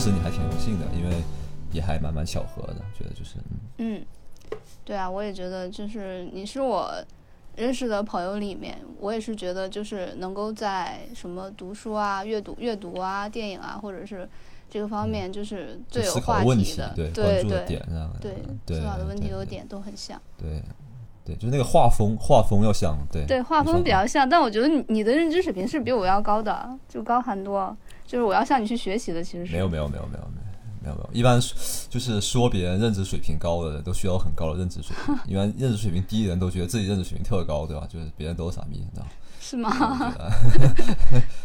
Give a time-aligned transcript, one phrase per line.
[0.00, 1.14] 是你还挺荣幸的，因为
[1.72, 3.36] 也还蛮蛮巧合的，觉得就是
[3.76, 4.02] 嗯，
[4.82, 6.90] 对啊，我也觉得就是你是我
[7.56, 14.26] 认识的朋友里面，我也是觉得就是能够在什么读书啊、阅读、阅读啊、电影啊，或者是
[14.70, 18.32] 这个方面，就是最有话题的，对对对，点上，对
[18.80, 20.62] 思考的问题有点都很像，对
[21.26, 27.76] 对，就是那个画风，画风要像，对对，画风比较像，但我觉得你你的认知水平是比我要高的，就高很多。
[28.10, 30.24] 就是我要向你去学习的，其实是没有没有没有没有没有
[30.82, 31.40] 没有没有，一般
[31.88, 37.86] 就是说别人认知水平高的人都需要很高的认知水平，一般认知水平低的人都觉得自己认知水平特高，对吧？
[37.88, 39.10] 就是别人都是傻逼，你知道吗？
[39.40, 40.12] 是吗？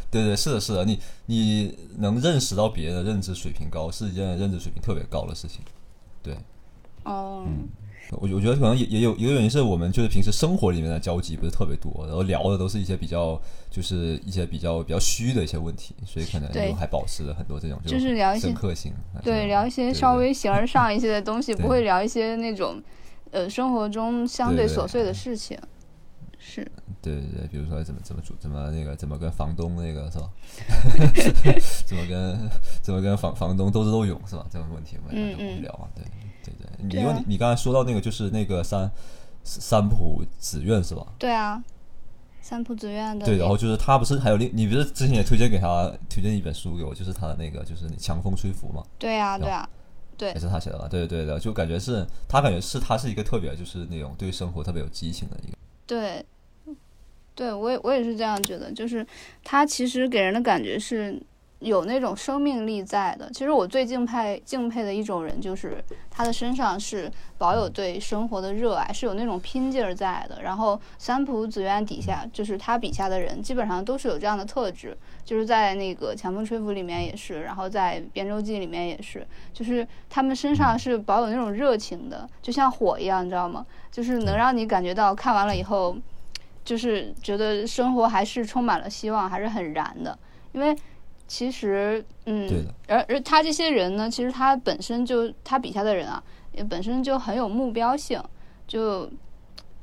[0.09, 5.61] 对对 是的是的，你你能认识到别人的认知水平高，是一件认知水平特别高的事情，
[6.23, 6.35] 对，
[7.03, 7.45] 哦。
[8.11, 13.41] 我我觉得可能也也有一个原因是我们就是平时生活里面的交集不是特别多，然后聊的都是一些比较
[13.75, 22.81] 就是一些比较比较虚的一些问题，所以可能就还保持了很多这种就是聊一些深刻性，对聊一些稍微形而上一些的东西，不会聊一些那种
[23.31, 25.59] 呃生活中相对琐碎的事情。
[26.39, 26.65] 是，
[27.01, 30.29] 对对对，比如说怎么怎么怎么那个怎么跟房东那个是吧？
[31.85, 32.49] 怎么跟
[32.81, 34.45] 怎么跟房房东斗智斗勇是吧？
[34.49, 36.05] 这种问题我们就不聊啊，对。
[36.43, 38.89] 对对，因为你你刚才说到那个就是那个三
[39.43, 41.05] 三浦紫苑是吧？
[41.17, 41.63] 对啊，
[42.45, 43.25] 三浦紫苑的。
[43.25, 48.83] 对，然后就是他不是还有另你不是之前也推荐给他推荐一本书给我，就是他的那个就是你强风吹拂嘛。
[48.99, 49.67] 对啊，对啊，
[50.15, 50.87] 对，也是他写的吧？
[50.87, 55.57] 对对对，就感觉是他感觉是他是一个特别就是那种对生活特别有激情的一个。
[55.87, 56.23] 对，
[57.33, 59.03] 对我也我也是这样觉得，就是
[59.43, 61.19] 他其实给人的感觉是。
[61.59, 63.29] 有那种生命力在的。
[63.31, 70.43] 其实我最敬佩敬佩的一种人，就是他的身上是保有对生活的热爱，是有那种拼劲儿在的。
[70.43, 74.95] 然后三浦紫苑底下，就是他笔下的人，基本上都是有这样的特质。
[75.23, 83.65] 就是在那个《强风吹拂》里面也是，然后在《编舟记》里面也是，就是他们身上是保有那种热情的，就像火一样，你知道吗？
[83.91, 85.97] 就是能让你感觉到看完了以后，
[86.63, 90.19] 就是觉得生活还是充满了希望，还是很燃的，
[90.51, 90.75] 因为。
[91.27, 92.47] 其实，嗯，
[92.87, 98.21] 而而他这些人呢，其实他本身就他笔下的人啊，也本身就很有目标性，
[98.67, 99.09] 就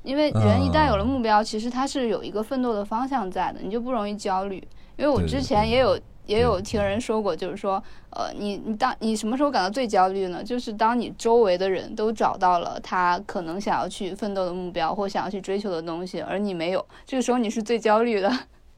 [0.04, 4.56] 因为人一旦有了目标，其实他是有一个奋斗的方向在的，你就不容易焦虑。
[4.96, 10.44] 因为我之前也有也有听人说过，就是说，呃，你你当你什么时候感到最焦虑呢？
[10.44, 18.30] 就是当你周围的人都找到了他可能想要去奋斗的目标或想要去追求的东西，而你没有，这个时候你是最焦虑的。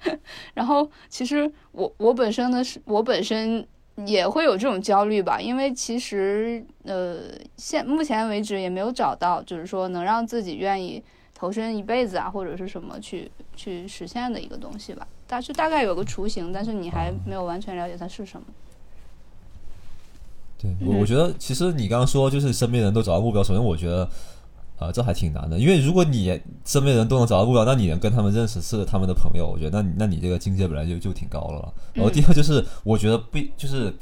[0.54, 3.66] 然后，其实我我本身呢是，我本身
[4.06, 7.22] 也会有这种焦虑吧，因为其实呃，
[7.56, 11.02] 现目前为止也没有找到，就是说能让自己愿意
[11.34, 15.06] 投身一辈子啊，或者是什么去去实现的一个东西吧。
[15.26, 18.46] 大是大概有个雏形，但是你还没有完全了解它是什么。
[20.58, 24.08] 对，我我觉得其实你刚刚说就是身边人都找到目标，首先我觉得。
[24.76, 31.72] 啊，这还挺难的，因为如果你身边人都能找到目标，那你能跟他们认识是他们的朋友，我觉得那那你这个境界本来就就挺高了。
[31.92, 33.94] 然后第二就是，我觉得不就是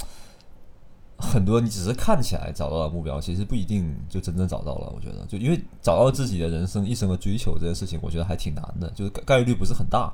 [1.18, 4.90] 很多你只是看起来找到了目标，其实不一定就真正找到了。
[4.96, 10.12] 我觉得就因为找到自己的人生一生的追求这件事情，我觉得还挺难的，就是概率不是很大。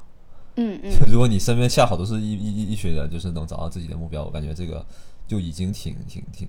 [0.57, 0.93] 嗯嗯。
[1.11, 4.85] 如果你身边恰好都是一一一群人，就是能找到自己的目标，我感觉这个
[5.29, 6.49] 就已经挺挺挺，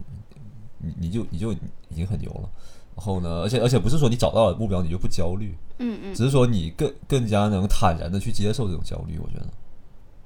[0.80, 2.50] 你你就你就已经很牛了。
[3.00, 3.44] 然后呢？
[3.44, 9.18] 而且而且不是说你找到了目标你就不焦虑，嗯嗯，只是说你更更加能坦然的去接受这种焦虑。
[9.18, 9.46] 我觉得，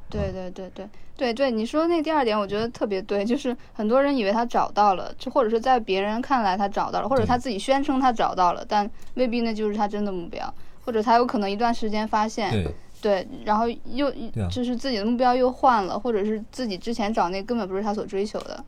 [0.09, 10.51] 对对对对对对，你说那第二点我觉得特别对，就是很多人以为他找到了，就或者是在别人看来他找到了，或者他自己宣称他找到了，但未必那就是他真的目标，
[10.84, 14.11] 或者他有可能一段时间发现，对对，然后又
[14.50, 18.66] 就是自己的目标又换了，或者是自己之前找那根本不是他所追求的，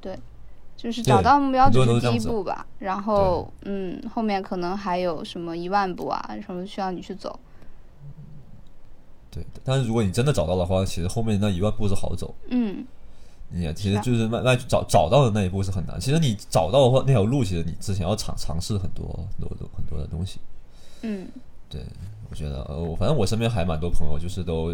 [0.00, 0.18] 对。
[0.82, 7.38] 就是找到目标只是第一步吧，然后嗯，后面可能还有什么一万步啊，什么需要你去走。
[9.30, 12.34] 对，但是如果你真的找到的话，其实后面那一万步是好走。
[12.48, 12.82] 嗯，
[13.50, 16.00] 你其实就是慢慢找找到的那一步是很难。
[16.00, 19.04] 其实你找到的话，那条路其实你之前要尝尝试很多
[19.38, 20.40] 很多很多的东西。
[21.02, 21.28] 嗯，
[21.68, 21.82] 对，
[22.30, 24.72] 我觉得呃，我反正我身边还蛮多朋友，就是都。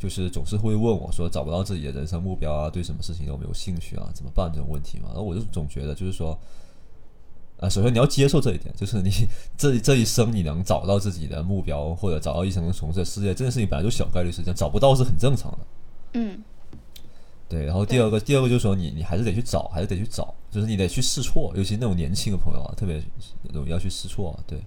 [0.00, 5.08] 就是总是会问我说找不到自己的人生目标啊，对什么事情都没有兴趣啊，怎么办这种问题嘛？
[5.08, 6.36] 然后我就总觉得就是说，
[7.58, 9.10] 啊，首先你要接受这一点，就是你
[9.58, 15.58] 这这一生你能找到自己的目标，或者找到一生从事事业这件事情本来就小概率事件，找不到是很正常的。
[16.14, 16.42] 嗯，
[17.46, 17.66] 对。
[17.66, 23.02] 然后第二个，第二个就是说你你还是得去找，还是得去找，就是你得去试错，尤其那种年轻的朋友啊，特别
[23.52, 24.34] 容易要去试错。
[24.46, 24.58] 对。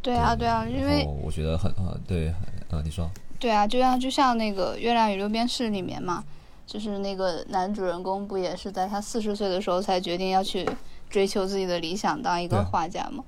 [0.00, 2.28] 对啊，对啊，因为我觉得很啊，对
[2.70, 3.10] 啊，你说。
[3.40, 6.22] 对啊，就像就像那个《月亮与六便士》里面嘛，
[6.66, 10.68] 就是那个男主人公不也是在他四十岁的时候才决定要去
[11.08, 13.24] 追求自己的理想，当一个画家吗？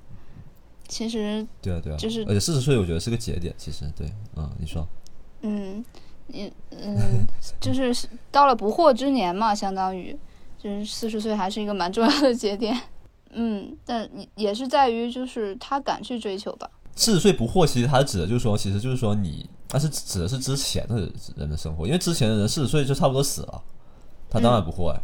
[0.87, 4.87] 其实，对啊对啊，就是而且四十岁我觉得是个节点，其实对，嗯，你说，
[5.41, 5.83] 嗯，
[6.31, 7.25] 嗯嗯，
[7.59, 10.15] 就是到了不惑之年嘛，相当于
[10.59, 12.79] 就是四十岁还是一个蛮重要的节点。
[13.31, 16.69] 嗯，但也也是在于就是他敢去追求吧。
[16.95, 23.63] 四十岁不惑，其实他指的就是说，其实就是说你，但是指的是之前的人的生活，因为之前的人四十岁就差不多死了，
[24.29, 25.01] 他当然不惑呀，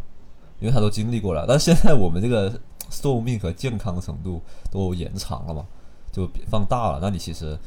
[0.60, 1.46] 因为他都经历过了。
[1.48, 2.60] 但是现在我们这个
[2.92, 5.66] 寿命和健康程度都延长了嘛，
[6.12, 7.58] 就放大了，那你其实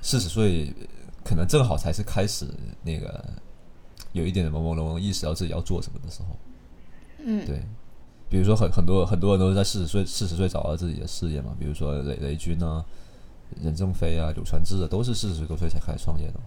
[0.00, 0.74] 四十岁
[1.24, 2.48] 可能正好才是开始
[2.82, 3.24] 那个
[4.12, 6.36] 有一点朦朦胧胧意识到自己要做什么的时候，
[7.24, 7.64] 嗯，对。
[8.32, 12.82] 比如说很很多很多人都是在四十岁四十岁找到自己的事业嘛，比如说雷雷军啊、
[13.62, 16.40] 任正非啊、柳传志啊，都是四十多岁才开始创业的。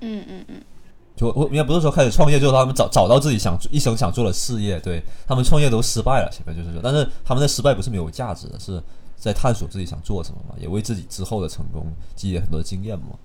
[0.00, 0.62] 嗯嗯嗯，
[1.16, 8.82] 就我应该不是说开始创业，就是他们找找到自己想一生想做的事业，对他们创业都失败了，前面就是说，但是他们的失败不是没有价值的，是
[9.16, 13.18] 在探索自己想做什么嘛，也为自己之后的成功积累很多经验嘛。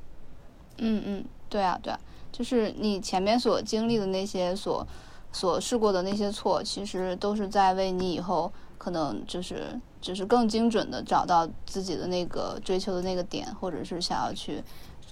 [0.77, 1.99] 嗯嗯，对啊对啊，
[2.31, 4.87] 就是你前面所经历的那些所
[5.35, 14.63] 所试过的那些错，其实都是在为你以后可能就是就是更精准的找到自己的那个追求的那个点，或者是想要去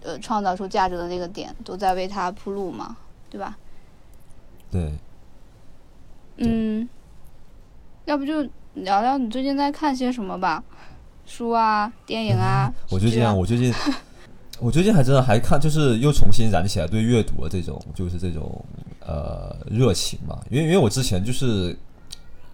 [0.01, 2.95] 呃创造出价值的那个点，都在为它铺路嘛，
[3.29, 3.57] 对吧？
[4.71, 4.93] 对，
[6.37, 6.87] 嗯，
[8.05, 8.41] 要不就
[8.75, 10.63] 聊聊你最近在看些什么吧，
[11.25, 12.73] 书啊、电影啊。
[12.89, 13.73] 我最近啊，我最近
[14.59, 18.63] 我最近还真的还看，就是又重新燃起来对阅读的这种，就是这种
[19.00, 20.39] 呃热情嘛。
[20.50, 21.77] 因为因为我之前就是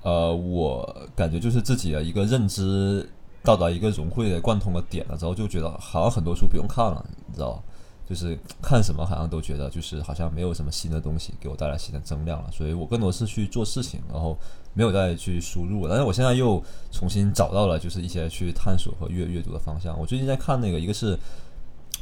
[0.01, 3.07] 呃，我感觉就是自己的一个认知
[3.43, 7.61] 到达一个融会贯通的点了之后，就觉得好像很多书不用看了，你知道。
[8.09, 14.35] 就是看什么好像都觉得就是好像没有什么新的东西给我带来新的增量了，所以我更多是去做事情，然后
[14.73, 15.87] 没有再去输入。
[15.87, 16.59] 但是我现在又
[16.91, 19.95] 重新找到了就是一些去探索和阅阅读的方向。
[19.99, 21.15] 我最近在看那个，一个是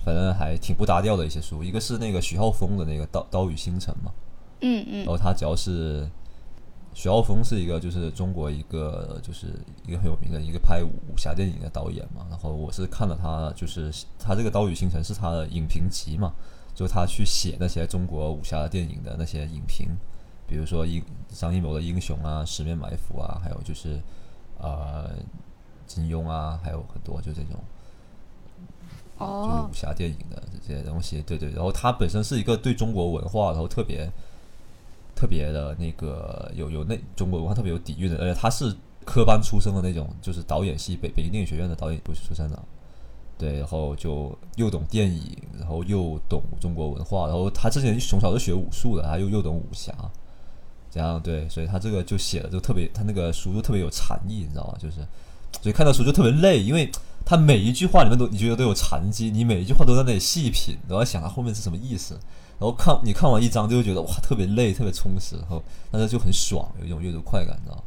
[0.08, 4.14] 反正还挺不搭调的一些书，一个是那个徐浩峰的那个《刀刀与星辰》嘛，
[4.62, 6.10] 嗯嗯然后他主要是
[6.94, 9.48] 徐浩峰是一个就是中国一个就是
[9.86, 16.34] 一个很有名的一个拍武武侠电影的导演嘛，然后我是看了他就是他这个《刀与星辰》是他的影评集嘛，
[16.74, 19.90] 就是他去写那些中国武侠电影的那些影评，
[20.48, 24.00] 比如说英张艺谋的《英雄》啊，《十面埋伏》啊，还有就是
[24.58, 25.10] 呃
[25.86, 27.60] 金庸啊，还有很多就这种。
[29.20, 31.50] 就是哦武侠电影的这些东西，对对。
[31.52, 34.10] 然后他本身是一个对中国文化，然后特别
[35.16, 42.64] 特别的那个有有那中国文化特别有底蕴的，而且他是科班出身的那种，就是导演系北北京电影学院的导演不是出身的，
[43.38, 49.94] 对，然后就又懂电影，然后又懂中国文化，然后他之前从小就学武术的，他又又懂武侠，
[50.92, 54.76] 这样对，所以他这个就写的就特别，他那个书就特别有禅意，你知道吗？
[54.78, 54.98] 就是
[55.62, 56.92] 所以看到书就特别累，因为
[57.30, 62.14] 他每一句话里面都你觉得都有禅机，你每一句话都在那里细品，然后想他后面是什么意思，
[62.58, 67.84] 然后看你看完一章就会觉得哇特别累，特别充实，然后但是就很爽，有一种阅读快感，你知道吗？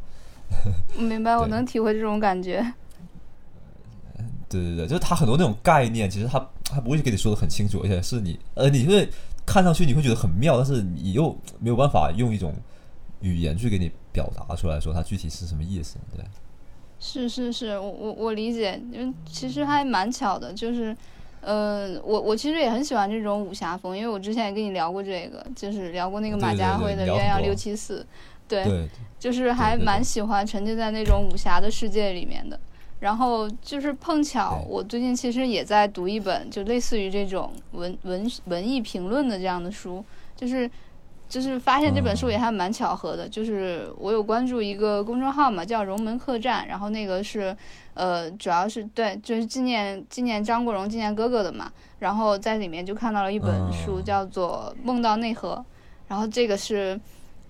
[0.98, 2.60] 我明白，我能体会这种感觉。
[4.50, 9.08] 对对对，就是他很多那种概念，其实他他不会给你说的很清楚，而且是你呃你会
[9.46, 12.54] 看上去你会觉得很妙，但是你又没有办法用一种
[13.20, 16.22] 语言去给你表达出来说它具体是什么意思，对。
[17.00, 20.94] 是是是，我我我理解，因为其实还蛮巧的，就是，
[21.40, 28.02] 呃，我我其实也很喜欢这种武侠风，因为我之前也跟你聊过这个，就是聊过那个马家辉的《鸳鸯六七四》，
[28.46, 28.86] 对，
[29.18, 32.60] 就是还蛮喜欢沉浸在那种武侠的世界里面的。
[33.00, 40.04] 然后就是碰巧，我最近其实也在读一本就类似于这种文文文艺评论的这样的书，
[40.36, 40.70] 就是
[41.30, 47.56] 就是发现这本书也还蛮巧合的，就是我有关注一个公众号嘛，叫龙门客栈，然后那个是
[47.94, 51.70] 呃主要是对就是纪念纪念张国荣纪念哥哥的嘛，
[52.00, 55.54] 然后在里面就看到了一本书嗯叫做《梦到内河》，
[56.08, 57.00] 然后这个是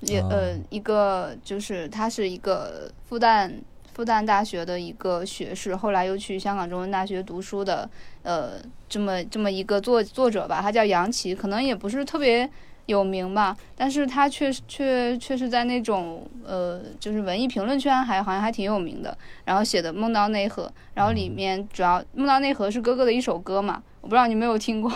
[0.01, 3.51] 也呃一个就是他是一个复旦
[3.95, 7.89] 复旦大学的一个学士，后来又去香港中文大学读书的
[8.25, 8.53] 呃
[8.91, 12.49] 这么这么一个作作者吧，他叫杨奇，可能也不是特别
[12.91, 24.93] 有名吧，但是他确实确确实在那种呃就是文艺评论圈还好像还挺有名的，然后写的《梦到内核》，然后里面主要《梦到内核》是哥哥的一首歌嘛，我不知道你没有听过，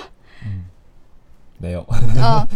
[1.59, 1.87] 没有，
[2.21, 2.47] 嗯，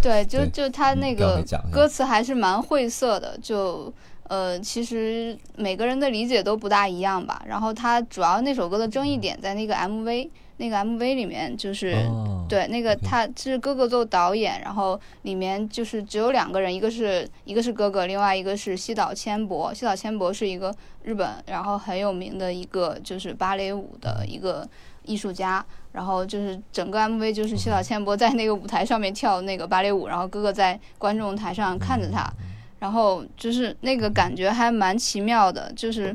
[0.00, 3.92] 对，就就他那个歌词还是蛮晦涩的，就
[4.28, 7.42] 呃，其实每个人的理解都不大一样吧。
[7.46, 11.92] 然后他主要那首歌的争议点在那个 MV，那个 MV 里面就是。
[12.08, 19.72] 哦对，那个他是哥哥做导演，然后里面就是只有两个人，一个是一个是哥哥，另外一个是西岛千博。
[19.72, 20.72] 西岛千博是一个
[21.04, 24.68] 日本，然后很有名的一个就是芭蕾舞的一个
[25.04, 25.64] 艺术家。
[25.92, 32.30] 然后就是整个 MV 就是西岛千博在那个舞台上面跳那个芭蕾舞，然后哥哥在观众台上看着他，
[32.78, 36.14] 然后就是那个感觉还蛮奇妙的，就是。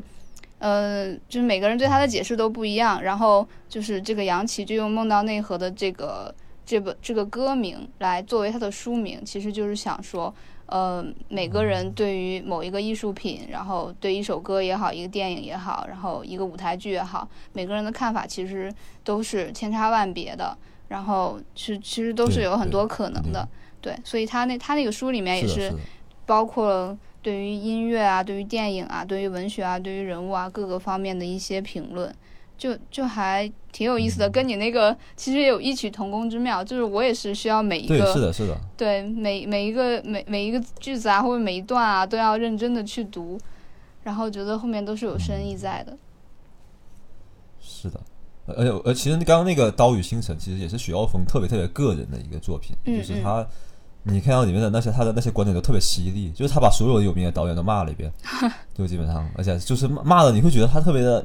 [0.60, 6.32] 呃，就是每个人对他的解释都不一样，然后就是这个杨奇就用《梦到内核》的这个
[6.64, 10.32] 这本这个歌名来作为他的书名，其实就是想说，
[10.66, 20.56] 呃，每个人对于某一个艺术品，然后对一首歌也好，一个电影也好，然后一个舞台剧也好，每个人的看法其实都是千差万别的，
[20.88, 23.48] 然后是其实都是有很多可能的，
[23.80, 25.72] 对，所以他那他那个书里面也是
[26.26, 32.14] 包括了对于音乐啊、对于电影啊、对于文学啊、对于人物啊各个方面的一些评论，
[32.56, 36.62] 就就还挺有意思的，嗯跟你那个其实也有异曲同工之妙。
[36.64, 43.38] 就是我也是需要每一对，是个的，是的，对每每一个每每一个句子啊，或者每一段啊，都要认真的去读，
[44.02, 45.96] 然后觉得后面都是有深意在的。
[47.60, 48.00] 是的。
[48.46, 53.46] 呃而且呃，其实刚刚那个《刀与星辰》其实也是许耀峰特别特别个人的一个作品，嗯就是他，
[54.02, 58.10] 你看到里面的那些他的那些观点都特别犀利，就是他把所有的有名的导演都骂了一遍，
[58.74, 61.24] 就基本上，而且就是骂骂的你会觉得他特别的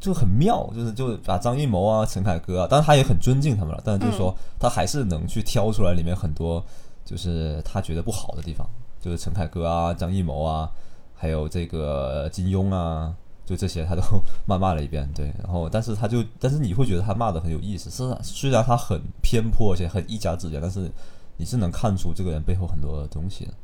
[0.00, 6.64] 就很妙，就是就把张艺谋啊、陈凯歌啊，当然他也很尊敬他们了，但是就是说他还是能去挑出来里面很多
[7.04, 8.68] 就是他觉得不好的地方，
[9.00, 10.68] 就是陈凯歌啊、张艺谋啊，
[11.14, 13.14] 还有这个金庸啊，
[13.46, 14.02] 就这些他都
[14.44, 20.90] 骂骂了一遍，对，然后但是他就但是你会觉得他骂的很有意思，是虽然他很偏颇，而且很一家之言，但是
[21.38, 23.54] 你是能看出这个人背后很多东西的。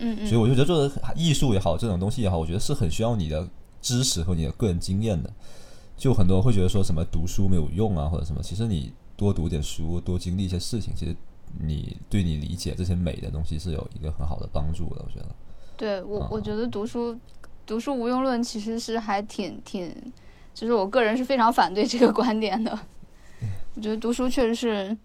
[0.00, 3.48] 嗯嗯，所以我就觉得做艺术也好，这种东西也好，我觉得是很需要你的
[3.80, 5.32] 知识和你的个人经验的。
[5.96, 11.16] 就很多人会觉得说什么读书没有用啊，或者什么，其实你多读点书，多经历一些事情，其实
[11.60, 15.04] 你对你理解这些美的东西是有一个很好的帮助的。
[15.04, 15.34] 我觉得，
[15.76, 17.18] 对我啊我觉得读书
[17.66, 19.92] 读书无用论其实是还挺挺，
[20.54, 22.78] 就是我个人是非常反对这个观点的。
[23.74, 24.96] 我觉得读书确实是，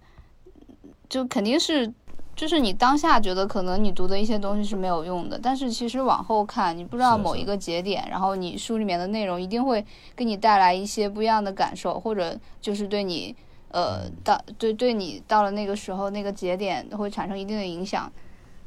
[1.10, 1.92] 就肯定是，
[2.36, 9.86] 就是你当下觉得可能你读的一些东西是没有用的，但是其实往后看，你不知道某一个节点，然后你书里面的内容一定会
[10.16, 13.36] 给你带来一些不一样的感受，或者就是对你。
[13.76, 18.08] 呃，到对对你到了那个时候那个节点会产生一定的影响，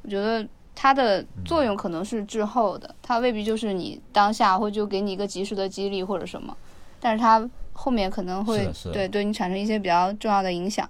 [0.03, 0.45] 我觉得
[0.75, 6.57] 它的作用可能是滞后的，它未必就是你当下会就给你一个及时的激励或者什么，
[6.99, 10.89] 但是它后面可能会对对你产生一些比较重要的影响。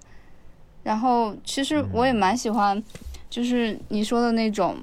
[0.87, 2.81] 然后其实我也蛮喜欢，
[3.29, 4.77] 就是你说的那种，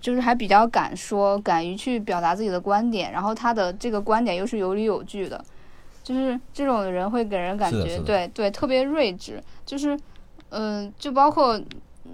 [0.00, 5.44] 就是还比较敢说、敢于去表达自己的观点，然后他的这个观点又是有理有据的，
[6.02, 9.94] 就是这种人会给人感觉对对特别睿智，就是
[10.48, 11.60] 嗯、呃就包括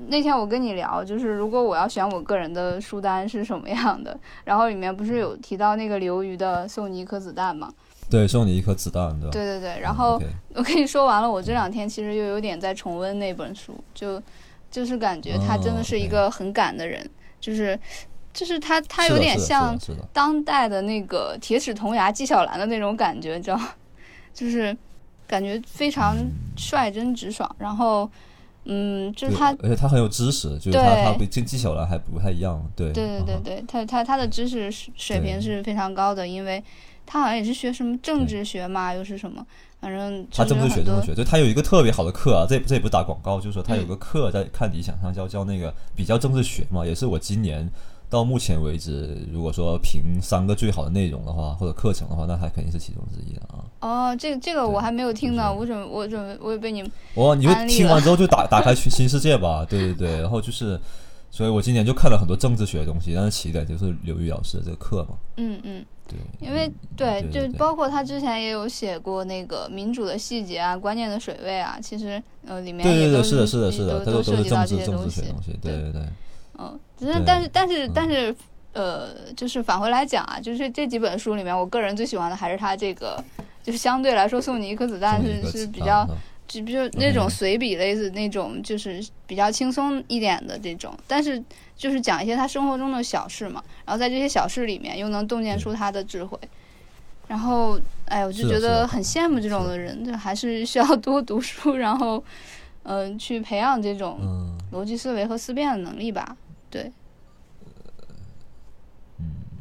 [0.08, 7.72] 那天我跟你聊，就是如果我要选我个人的书单是什么样的，然后里面不是有提到那个刘瑜的《送你一颗子弹》吗？
[8.10, 9.30] 对，送你一颗子弹，对吧？
[9.30, 10.20] 对对然后
[10.54, 14.20] 我跟你说完了，我这两天其实又有点在重温那本书，就
[14.70, 17.08] 就是感觉他真的是一哦个很敢的人，
[17.40, 17.78] 就是
[18.34, 19.78] 就是他他有点像
[20.12, 23.68] 当代的那个铁齿铜牙纪晓岚的那种感觉，你知道吗？
[24.34, 24.76] 就是
[25.26, 26.16] 感觉非常
[26.56, 28.08] 率真直爽，然后
[28.64, 36.62] 嗯，就是他而且他很有知识，就是对他他跟纪晓岚还不太一样，对对对对他他他的知识水水平是非常高的，因为
[37.12, 39.44] 他好像也是学什么政治学嘛，又是什么，
[39.80, 47.68] 反正他政治学，政治学，就他有一个特别好的课啊，这这也不是打广告，就是说他有嗯个课在看理想上叫叫那个比较政治学嘛，也是我今年
[48.08, 53.58] 到目前为止，如果说评三个最好的内容的话，或者课程的话，那他肯定是其中之一的啊。
[53.80, 60.78] 哦，这个这个我还没有听呢，我准我准我也被你哇，你就 听完之后就打打开新新世界吧，对对对，然后就是，
[61.30, 75.10] 所以我今年就看了很多政治学的东西，但是起点就是刘瑜老师的这个课嘛，嗯嗯，对，因为嗯对，就包括他之前也有写过那个民主的细节啊，观念的水位啊，其实呃里面对对对，是的，是的，是的，都都涉及到是政治这些东西。
[75.10, 75.92] 政治学的，东西，对对。
[75.92, 76.02] 对，
[76.58, 77.92] 嗯，只是但是但是嗯。
[77.94, 78.34] 但是
[78.72, 83.20] 呃，就是返回来讲啊，就是这几本书里面，我个人最喜欢的还是他这个，
[83.64, 86.06] 就是相对来说送你一颗子弹是是比较
[86.50, 91.40] 就比如那种嗯随笔类似那种，就是比较轻松一点的这种，但是
[91.76, 96.36] 就是讲一些他生活中的小事嘛，然后在这些小事里面又能洞见出他的智慧，
[97.28, 102.22] 然后哎，我就觉得很羡慕这种的的人，就还是 需要多读书，然后
[102.82, 104.58] 嗯、去培养这种嗯。
[104.72, 106.36] 逻辑思维和思辨的能力吧。
[106.70, 106.90] 对，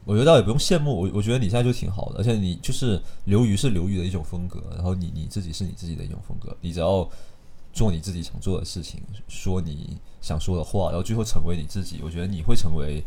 [0.09, 7.07] 我觉得倒也不用羡慕我，我觉得你现在就挺好的，而且你就是刘瑜是刘瑜的一种风格，然后你你自己是你自己的一种风格，你只要
[7.71, 13.03] 做你自己想做的事情，说你想说的话，然后最后成为你自己，我觉得你会成为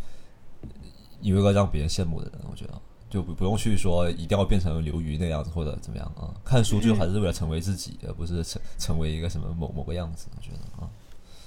[1.20, 2.80] 一个让别人羡慕的人，我觉得
[3.10, 10.88] 就不不用去说一定要变成刘瑜那样子或者怎么样啊，看书就还是为了成为自己，而不是成成为一个什么某某个样子，我觉得啊，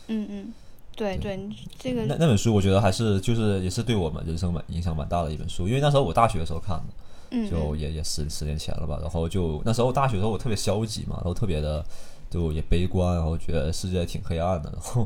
[0.07, 0.53] 嗯嗯。
[0.95, 1.37] 对对，
[1.77, 8.97] 这个那那本书我觉得还是就是也是对我们人生蛮影响蛮大的一本书，因为那时候我大学的时候看的，就也也十十年前了吧。
[9.01, 11.83] 然后就那时候大学的时候我特别消极嘛，然后特别的
[12.29, 14.71] 就也悲观，然后觉得世界挺黑暗的。
[14.71, 15.05] 然后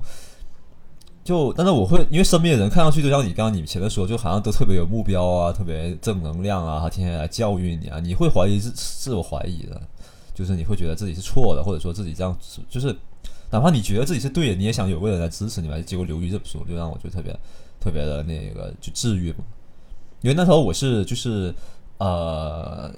[1.23, 9.81] 就但是我会因为身边的人看上去就像你刚刚你前面说，就好像都特别有目标啊，特别正能量啊，他天天来教育你啊，你会怀疑自自我怀疑的，
[10.35, 12.37] 就是你会觉得自己是错的，或者说自己这样
[12.69, 12.95] 就是。
[13.51, 15.79] 哪怕你觉得自己是对的，你也想有个人来支持你吧。
[15.81, 17.31] 结果刘瑜这本书就让我觉得特别
[17.79, 19.39] 特别的那个就治愈嘛。
[20.21, 21.53] 因为那时候我是就是
[21.97, 22.93] 呃，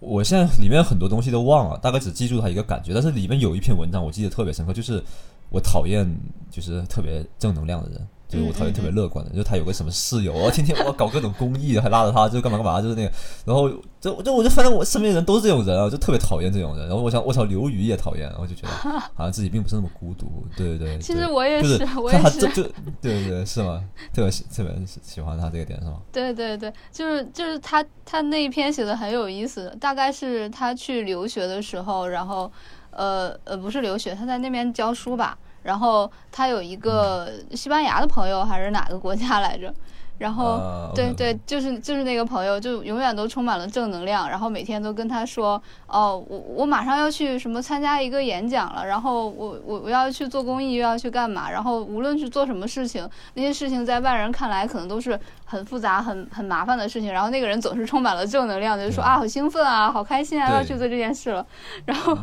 [0.00, 2.92] 我现在里面很多东西都忘了，大概只记住他一个感觉。
[2.92, 5.02] 但是里面有一篇文章我记得特别深刻，就是
[5.50, 6.04] 我讨厌
[6.50, 8.06] 就是特别正能量的人。
[8.34, 13.12] 就是我讨厌特别乐观的，就他有个什么室友，我天天我搞各种公益，还拉着他，就干嘛干嘛，就是那个，
[13.44, 16.88] 然后就就我就发现我身边人都是这种人啊，就特别讨厌这种人。
[16.88, 18.68] 然后我想，我操，刘瑜也讨厌，我就觉得
[19.14, 20.98] 好像自己并不是那么孤独，对对对。
[20.98, 23.82] 其实我也是，我也是，就对对对，是吗？
[24.12, 26.00] 特别特别喜欢他这个点是吗？
[26.12, 32.50] 对对对，就是就是他他那一篇写的很有意思，大概是他去留学的时候，然后
[32.90, 35.38] 呃呃不是留学，他在那边教书吧。
[35.64, 39.74] 然后他有一个西班牙的朋友，还是哪个国家来着？
[40.16, 44.30] 然后，对对，就是就是那个朋友，就永远都充满了正能量。
[44.30, 51.50] 然后每天都跟他说：“哦，我我马上要去什么参加一个演讲了，然后我我我要去做公益，又要去干嘛？
[51.50, 57.12] 然后无论去做什么事情，那些事情在外人看来可能都是很复杂、很很麻烦的事情。
[57.12, 61.44] 然后那个人总是充满了正能量，就说啊，好兴奋啊，好开心啊，要去做这件事了。
[61.86, 62.16] 然后，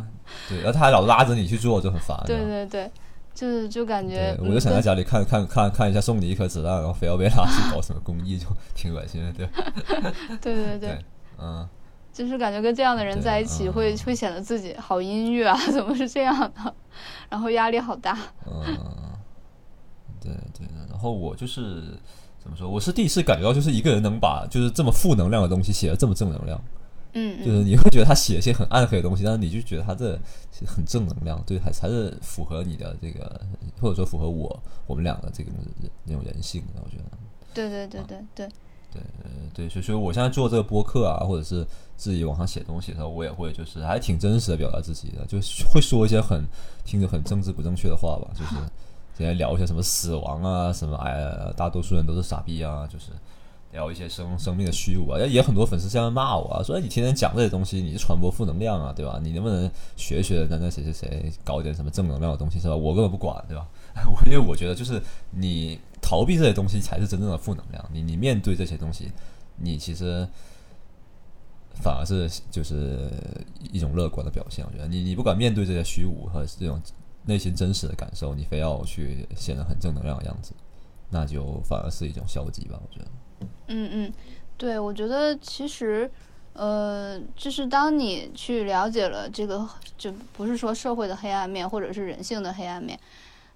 [0.48, 2.18] 对，然后他还老拉着你去做，就很烦。
[2.24, 2.90] 对对对。
[3.34, 9.48] 就是就感觉，我就想在家里看看看看一下，送你一颗子弹，然后非要被拉去搞什么公益，就挺恶心的，对。
[10.40, 10.98] 对对对，
[11.38, 11.66] 嗯，
[12.12, 16.74] 就是感觉跟这样的人在一起，会会显得自己好阴郁啊， 怎么是这样的？
[17.30, 18.18] 然后压力好大。
[18.46, 18.62] 嗯，
[20.20, 21.98] 对对然后我就是
[22.38, 22.68] 怎么说？
[22.68, 26.62] 我是第一次感觉到，就是一个人能把就是这么负能量的东西写的这么正能量。
[27.12, 30.18] 嗯，就是你会觉得他写一些很暗黑的东西，但是你就觉得他这
[30.66, 33.40] 很正能量，对，还还是符合你的这个，
[33.80, 35.50] 或者说符合我我们两个这个
[36.04, 37.04] 那种人性的，我觉得。
[37.54, 38.48] 对对对对对。
[38.92, 39.02] 对
[39.54, 45.38] 对，所以所以我现在做这个播客啊，或者是自己网上写东西的时候，我也会就是还挺真实的表达自己的，就
[45.72, 46.44] 会说一些很
[46.84, 48.54] 听着很政治不正确的话吧，就是
[49.16, 53.06] 今天聊一些什么死亡啊，什么哎，大多数人都是傻逼啊，就是。
[53.72, 59.18] 聊一些生生命的虚无啊，也也很多粉丝这样骂我啊，说你天天讲这些东西，你是传播负能量啊，对吧？
[59.22, 62.76] 你能不能学学那那谁谁谁，搞点什么正能量的东西，是吧？
[62.76, 63.66] 我根本不管，对吧？
[64.10, 69.10] 我因为我觉得就是你逃避这些东西才是真正的负能量，你你面对这些东西，
[69.56, 70.28] 你其实
[71.74, 73.10] 反而是就是
[73.72, 74.64] 一种乐观的表现。
[74.66, 76.78] 我觉得你你不敢面对这些虚无和这种
[77.24, 80.52] 内心真实的感受，你非要去显得很正能量的样子，
[81.08, 83.06] 那就反而是一种消极吧，我觉得。
[83.74, 84.12] 嗯嗯，
[84.58, 86.10] 对，我觉得其实，
[86.52, 92.98] 呃，就是当你去了解了这个，就不是说社会的黑暗面，或者是人性的黑暗面，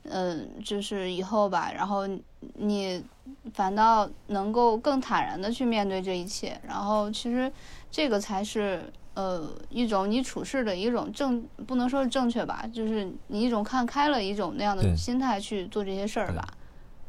[0.05, 2.09] 嗯，就是以后吧，然后
[2.55, 3.05] 你
[3.53, 7.53] 反倒能够更坦然的去面对这一切，然后其实
[7.91, 16.49] 这个才是呃一种你处事的一种正，不能说是正确吧，就是你一种看开了一种那样的心态去做这些事儿吧，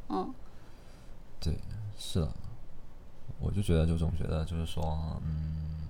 [0.09, 0.33] 嗯，
[1.39, 1.53] 对，
[1.97, 2.29] 是的。
[3.39, 4.83] 我就觉得，就总觉得，就是说，
[5.23, 5.87] 嗯，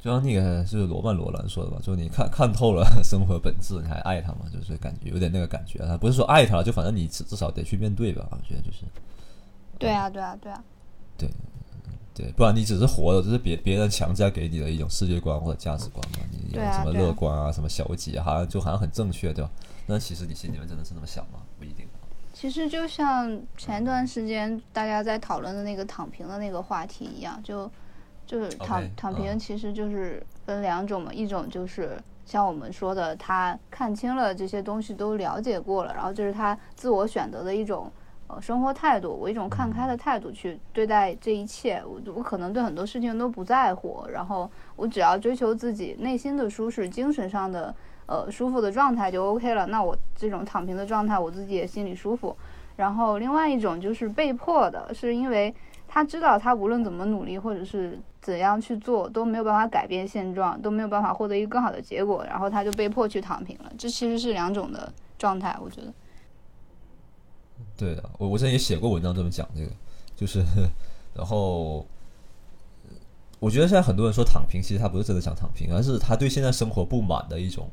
[0.00, 4.46] 就像那个是罗曼·罗兰说的吧，就是你看看透了生活本质，你还爱他吗？
[4.52, 5.78] 就是感觉有点那个感觉。
[5.86, 8.26] 他不是说爱他，就反正你至至少得去面对吧。
[8.30, 8.84] 我觉得就是。
[9.78, 10.64] 对啊，对啊，对啊。
[11.16, 11.28] 对，
[12.14, 16.18] 对，不然你只是活的，这是别别人强加给你的一种世界观或者价值观嘛。
[16.30, 19.50] 你有什么乐观啊，什么消极，好像就好像很正确，对吧？
[19.86, 21.40] 那其实你心里面真的是那么想吗？
[22.38, 27.68] 其实就像前段时间大家在讨论的那个躺平的那个话题一样，就
[28.24, 37.90] 就是躺躺平，其实就是分两种嘛，一种就是像我们说的，他看清了这些东西都了解过了，然后就是他自我选择的一种
[38.28, 47.74] 呃生活态度，我一种看开的态度去对待这一切，我我可能对很多事情都不在乎，然后我只要追求自己内心的舒适，精神上的。
[48.08, 49.66] 呃，舒服的状态就 OK 了。
[49.66, 52.34] 那我这种躺平的状态，我自己也心里舒服。
[52.76, 55.54] 然后另外一种就是被迫的，是因为
[55.86, 63.70] 他知道他无论怎么努力或者是怎样去做都没有办法改变现状，都没有办法获得一个更好的结果，然后他就被迫去躺平了。
[63.76, 65.92] 这其实是两种的状态，我觉得。
[67.76, 69.70] 对的，我我之前也写过文章这么讲这个，
[70.16, 70.42] 就是
[71.14, 71.86] 然后。
[73.40, 77.70] 我觉得现在很多人说躺平，其实他不是真的想躺平，而是他对现在生活不满的一种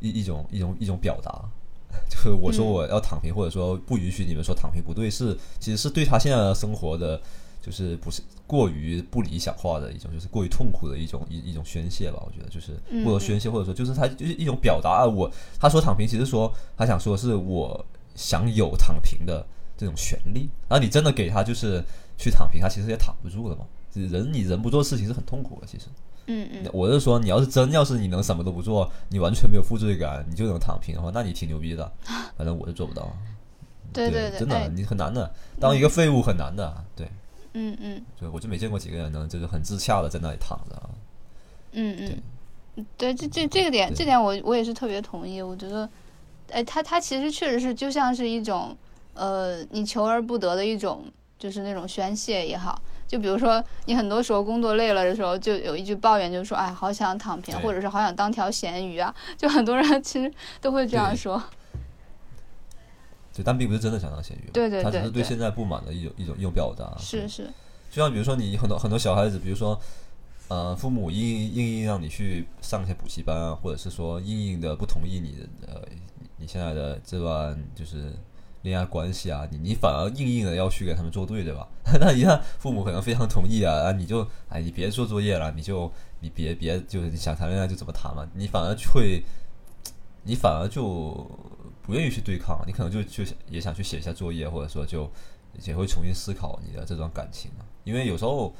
[0.00, 1.44] 一一种一种一种表达。
[2.10, 7.18] 就是我说我要躺平，或者说不允许你们说躺平不对，是其实是对他现在的生活的，
[7.62, 12.22] 就是不是过于不理想化的一种，就是过于痛苦的一种一一种宣泄吧。
[12.26, 15.06] 我觉得就是或者宣泄，或者说就是他就是一种表达啊。
[15.06, 17.82] 我他说躺平，其实说他想说是我
[18.14, 19.46] 想有躺平的
[19.78, 20.50] 这种权利。
[20.68, 21.82] 然后你真的给他就是
[22.18, 23.64] 去躺平，他其实也躺不住了嘛。
[23.94, 25.86] 人你人不做事情是很痛苦的，其实。
[26.26, 26.70] 嗯嗯。
[26.72, 31.90] 我是说，你要是真要是你能什么都不做，你完全没有负罪感，你就能躺平的话，那你挺牛逼的。
[32.36, 33.10] 反正我是做不到。
[33.92, 34.40] 对对对。
[34.40, 36.84] 真的，你很难的，当一个废物很难的。
[36.94, 37.08] 对。
[37.54, 38.02] 嗯嗯。
[38.18, 40.90] 对，我就没见过几个人能就是很自洽的在那里躺着。
[41.72, 42.84] 嗯嗯。
[42.98, 45.40] 对，这这这个点，这点我我也是特别同意。
[45.40, 45.88] 我觉得，
[46.50, 48.76] 哎，他他其实确实是就像是一种，
[49.14, 51.04] 呃，你求而不得的一种，
[51.38, 52.78] 就是那种宣泄也好。
[53.06, 59.14] 就比如说，你很多时候工作累了的时候，就有一句抱怨，就是说，哎，好想躺平，或者是好想当条咸鱼啊。
[59.38, 61.40] 就很多人其实都会这样说。
[63.32, 64.50] 对，但并不是真的想当咸鱼。
[64.52, 64.84] 对对对。
[64.84, 66.96] 他只是对现在不满的一种一种一种表达。
[66.98, 67.44] 是是。
[67.90, 69.78] 就像比如说，你很多很多小孩子，比如说，
[70.48, 75.80] 呃，父母硬硬硬让你去上一些补习班啊，或者是说硬硬的不同意你的呃
[76.38, 78.12] 你现在的这段就是。
[78.62, 81.68] 恋爱关系啊，你你反而硬硬的要去给他们做对，对吧？
[82.00, 85.90] 那一看父母可能非常同意啊，啊，你就哎，你别做作业了，你就
[86.20, 89.22] 你别别就是你想谈恋爱就怎么谈嘛，你反而会，
[90.24, 91.28] 你反而就
[91.82, 95.08] 不愿意去对抗，你可能就就也想去写一下作业，或者说就
[95.62, 97.50] 也会重新思考你的这段感情
[97.84, 98.52] 因为有时候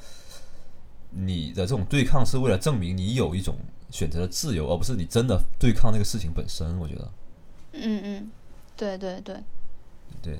[1.09, 3.55] 你的这种对抗是为了证明你有一种
[3.91, 6.77] 选择的自由，而不是你真的对抗那个事情本身。
[6.79, 7.11] 我觉得，
[7.73, 8.31] 嗯嗯，
[8.75, 9.35] 对对对。
[10.21, 10.39] 对，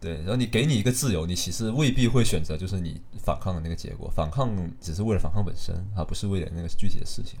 [0.00, 7.38] 对，然后你给你一个自由，你其实未必会选择就是你反抗的那个结果，反抗只是为了反抗本身，而不是为了那个具体的事情。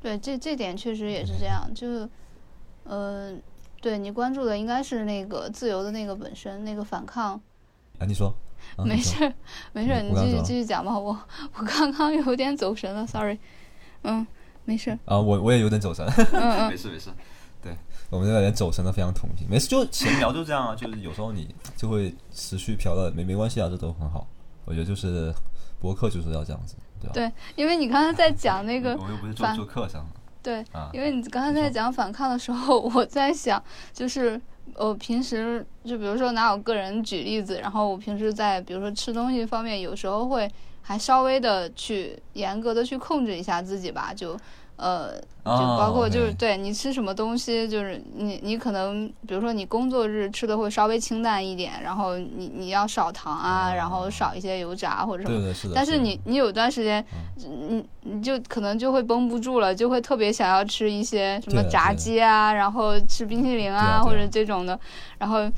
[0.00, 2.08] 对，这这点确实也是这样，就是，
[2.84, 3.34] 呃，
[3.80, 7.40] 对你关注的应该是那个自由的那个本身，那个反抗。
[7.98, 8.34] 啊，你说，
[8.78, 9.32] 没事，
[9.72, 11.18] 没事，你继续继续讲吧，我
[11.54, 13.38] 我刚刚有点走神了，sorry，
[14.02, 14.26] 嗯，
[14.64, 14.90] 没事。
[15.04, 17.10] 啊，我我也有点走神， 嗯没事没事。
[18.10, 24.26] 我们这个人走神的非常同情，没事就闲聊就这样啊，就是有时候你就会持续飘的，没没关系啊，这都很好。
[24.64, 25.34] 我觉得就是
[25.80, 27.12] 博客就是要这样子，对吧？
[27.12, 30.06] 对，因为你刚才在讲那个，我又不是做做客上。
[30.42, 33.60] 对，因为你刚才在讲反抗的时候，我在想，
[33.92, 34.40] 就是
[34.76, 40.48] 我平时就比如说拿我个人举例子，然后我平时在比如说吃东西方面，有时候会
[40.82, 44.38] 还稍微的去严格的去控制一下自己吧，就。
[44.76, 45.12] 呃，
[45.44, 55.40] 就包括就是对你吃什么东西，就是你你可能比如说你工作日吃的会稍微清淡一点，然后你你要少糖啊，然后少一些油炸或者什么。
[55.40, 55.74] 对是的。
[55.76, 57.04] 但是你你有段时间，
[57.36, 64.78] 你你就可能就会绷不住了，就会特别想要吃一些什么炸鸡啊，然后吃冰淇淋啊或者这种的，
[65.18, 65.48] 然后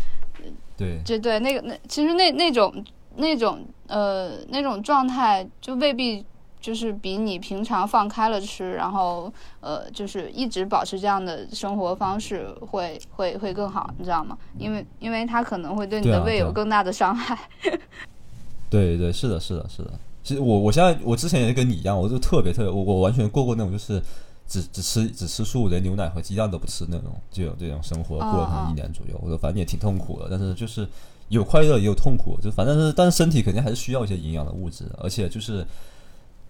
[0.76, 2.84] 对，就对那个那其实那那种
[3.16, 6.22] 那种呃那种状态就未必。
[6.66, 14.36] 就是比你平常放开了吃，然后呃，就是一直保持这样的生活方式，会会会更好，你知道吗？
[14.58, 17.38] 因为因为它可能会对你的胃有更大的伤害。
[18.68, 19.92] 对对，是的，是的，是的。
[20.24, 24.02] 其实我我现在我之前也跟你一样，我就特别特别，我我完全过过那种就是
[24.48, 29.16] 只只吃只吃素，连牛奶和鸡蛋都不吃那种，就有这种生活过了可能一年左右。
[29.22, 30.84] 我说反正也挺痛苦的，但是就是
[31.28, 35.64] 有快乐也有痛苦，就反正是但是身体肯定还是需要一些营养的物质，而且就是。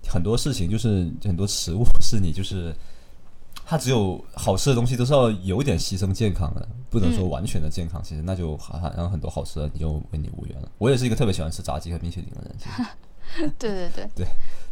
[0.09, 2.75] 很多事情就是很多食物是你就是，
[3.65, 8.03] 它只有好吃的东西都是要有一点牺牲健康的，不能说完全的健康。
[8.03, 10.71] 其实那就好像很多好吃的你就跟你无缘了。
[10.79, 12.55] 我也是一个特别喜欢吃炸鸡和冰淇淋的人。
[12.59, 14.27] 其实， 对对对对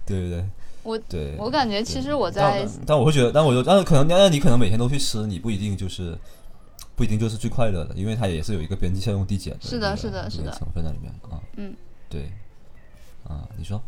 [0.07, 0.45] 对对对，
[0.85, 6.17] 我对我感觉其实我在，但我会觉得，但我就但是可能那你可能每天都去吃，你不一定就是
[6.95, 11.43] 不一定就是最快乐的，因为它也是有一个边际效用递减的，是的是的是的成分在里面啊。
[11.57, 11.75] 嗯，
[12.09, 12.31] 对，
[13.25, 13.83] 啊，你说。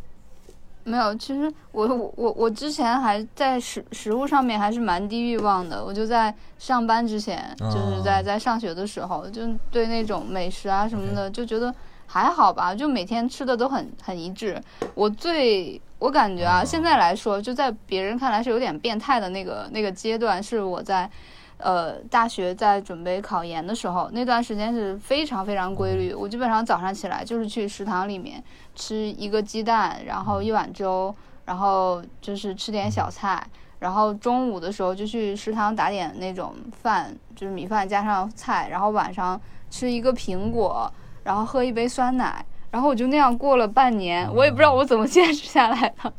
[0.87, 5.85] 没有，其实我我我我之前还在食食物上面还是蛮低欲望的。
[5.85, 11.75] 我就在上班之前，就是在在上学的时候，就对那种美食啊什么的，就觉得
[12.07, 14.63] 还好吧，就每天吃的都很很一致。
[14.95, 21.11] 我最我感觉啊，现在来说，就在别人看来是有点变态的那个那个阶段，是我在
[21.59, 26.13] 呃大学在准备考研的时候，那段时间是非常非常规律。
[26.13, 28.43] 我基本上早上起来就是去食堂里面
[28.75, 31.15] 吃一个鸡蛋，然后一碗粥，
[31.45, 33.43] 然后就是吃点小菜，
[33.79, 39.41] 然后中午的时候就去食堂打点那种饭，就是米饭加上菜，然后晚上
[39.71, 40.93] 吃一个苹果，
[41.25, 42.45] 然后喝一杯酸奶。
[42.69, 46.13] 然后我就那样过了半年，我也不知道我怎么坚持下来的，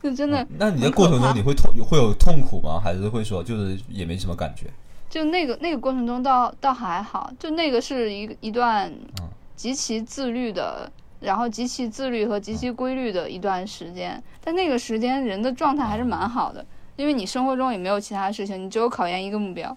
[0.02, 0.46] 就真的。
[0.58, 2.80] 那你的过程中你会痛会有痛苦吗？
[2.82, 4.66] 还是会说就是也没什么感觉？
[5.08, 8.92] 就那个那个过程中倒倒还好，就那个是一一段
[9.56, 14.22] 极其自律的，然后极其自律和极其规律的一段时间。
[14.42, 16.64] 但那个时间人的状态还是蛮好的，
[16.96, 19.76] 因为你生活中也没有其他事情，你只有考研一个目标。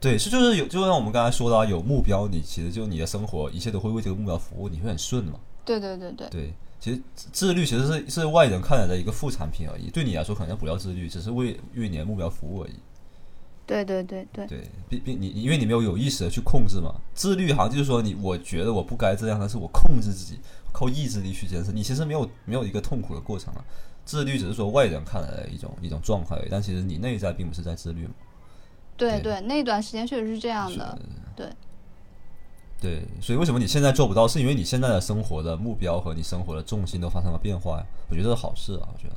[0.00, 5.34] 对，是就是有，就像我们刚才说的，有目标，你其实就你的生活一切都会为这个目标服务，你会很顺嘛。
[5.64, 6.28] 对对对对。
[6.28, 12.74] 对，其实自律其实是是外人看来的一个副产品而已，对你来说可能不叫自律，只是为为你的目标服务而已。
[13.64, 14.44] 对对对对。
[14.48, 20.40] 对，并并你因为你没有有意识的去控制嘛，自律好像就是说你我觉得我不该这样，但是我控制自己，
[20.72, 23.64] 靠意志力去坚持，你其实没有没有一个痛苦的过程啊。
[24.04, 28.14] 自律只是说外人看来的一种一种状态，但其实你内在并不是在自律嘛。
[28.96, 30.98] 对对，那段时间确实是这样的。
[31.36, 31.48] 对，
[32.82, 34.26] 对，所以为什么你现在做不到？
[34.26, 37.86] 是因为你现在的生活的目标和你生活的重心都发生了变化呀？
[38.10, 39.14] 我觉得是好事啊，我觉得。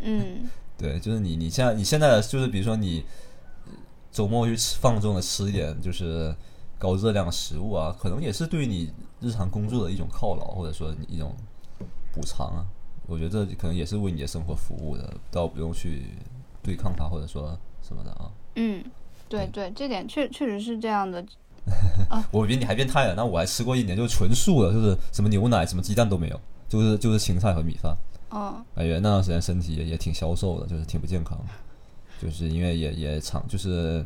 [0.00, 0.48] 嗯。
[0.78, 3.04] 对，就是你，你现在，你现在的就是，比如说你
[4.10, 6.34] 周末去吃放纵的吃一点就是
[6.78, 11.36] 高热量的食物啊，可能也是对你日常工作的一种犒劳，或者说一种
[12.14, 12.64] 补偿啊。
[13.06, 16.14] 我觉得这可能也是为你的生活服务的，倒不用去
[16.62, 18.32] 对抗它，或者说什么的啊。
[18.56, 18.82] 嗯。
[19.28, 21.24] 对对，这点确确实是这样的。
[22.30, 27.96] 我比你还变态了，那我还吃过一年，就是纯素的，就是什么牛奶、什么鸡蛋都没有，就是就是青菜和米饭。
[28.30, 28.62] 哦。
[28.74, 31.38] 感觉那段时间身体也也挺消瘦的，就是挺不健康，
[32.20, 34.04] 就是因为也也长，就是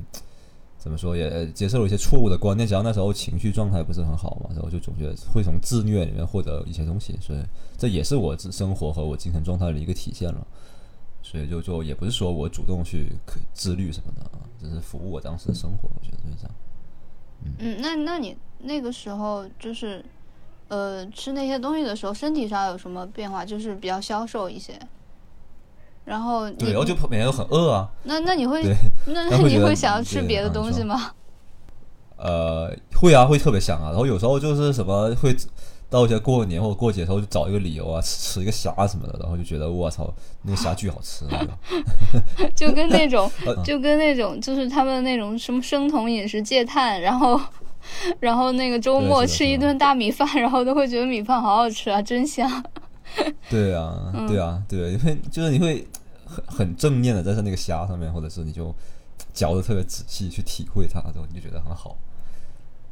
[0.79, 7.38] 怎么说，也接受了一些错误的观念，加上那时候情绪状态不是很好嘛，然后就总觉得会从自虐里面获得一些东西，所以
[7.79, 10.47] 这也是我生活和我精神状态的一个体现了。
[11.23, 13.11] 所以就就也不是说我主动去
[13.53, 16.55] 自律什么的啊，只是服务我当时的生活，我觉得就是这样。
[17.59, 20.05] 嗯，那那你那个时候就是，
[20.68, 23.44] 呃，吃那些东西的时候，身体上有什么变化？
[23.44, 24.79] 就是比较消瘦一些。
[26.05, 27.88] 然后对，然后就每天都很饿啊。
[28.05, 28.62] 那那你会
[29.07, 31.12] 那那你会想要吃别的东西吗？
[32.16, 33.90] 呃，会啊，会特别想啊。
[33.90, 35.35] 然后有时候就是什么会。
[35.88, 41.25] 到一些过年或者过节的时候，就找一个理由啊，吃吃一个虾什么的，然后就觉得我操，那个虾巨好吃，
[42.55, 43.31] 就跟那种，
[43.64, 47.40] 就跟那种，就是他们那种什么生酮饮食戒碳，然后，
[48.18, 52.51] 然后那个周末吃一顿大米饭，然后都会觉得米饭好好吃啊，真香。
[53.49, 55.87] 对啊，对啊，对，因为就是你会
[56.25, 58.75] 很很正面的在那个虾上面，或者是你就
[59.33, 61.96] 嚼的特别仔细去体会它，然后你就觉得很好。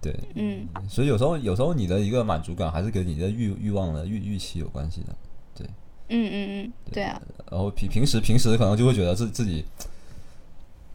[0.05, 5.17] 对，嗯，所以有时候有时候你的一个满足感还是跟你的欲欲望的预预期有关系的，
[5.55, 5.67] 对，
[6.09, 7.19] 嗯嗯嗯，对啊。
[7.51, 9.65] 然后平平时平时可能就会觉得自自己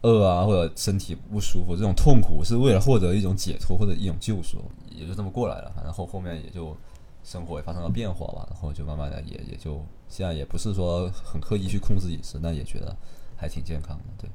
[0.02, 5.72] 饿啊，或者身体不舒服，这种痛苦是为了获得一种解脱或者一种救赎，也就这么过来了。
[5.74, 6.76] 反正后后面也就
[7.24, 12.96] 生活也发生了变化吧，然后就慢慢的也也就现在也不是说很刻意去控制饮食，那也觉得
[13.36, 14.30] 还挺健康的，对。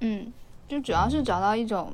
[0.00, 0.32] 嗯，
[0.66, 1.92] 就主要是找到一种。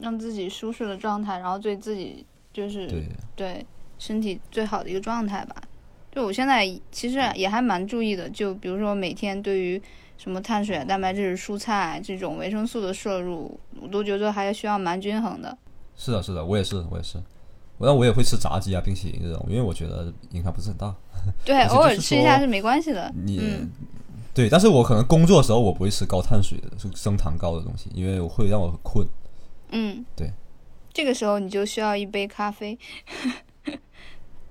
[0.00, 2.88] 让自己舒适的状态，然后对自己就是
[3.34, 3.64] 对
[3.98, 5.56] 身体最好的一个状态吧。
[6.12, 9.80] 就我现在其实也还蛮注意的，就比如说每天对于
[10.16, 15.56] 什么碳水、蛋白质、蔬菜这种维生素的摄入，我都觉得还需要蛮均衡的。
[15.94, 17.18] 是的，是的，我也是，我也是。
[17.78, 20.94] 那我也会吃炸鸡啊、冰淇淋这种，因为我觉得影响不是很大。
[21.44, 23.12] 对，偶尔吃一下是没关系的。
[23.14, 23.38] 你
[24.32, 29.06] 对，但是我可能工作的时候我不会吃高碳水的、是升糖高的东西，因为我会让我很困。
[29.70, 30.30] 嗯，对，
[30.92, 32.78] 这个时候你就需要一杯咖啡。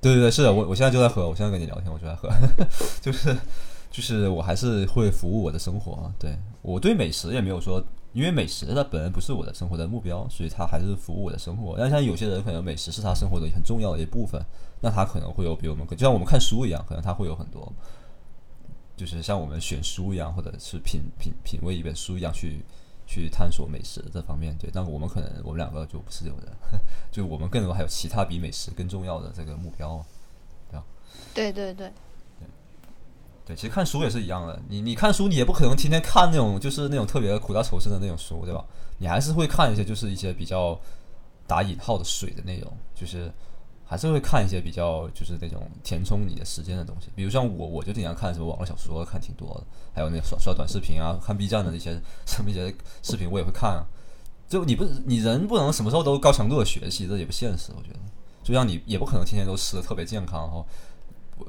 [0.01, 2.30] 对对对，是的，我我现在就在喝，我现在跟你聊天，我就在喝，
[3.01, 3.36] 就是
[3.89, 6.13] 就是我还是会服务我的生活啊。
[6.19, 11.75] 对我对美食也没有说，因为美食它本来不是我的生活的目标，所以它还是服务我的生活。
[11.75, 14.39] 但像有些人可能美食是他生活的很重要的一部分，
[14.80, 17.73] 那他可能会有比我们就像我们看书一样，可能他会有很多，
[18.95, 22.63] 就是像我们选书一样，或者是品品品味一本书一样去。
[23.08, 26.52] 去探索美食这方面，对，但我们可能我们两个就不是有的，
[27.12, 30.04] 就我们更多还有其他比美食更重要的这个目标，
[30.70, 30.86] 对吧？
[31.34, 31.88] 对对对，
[32.39, 32.48] 对，
[33.46, 38.65] 对，其实看书也是一样的，你你看书，你也不可能天天看那种就是那种特别苦大仇深的那种书，对吧？
[38.98, 40.80] 你还是会看一些就是一些比较
[41.46, 43.32] 打引号的水的内容，就是
[43.88, 53.86] 还是会看一些比较就是那种填充你的时间的东西，比如像我，我就经常看什么网络小说，看挺多的，还有那刷刷短视频啊，看 B 站的那些什么一些视频我也会看啊。
[54.50, 58.00] 就你不你人不能什么时候都高强度的学习，这也不现实，我觉得。
[58.43, 60.65] 就像你也不可能天天都吃的特别健康，然后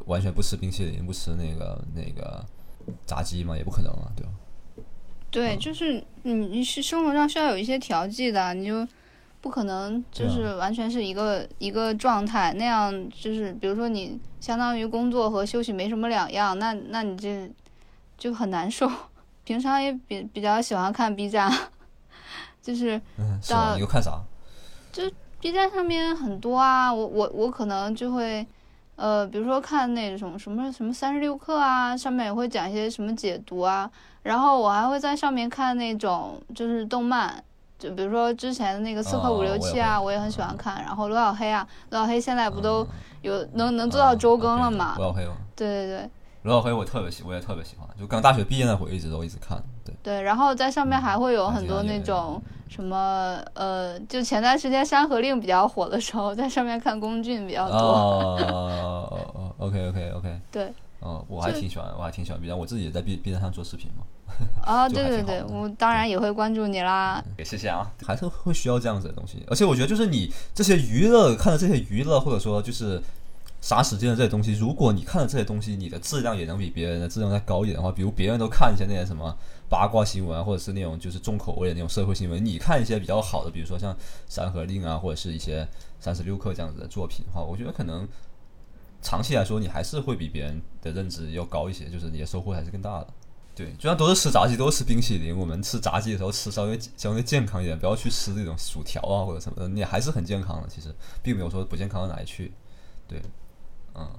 [0.04, 2.44] 完全不吃冰淇淋，不吃那个那个
[3.06, 4.32] 炸鸡嘛，也不可能啊，对吧？
[5.30, 8.86] 对，就是你你是生活上需要有一些调剂的，你就。
[9.40, 17.48] 不可能，就是完全是一个一个状态，那样就是比如说你相当于工作和休息没什么两样，那那你这
[18.18, 18.90] 就很难受。
[19.44, 21.48] 平常也比比较喜欢看 B 站，
[22.60, 23.00] 就是
[23.48, 24.20] 到你又看啥？
[24.90, 25.04] 就
[25.38, 28.44] B 站上面很多啊，我我我可能就会
[28.96, 33.88] 呃，比如说看那种什么什么三十六课啊，上面也会讲一些什么解读啊，
[34.24, 37.44] 然后我还会在上面看那种就是动漫。
[37.78, 40.82] 就比如说之前的那个《刺客伍六七》啊，我也很喜欢看。
[40.82, 42.86] 然后罗小黑啊，罗小黑现在不都
[43.22, 44.94] 有能能做到周更了吗？
[44.96, 45.32] 罗小黑吗？
[45.54, 46.10] 对对对，
[46.42, 47.86] 罗小黑我特别喜，我也特别喜欢。
[47.98, 49.62] 就刚大学毕业那会儿，一直都一直看。
[49.84, 57.76] 对对，然后在上面还会有很多那种什么呃，就前段时间《山河令》比较火的时候，在上面看龚俊比较多。
[57.78, 60.40] 哦哦哦，OK OK OK。
[60.50, 60.72] 对。
[61.02, 64.02] 嗯，我还挺喜欢，我还挺喜欢 B 站，我自己也在 B B 站上做视频嘛。
[64.62, 67.22] 啊，对对对，我当然也会关注你啦。
[67.38, 69.42] 也谢谢啊，还是会需要这样子的东西。
[69.48, 73.00] 而且我觉得，就是你这些娱乐看的这些娱乐，或者说就是
[73.60, 79.36] 杀时间的这些东西，如果你看的这些东西，你的质量也能比别人的质量再高一点的话，比如别人都看一些那些什么
[79.68, 83.92] 八卦新闻，或者是那种就是重口味的那种社会新闻，你看一些比较好的，比如说像
[84.28, 85.66] 《山河令》啊，或者是一些
[85.98, 88.06] 三十六课这样子的作品的话，我觉得可能
[89.02, 93.06] 长期来说，你还是会比别人的认知要高一些，就是你的收获还是更大的。
[93.56, 95.34] 对，就像都是吃炸鸡，都是吃冰淇淋。
[95.34, 100.68] 我们吃炸鸡的时候吃稍微相对健康一点，不要去吃这种薯条啊或者什么的，你还是很健康的。
[100.68, 102.52] 其实并没有说不健康到哪里去。
[103.08, 103.22] 对，
[103.94, 104.10] 嗯，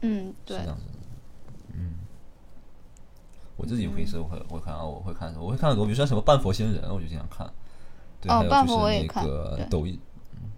[0.00, 0.84] 嗯，对，是这样子。
[1.74, 1.94] 嗯，
[3.56, 5.32] 我自己平时我会我看啊，我会看？
[5.38, 7.48] 我会看很多，比如说什么半佛仙人，我就经常看。
[8.20, 9.96] 对，还有就是那个抖音。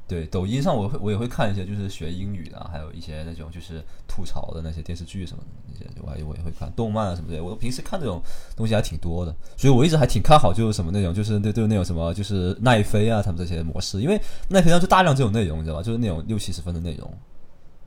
[0.08, 7.44] 对，抖音上我会我也会看一些，就是学英语的，还有一些那种就是吐槽的那些电视剧什么的那些，我还我也会看动漫啊什么的。
[7.44, 8.22] 我平时看这种
[8.56, 14.18] 东西还挺多的，所以我一直还挺看好，就是什么那种，就是对对那种什么，就是奈飞啊他们这些模式，因为
[14.48, 15.82] 奈飞上就大量这种内容，你知道吧？
[15.82, 17.12] 就是那种六七十分的内容，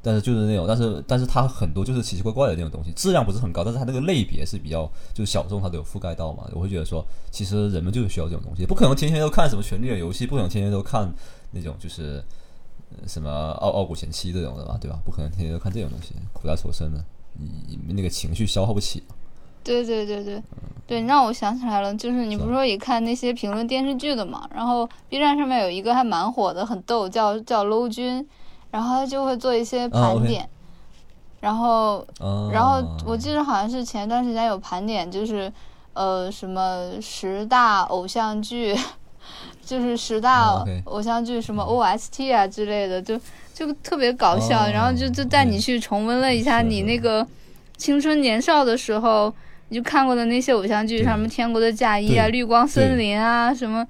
[0.04, 6.48] 但是就是那种，但是但是它很多就是奇奇怪怪的那种东西，质量不是很高，但是它那个类别是比较就是小众，它都有覆盖到嘛。
[6.54, 11.12] 我会觉得说，其实人们就是需要这种东西，不可能天天都看什么权力的游戏，不可能天天都看。
[11.52, 12.24] 那种就是
[13.08, 15.00] 什么傲傲骨贤妻这种的吧，对吧？
[15.06, 17.04] 不可能天天都看这种东西，苦大仇深的，
[17.38, 19.04] 你那个情绪消耗不起。
[19.64, 20.42] 对对对对，
[20.88, 24.50] 对，让我想起来了，就是你不是说也看那些评论电视剧的嘛？
[24.56, 28.28] 然后 B 站上面有一个还蛮火的，很逗，叫叫 Low 君，
[28.72, 30.50] 然后他就会做一些盘点，
[31.42, 32.04] 然后
[32.52, 35.54] 然后我记得好像是前段时间有盘点，就是
[35.94, 38.76] 呃什么十大偶像剧。
[39.72, 43.18] 就是十大偶像剧什么 OST 啊之类的，就
[43.54, 47.26] 就特别搞笑，然后就就带你去重温了一下你那个
[47.78, 49.34] 青春年少的时候
[49.70, 53.88] 你就看过的那些偶像剧，什么《天国的嫁衣》啊、《绿光森林》啊，什么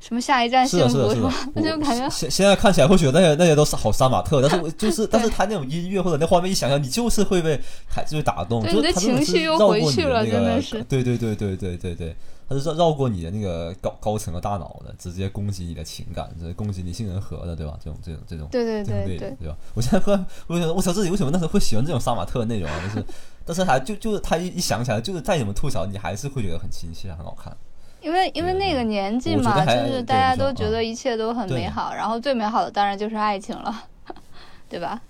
[0.00, 1.32] 什么《下一站幸福》是吧？
[1.54, 10.82] 那就感觉现现在看起来会觉得那些那些都是好杀马特， 但是我就是但是他那种音乐或者那画面一想象，你就是会被还是会打动，对你的情绪又回去了，真的是。
[10.84, 12.14] 对对对对对对对。
[12.52, 17.78] 它是绕绕过你的那个高高层的大脑的，直接攻击你的情感，直接攻击你杏仁核的，对吧？
[17.82, 19.56] 这种这种这种，对对对对，对吧？
[19.74, 20.12] 我现在会，
[20.46, 22.80] 我想，我操，自己为什么那时候会喜欢这种杀马特的内容啊？
[22.82, 23.06] 就是，
[23.44, 27.56] 但是还就就是他一一想起来，就是再怎么吐槽，你还是会觉得很亲切，很好看。
[28.00, 33.84] 因为因为那个年纪嘛，就是大家都觉得一切都很美好，然后最美好的当然就是爱情了，
[34.68, 35.00] 对吧？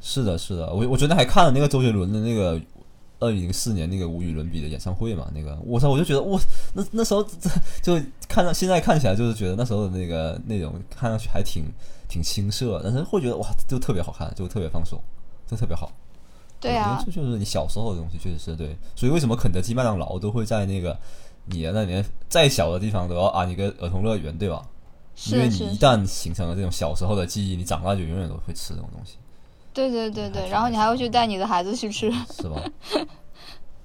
[0.00, 2.60] 是的，是的，我我昨天还看了那个周杰伦的那个。
[3.20, 6.40] 二零零四年那个无与伦比的演唱会嘛，那个我操，我就觉得我，
[6.74, 7.22] 那那时候
[7.82, 11.64] 就看到现在看起来就是觉得那时候的那个内容看上去还挺
[12.08, 14.98] 挺青涩，但是会觉得哇，就特别好看，就特别放松，
[15.46, 15.92] 就特别好。
[16.58, 18.76] 对啊，这就是你小时候的东西，确实是对。
[18.96, 20.98] 所以为什么肯德基、麦当劳都会在那个
[21.46, 24.62] 你的那里面再小的地方都要安一个儿童乐园，对吧？
[25.30, 29.16] 因为你一旦形成了这种小时候的记忆，你长大就永远都会吃这种东西。
[29.72, 32.62] 对对对对，然后你还会去带你的孩子去吃，是吧？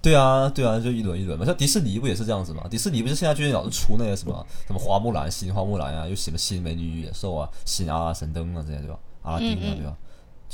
[0.02, 1.44] 对啊，对啊，就一轮一轮嘛。
[1.46, 2.68] 像迪士尼不也是这样子嘛？
[2.70, 9.00] 迪士尼不是现在最近老是出那些什么什么花木兰、新花木兰啊，又什么新美女与野兽啊、新阿拉神灯啊这些，对吧？
[9.24, 9.96] 阿拉丁啊，对吧？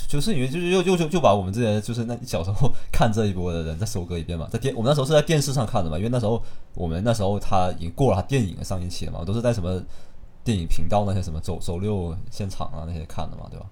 [0.07, 4.47] 就是因为就是又又就就把我们这些就是那小时候 看这一波的人再收割一遍嘛。
[4.49, 6.41] 在电我们那时候是在电视上看的嘛，因为那时候
[6.73, 9.83] 我们那时候他已经过了他电影的上映期了嘛，都是在什么
[10.45, 13.65] 电影频道那些什么周周六现场啊那些看的嘛，对吧？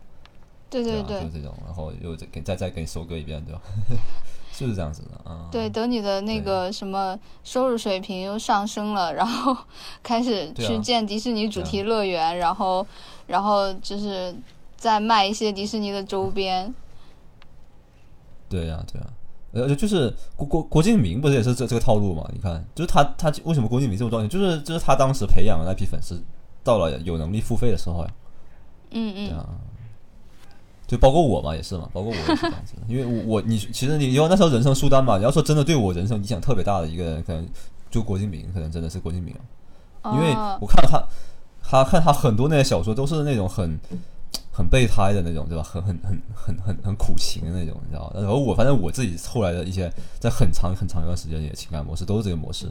[0.70, 3.62] 对对对就是这种，然后又再给再再给你收割一遍，对吧？
[4.54, 5.48] 就是这样子的啊。
[5.52, 9.56] 对，等你的那个什么收入水平又上升了，然后
[10.04, 12.86] 开始去建迪士尼主题乐园，然后
[13.28, 14.36] 然后就是
[14.76, 16.74] 再卖一些迪士尼的周边。
[18.50, 19.08] 对呀、对呀、
[19.54, 22.30] 而且就是郭郭郭敬明不是也是这这个套路嘛？
[22.34, 24.30] 你看，就是他他为什么郭敬明这么赚钱？
[24.30, 26.22] 就是就是他当时培养的那批粉丝，
[26.64, 28.12] 到了有能力付费的时候呀，
[28.92, 29.50] 嗯嗯，对啊。
[30.90, 37.48] 就包括我嘛，也是嘛，包括我也是这样子的，因为我我你其实你因为那时候人生书单嘛，你要说真的对我人生影响特别大的一个人，可能
[37.92, 39.36] 就郭敬明，可能真的是郭敬明
[40.02, 41.00] 啊，因为哦我看他
[41.62, 43.80] 他看他很多那些小说都是那种很
[44.52, 45.64] 很备胎的那种，对吧？
[45.64, 48.14] 很很很很很很苦情的那种，你知道吧？
[48.16, 52.66] 然后我反正我自己后来的一些在很长很长一段时间里的情感模式都是这个模式，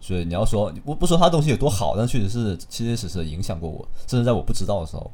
[0.00, 5.10] 所以你要说我不说他东西有多好，但确实是切切实实地影响过我，甚至在我不知道的时候，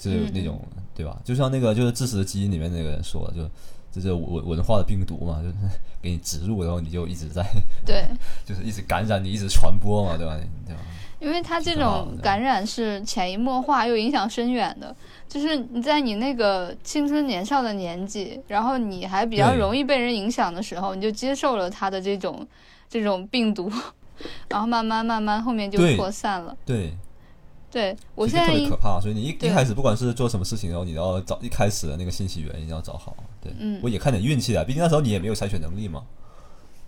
[0.00, 0.60] 就是那种
[0.94, 1.18] 对吧？
[1.24, 3.42] 就像那个就是《致死的基因》里面那个人说的，就
[3.92, 5.54] 这就是文文化的病毒嘛，就是
[6.00, 7.44] 给你植入，然后你就一直在
[7.84, 8.04] 对，
[8.46, 10.36] 就是一直感染你，一直传播嘛，对吧？
[10.66, 10.80] 对吧？
[11.18, 14.96] 因为它这种感染是潜移默化又影响深远的，
[15.28, 22.46] 就是你在你那个青春年少的年纪，然后你还比较容易被人影响的时候，你就接受了他的这种
[22.88, 23.70] 这种病毒，
[24.48, 26.56] 然后慢慢慢慢后面就扩散了。
[26.64, 26.92] 对，对
[28.14, 33.14] 我现在一特别可怕，所以你一一开始不管是做什么事情，然后你要找一开始的那个信息源一定要找好。
[33.40, 36.02] 对，嗯我也看点运气啊，毕竟那时候你也没有筛选能力嘛。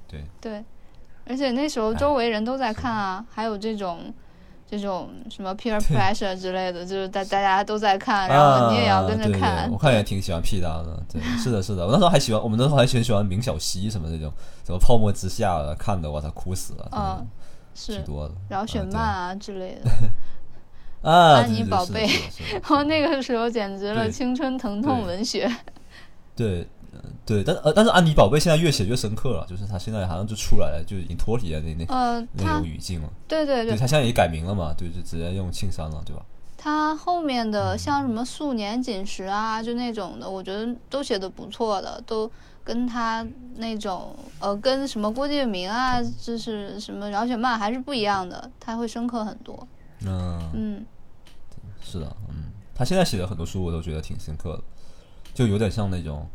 [0.08, 0.64] 对，对，
[1.26, 4.12] 而且那时候周围人都在看啊，还有这种。
[4.64, 9.68] 这种什么 peer pressure 之类的，就是大大家都在看，然后你也要跟着啊对看。
[9.68, 11.84] 对我看也挺喜欢 P 大的，对，是的，是的。
[11.84, 14.32] 我那时候还喜欢，我们那时候还很喜欢明晓溪什么那种，
[14.64, 17.26] 什么泡沫之夏的，看的我操哭死了，嗯，
[17.74, 18.34] 是挺是，多的。
[18.48, 19.90] 然后雪嗯漫啊之类的。
[21.02, 22.06] 对啊，安妮宝贝
[22.52, 25.50] 然后 那个时候简直了对青春疼痛对文学。
[26.36, 33.08] 对，呃对，但呃，但是安妮宝贝现在越写越深刻了，就是她现在好像就出来了，就已经脱离了那那呃，那他种语境了。
[33.28, 36.22] 对，对对对，她现在也改名了嘛，对，就直接用庆山了，对吧？
[36.56, 42.30] 他后面的像什么素年锦时啊，就那种的，我觉得都写的不错的，都
[42.62, 43.26] 跟他
[43.56, 49.66] 那种呃，跟什么郭敬明啊，就是什么饶雪漫还是不一样的，他会深刻很多。
[50.06, 50.86] 嗯，嗯，
[51.82, 54.62] 是的，嗯，他现在写的很多书我都觉得挺深刻的，
[55.34, 56.26] 就有点像那种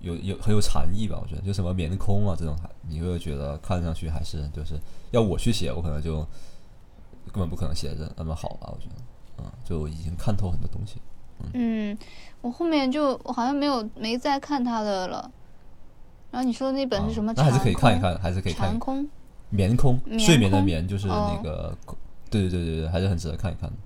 [0.00, 2.56] 有有很有禅意吧，我觉得就什么棉空啊这种，
[2.88, 4.78] 你会觉得看上去还是就是
[5.10, 6.18] 要我去写，我可能就
[7.32, 8.94] 根本不可能写的那么好吧，我觉得，
[9.38, 11.00] 嗯，就已经看透很多东西。
[11.54, 11.96] 嗯，
[12.40, 15.30] 我后面就我好像没有没再看他的了。
[16.30, 17.30] 然后你说的那本是什么？
[17.32, 19.08] 啊那还是可以看一看，还是可以看空。
[19.50, 21.76] 棉空，睡眠的空眠就是哦那个，
[22.30, 23.76] 对对对对对，还是很值得看一看的。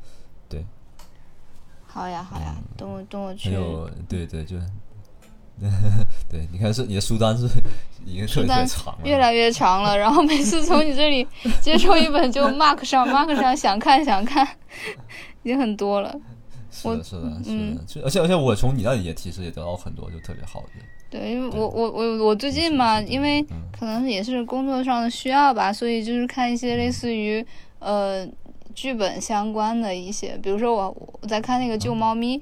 [1.97, 3.55] 好呀好呀，等我等我去还。
[3.55, 4.57] 有对对，就
[6.31, 7.47] 对，你看是你的书单是
[8.05, 11.27] 已经特别特别单长了，越来越长了，然后每次从你这里
[11.63, 14.47] 接受一本就 mark 上 mark 上，想看想看，
[15.43, 16.15] 已经很多了。
[16.71, 20.69] 是的，是的，是嗯的，就而且而且我从你那里也其实也得到很多就特别好的，
[21.09, 27.43] 对，因为我我我我最近嘛，因为嗯可能也是工作上的需要吧，所以就是看一些类似于
[27.79, 28.29] 呃
[28.77, 32.39] 剧本相关的一些，比如说我我在看那个《救嗯猫咪》，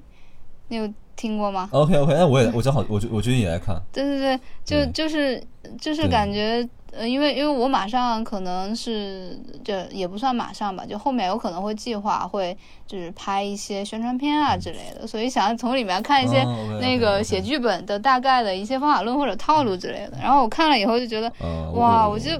[0.68, 5.42] 你有听过吗？OK OK，那我也我正好我就我最近也在看，对对对，就对就是
[5.80, 16.44] 就是感觉，呃，因为因为我马上可能是这也不算马上吧，就后面有可能会计划会就是拍一些宣传片啊之类的，所以想要从里面看一些
[16.80, 20.18] 那个写剧本的大概的一些方法论或者套路之类的。
[20.20, 21.32] 然后我看了以后就觉得，
[21.74, 22.30] 哇我就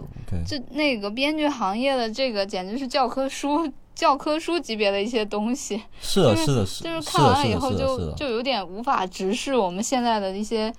[0.45, 3.73] 这那个编剧行业的这个简直是教科书。
[3.95, 10.73] 教科书级别的一些东西，是的，是的是的，是就是看完了以后就，就有点无法直视我们现在的一些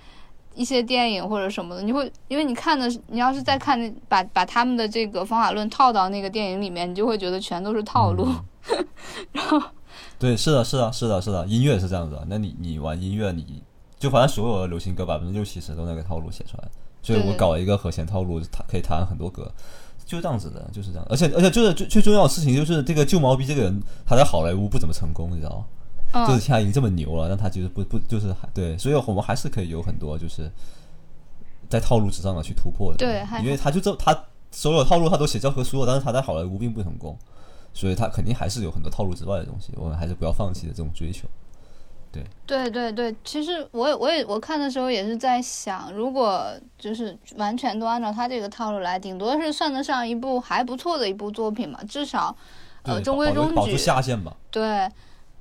[0.54, 1.82] 一些电影或者什么的。
[1.82, 8.28] 你会因为你看的，你要是再看把把他们的这个方法论套到那个电影里面，你就会觉得全都是套路。
[9.32, 9.62] 嗯
[10.18, 12.26] 对，是的，是的，是的，是的，音乐是这样子的。
[12.28, 13.62] 那你你玩音乐，你
[13.98, 16.68] 就反正所有的流行歌百分之六七十都那个套路写出来，
[17.02, 19.50] 所以我搞了一个和弦套路，弹可以弹很多歌，
[20.06, 21.06] 就这样子的，就是这样。
[21.10, 25.66] 而且而且就是最最重要的事情就是这个旧毛逼这个人，他在好莱坞不怎么成功，你知道吗？
[26.26, 30.50] 就是嗯，现在已经这么牛了，但他其实不不就是还对，所以我们还是可以有很多就是
[31.68, 32.96] 在套路之上的去突破的。
[32.96, 34.16] 对因为他就这他
[34.52, 37.18] 所有套路他都写教科书了，但是他在好莱坞并不成功，
[37.74, 41.28] 所以他肯定还是有很多套路之外的东西，我们还是不要放弃的这种追求。
[42.46, 52.36] 对对对，其实我也我也我看的时候也是在想，如果就是完全都按照他这个套路来，顶多是算得上一部还不错的一部作品嘛，至少
[52.82, 53.76] 呃中规中矩保住。
[53.76, 54.36] 下限吧。
[54.50, 54.88] 对，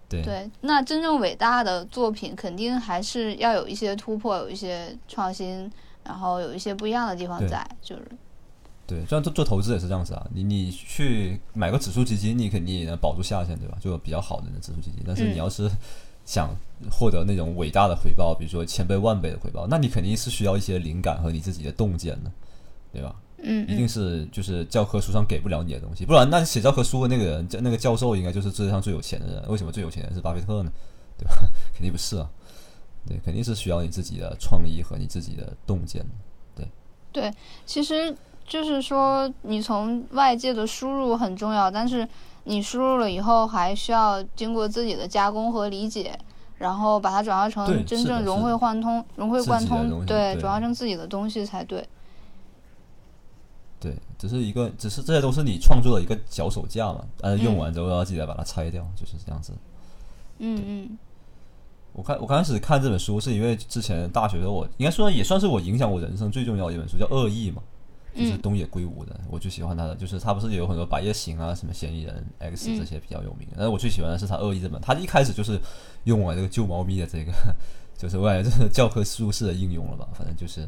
[0.10, 5.72] 对对，那真正伟大的作品肯定还是要有一些突破，有一些创新，
[6.04, 8.04] 然后有一些不一样的地方在，就是
[8.88, 13.76] 对，像做做投资也是这样子啊，你你去买个指数基金，你肯定也能保住下限，对吧？
[13.82, 15.68] 就比较好的那指数基金，但是嗯你要是
[16.26, 16.50] 想
[16.92, 22.32] 获得那种伟大的回报，比如说千倍万倍的回报，那你肯定是需要一些灵感和你自己的洞见的，
[22.92, 23.16] 对吧？
[23.48, 29.44] 嗯嗯一定是就是教科书上给不了你的东西，不然那写教科书的那个人，那个教授应该就是世界上最有钱的人。
[29.48, 30.72] 为什么最有钱的人是巴菲特呢？
[31.18, 31.36] 对吧？
[31.74, 32.28] 肯定不是啊，
[33.08, 36.04] 对，肯定是需要你自己的创意和你自己的洞见。
[36.56, 36.68] 对，
[37.12, 37.32] 对
[37.66, 38.14] 其实
[38.46, 42.08] 就是说，你从外界的输入很重要，但是
[42.46, 46.18] 你输入了以后，还需要经过自己的加工和理解，
[46.58, 51.88] 然后把它转化成真正融会贯通、融会贯通，对，转化成自己的东西才对。
[53.78, 59.54] 对，只是一个，只是这些都是你创作的一个脚手架嘛，但是用完之后要记得把它拆掉，就是这样子。
[60.40, 60.98] 嗯嗯
[61.94, 67.62] 我看我刚开始看这本书，是因为之前大学的时候我应该说也算是我影响我人生最重要的一本书，叫《恶意》嘛，
[68.16, 68.42] 就是嗯。
[68.42, 72.80] 东野圭吾的，我最喜欢他的，就是他不是也有很多《白夜行》啊、什么《嫌疑人 X》嗯。
[72.80, 75.60] 这些比较有名的，但是我最喜欢的是他《恶意》这本，他一开始就是
[76.06, 77.32] 用我这个救猫咪的这个，
[77.98, 80.62] 就是我感觉这是教科书式的应用了吧，反正就是，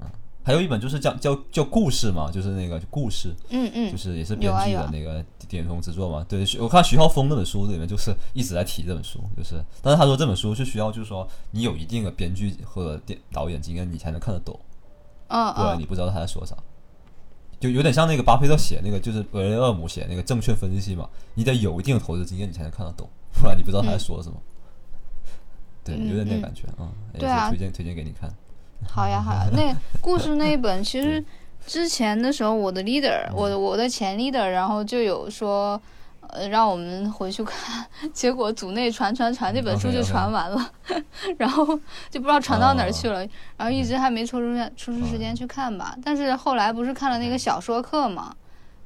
[0.00, 0.06] 嗯，
[0.42, 3.90] 还有一本就是叫叫叫故事嘛，就是那个故事，嗯嗯。
[3.90, 6.24] 就是也是编剧的那个巅峰之作嘛。
[6.28, 14.58] 对，我看徐浩峰那本书里面就是一直在提这本书，就是，但是他说这本书是需要就是说你有一定的编剧和电导演经验，你才能看得懂，
[15.28, 16.56] 不然你不知道他在说啥。
[17.60, 23.08] 就有点像那个巴菲特写那个，就是维雷厄姆写那个证券分析嘛，你得有一定的投资经验，你才能看得懂，
[23.40, 24.36] 不然你不知道他在说什么。
[25.82, 26.42] 对，嗯有点那嗯。
[26.42, 27.44] 感觉啊，也对啊。
[27.44, 28.30] 是推荐推荐给你看。
[28.88, 31.24] 好呀好呀， 那故事那一本其实
[31.66, 35.80] 之前的时候，我的 leader，我嗯的我的前 leader，然后就有说，
[36.34, 40.70] 呃，让我们回去看， 结果组内传传传，这本书就传完了，
[41.38, 41.64] 然后
[42.10, 43.20] 就不知道传到哪儿去了，
[43.56, 45.96] 然后一直还没抽出抽出时间去看吧。
[46.04, 48.34] 但是后来不是看了那个小说课嘛，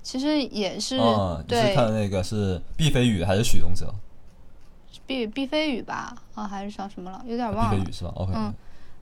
[0.02, 0.98] 其实也是、
[1.46, 3.92] 对看的那个是毕飞宇还是许荣哲？
[5.06, 7.70] 毕毕飞宇吧，啊还是叫什么了，有点忘了。
[7.70, 8.52] 飞宇是吧？OK 嗯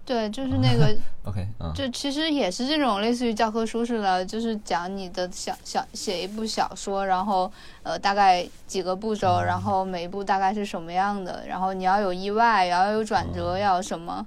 [0.07, 0.97] 对，就是那个
[1.27, 1.73] OK，嗯。
[1.75, 7.51] 就其实也是这种类似于教科书似的，就是讲你的小小写一部小说，然后
[7.83, 14.25] 呃大概几个步骤，然后每一步大概是什么样的，然后你要有意外，也要有转折，要有什么，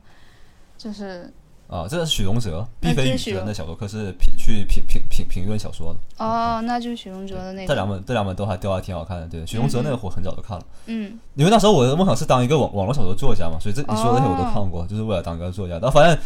[0.77, 1.31] 就是
[1.69, 6.25] 啊，这是许荣哲，毕飞宇的那小说可是评去评评评评论小说的。
[6.25, 9.27] 哦，那就是许荣哲的那个，这两本这两本都还都还挺好看的。
[9.27, 15.77] 对，许荣哲那个我很早就看了，嗯因为那时候我的梦想是当一个网网络小说作家嘛，所以这你说的这些我都哦看过，就是为了当一个作家。
[15.79, 16.17] 但发现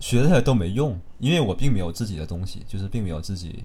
[0.00, 3.62] 学这些都没用，因为我并没有自己的东西，就是并没有自己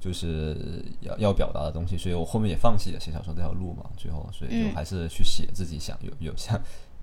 [0.00, 3.84] 就是要要表达的东西，所以我后面也放弃了写小说这条路嘛。
[3.96, 6.60] 最后，所以就嗯还是去写自己想有有想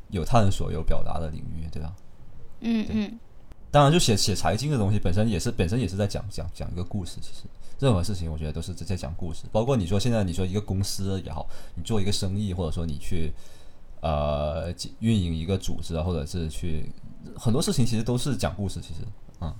[0.09, 1.93] 有探索有表达的领域，对吧？
[2.59, 3.19] 嗯嗯
[3.71, 7.17] 当然，就写写财经的东西本身也是本身也是在讲讲讲一个故事。
[7.21, 7.43] 其实
[7.79, 9.45] 任何事情，我觉得都是在讲故事。
[9.51, 13.31] 包括你说现在你说一个公司也好，你做一个生意，或者说你去
[14.01, 16.91] 呃运营一个组织啊，或者是去
[17.35, 18.81] 很多事情，其实都是讲故事。
[18.81, 18.99] 其实，
[19.39, 19.55] 嗯，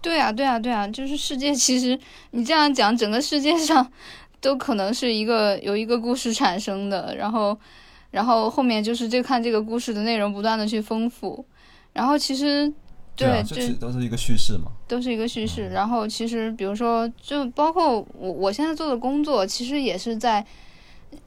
[0.00, 1.98] 对啊对啊对啊，就是世界其实
[2.30, 3.90] 你这样讲，整个世界上
[4.40, 7.58] 都可能是一个由一个故事产生的，然后
[8.12, 11.44] 然后后面就是这看这个故事的内容不断的去丰富，
[11.92, 12.72] 然后其实
[13.26, 14.70] 啊，这就其实都是一个叙事嘛。
[14.86, 15.68] 都是一个叙嗯事。
[15.70, 20.44] 然后其实比如说，就包括我我现在做的工作，其实也是在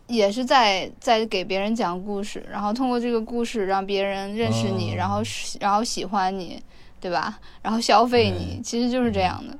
[0.07, 5.21] 也是在在给别人讲故事，然后通过这个故事让别人认识你，哦然后
[5.59, 6.61] 然后喜欢你，
[6.99, 7.39] 对吧？
[7.61, 9.57] 然后消费你，对其实就是这样的。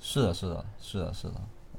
[0.00, 1.34] 是的，是的，是的，是的。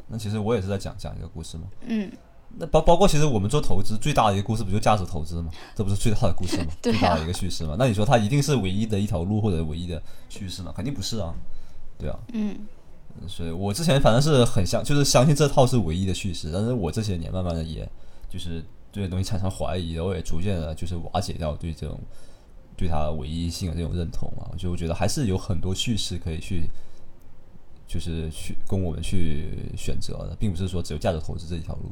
[0.08, 1.64] 那其实我也是在讲讲一个故事嘛。
[1.82, 2.12] 嗯，
[2.58, 5.52] 那包包括其实我们做投资最大的一个故事不就价值投资吗？
[5.76, 6.68] 这不是最大的故事吗？
[6.82, 7.76] 对啊最大的一个叙事吗。
[7.78, 10.72] 那你说它一定是唯一的一条路或者唯一的叙事吗？
[10.76, 11.34] 肯定不是啊，
[11.98, 12.18] 对啊。
[12.34, 12.58] 嗯
[13.28, 17.90] 所以我之前反正是很相，就是相信这套是唯一的叙事，但是我这些年慢慢的也
[18.30, 22.00] 就是对这东西产生怀疑，我也逐渐的就是瓦解掉对这种
[22.78, 26.70] 对它唯一性的这种认同啊，就我觉得还是有很多叙事可以去。
[27.88, 31.92] 就是去供我们去选择的，并不是说只有价值投资这一条路。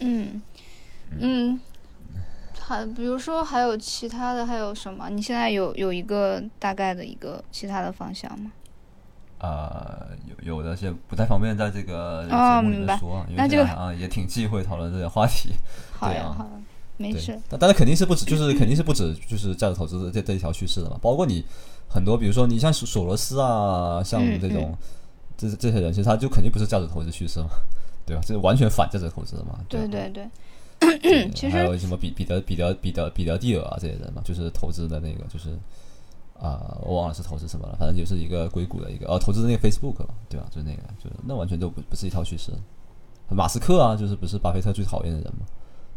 [0.00, 0.42] 嗯
[1.18, 1.60] 嗯，
[2.58, 5.08] 还比如说还有其他的，还有什么？
[5.10, 8.52] 你现在有有一个大概的一个其他的方向吗？
[9.38, 10.08] 呃，
[10.44, 15.50] 有有的些不太方便在这个节哦目里明白面说，因那就啊也挺忌讳讨论这些话题。
[15.92, 16.50] 好 呀好呀，
[16.98, 20.98] 没事。，但但是肯定是不止，就是肯定是不止，就是价值投资的这这一条趋势的嘛。
[21.00, 21.42] 包括你
[21.88, 24.76] 很多，比如说你像索索罗斯啊，像嗯这种、
[25.38, 27.46] 这这些人，其实他就肯定不是价值投资趋势嘛，
[28.10, 28.22] 对吧？
[28.26, 29.58] 这是完全反价值投资的嘛。
[29.68, 30.28] 对啊对对，
[30.98, 35.50] 对 其实还有什么彼彼得彼得彼得彼得蒂尔啊这些人嘛，就是投资的那个，就是
[36.40, 40.46] 啊、我忘了是投资什么了，反正就是一个硅谷的一个，哦，投资的那个 Facebook 嘛，对吧？
[40.50, 42.50] 就是那个，就是那完全都不不是一套叙事。
[43.28, 45.46] 马斯克啊，就是不是巴菲特最讨厌的人嘛，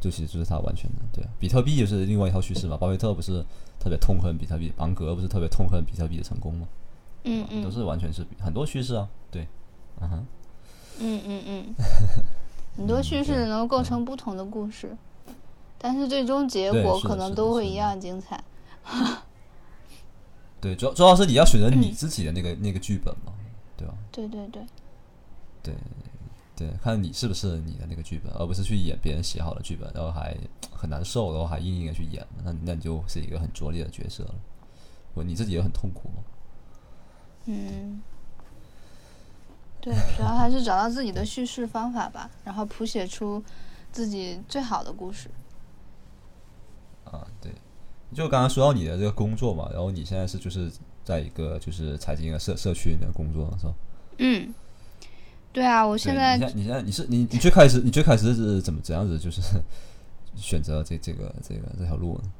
[0.01, 1.29] 就其实就是他完全的对啊。
[1.39, 3.43] 比特币就是另外一套叙事嘛，巴菲特不是
[3.79, 6.67] 特别痛恨比特币，芒格不是特别痛恨比特币的成功吗？
[7.23, 9.47] 嗯嗯都是完全是很多趋势啊，对，
[10.01, 10.25] 嗯哼。
[10.99, 11.75] 嗯嗯嗯，
[12.77, 14.95] 很多叙事能够构成不同的故事，
[15.77, 18.41] 但是最终结果可能都会一样精彩。
[20.61, 23.33] 对，主要主要是你要选择你自己的那个、那个剧本嘛，
[23.75, 23.93] 对吧？
[24.11, 24.63] 对对对，
[25.61, 25.73] 对
[26.55, 30.37] 对，看你是不是你的那个剧本，而不是去演别人写好的剧本，然后还
[30.71, 34.35] 很难受，然后还硬硬的去演，那那你就是一个很拙劣的角色了，
[35.13, 36.23] 不你自己也很痛苦嘛。
[37.45, 38.01] 嗯，
[39.83, 43.43] 对，主要还是找到自己的叙事方法吧，然后谱写出
[43.91, 45.29] 自己最好的故事。
[47.03, 47.51] 啊，对，
[48.13, 50.71] 就刚刚说到你的这个工作嘛，然后你现在是就是
[51.03, 53.73] 在一个就是财经的社社区里面工作是吧？
[54.19, 54.53] 嗯，
[55.51, 59.41] 对啊，我现在你现在你现在你是你你最开始你最开始是怎么怎样子就是
[60.37, 62.31] 选择这这个这个这条路呢？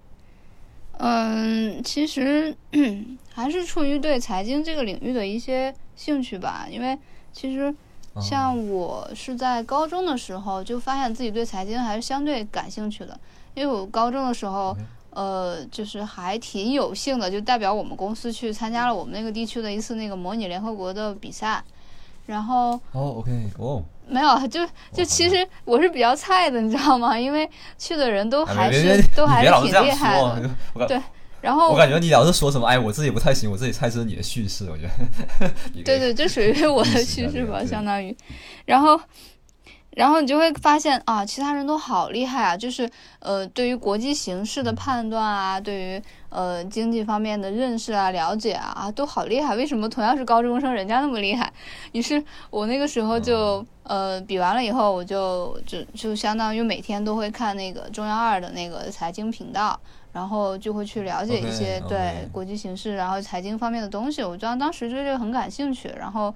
[1.00, 2.56] 嗯，其实
[3.34, 6.98] 还是出于对财经这个领域的一些兴趣吧，因为
[7.34, 7.74] 其实
[8.14, 13.20] 啊像我是在高中的时候就发现自己对财经还是相对感兴趣的，
[13.56, 14.76] 因为我高中的时候
[15.10, 21.64] 呃，就是还挺有幸的，就代表我们公司去参加了我们那个地区的一次那个模拟联合国的比赛，
[22.26, 27.18] 然后哦，OK，哦，没有，就就其实我是比较菜的，你知道吗？
[27.18, 30.50] 因为去的人都还是都还是挺厉害的，
[30.88, 31.02] 对
[31.44, 35.52] 然后我感觉你老是说什么，哎，我自己不太行，我自己猜这是你的叙事，我觉得。
[35.84, 38.16] 对对，这属于 我的叙事吧，相当于。
[38.66, 38.98] 然后，
[39.90, 42.90] 然后你就会发现啊，其他人都好厉害啊，就是
[43.20, 49.54] 呃，对于国际形势的嗯判断啊，对于呃经济方面的认识啊、了解啊，啊，都好厉害。
[49.58, 51.52] 为什么同样是高中生，人家那么厉害？
[51.92, 53.68] 于是我那个时候就、嗯
[54.16, 59.78] 呃比完了以后，我就就就相当于每天都会看那个中央二的那个财经频道。
[60.14, 64.24] 然后就会去了解一些对国际形势，然后财经方面的东西。
[64.24, 66.34] 我当当时对这个很感兴趣，然后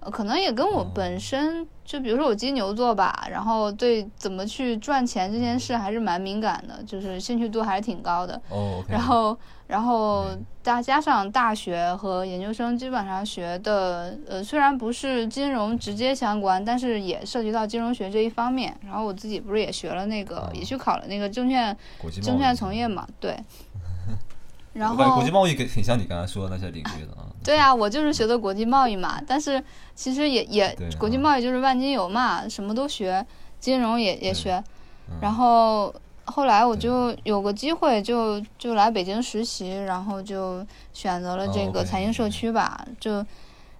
[0.00, 8.40] 呃，可能也跟我哦本身就比如说我金牛座吧，然后对怎么去赚钱这件事还是蛮敏感的，就是兴趣度还是挺高的。
[8.48, 9.36] 哦，OK，然后，
[9.68, 18.76] 然后嗯大加上大学和研究生基本上学的，呃，虽然不是金融直接相关，但是也涉及到金融学这一方面。
[18.84, 21.76] 然后我自己不是也学了那个，哦也去考了那个证券
[22.22, 23.36] 证券从业嘛，对。
[24.72, 27.26] 然后国际贸易给挺像你刚才说的那些领域的啊。
[27.42, 29.62] 对啊，我就是学的国际贸易嘛，但是
[29.94, 33.24] 其实也也对国际啊贸易就是万金油嘛，什么都学，
[33.58, 34.62] 金融也也学。
[35.08, 35.94] 嗯然后
[36.26, 42.86] 后来我就有个机会就，就来北京实习，然后就选择了这哦个财经社区吧。
[43.00, 43.24] 就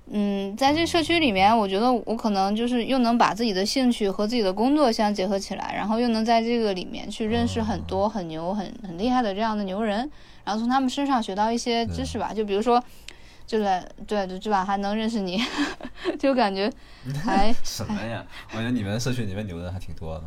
[0.09, 10.09] 嗯，在这社区里面，我觉得我可能就是又能把自己的兴趣和自己的工作相结合起来，然后又能在这个里面去认识很多很牛、很很厉害的这样的牛人，
[10.45, 12.33] 然后从他们身上学到一些知识吧。
[12.33, 12.81] 就比如说，
[13.45, 15.43] 就来对对，这吧还能认识你，
[16.21, 16.73] 就感觉
[17.25, 18.25] 还 什么呀？
[18.53, 20.25] 我觉得你们社区里面牛人还挺多的。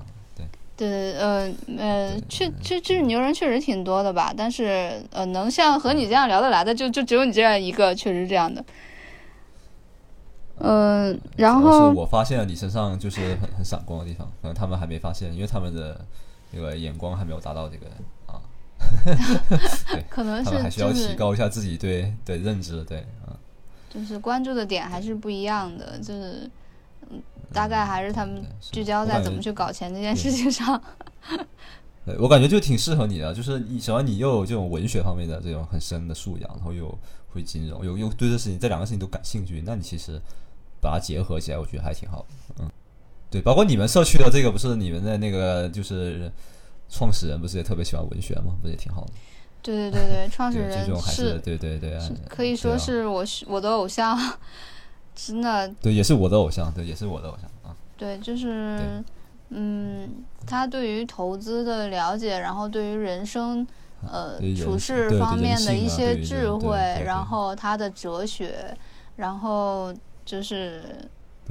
[0.80, 8.64] 对，对，呃呃，确确确实牛人确实挺多的吧，但是呃，能像和你这样聊得来的，就就只有你这样一个，确实是这样的。
[10.62, 16.00] 嗯、然后是我发现了你身上就是很很闪光的地方，可能他们还没发现，因为他们的
[16.52, 17.86] 那个眼光还没有达到这个
[18.26, 18.40] 啊，
[19.92, 23.36] 对， 可能他们还需要是就是提高一下自己对对认知，对啊。
[23.90, 26.52] 就是关注的点还是不一样的，就是嗯，
[27.54, 30.82] 大概还是他们聚焦在怎么去搞钱这件事情上。
[32.06, 36.98] 对，我感觉就挺适合你的，就是你首要你又有这种文学方面的这种很深的素养，然后又
[37.34, 40.20] 会金融，又又对这事情这两个事情都感兴趣，那你其实
[40.82, 42.26] 把它结合起来，我觉得还挺好的。
[42.60, 42.72] 嗯，
[43.30, 46.32] 对，包括你们社区的这个不是你们的那个就是
[46.90, 48.56] 创始人不是也特别喜欢文学吗？
[48.62, 49.12] 不是也挺好的？
[49.62, 54.18] 对对对对，创始 对，这人种还是对对对，可以说啊是我是我的偶像，
[55.28, 57.76] 真的对，也是我的偶像，对，也是我的偶像啊。
[57.98, 59.04] 对，就是
[59.50, 60.10] 嗯，
[60.48, 63.68] 他对于投资的了解，然后对于人生
[64.10, 68.76] 呃处事方面的一些智慧，对然后他的哲学，
[69.18, 69.94] 然后
[70.24, 70.82] 就是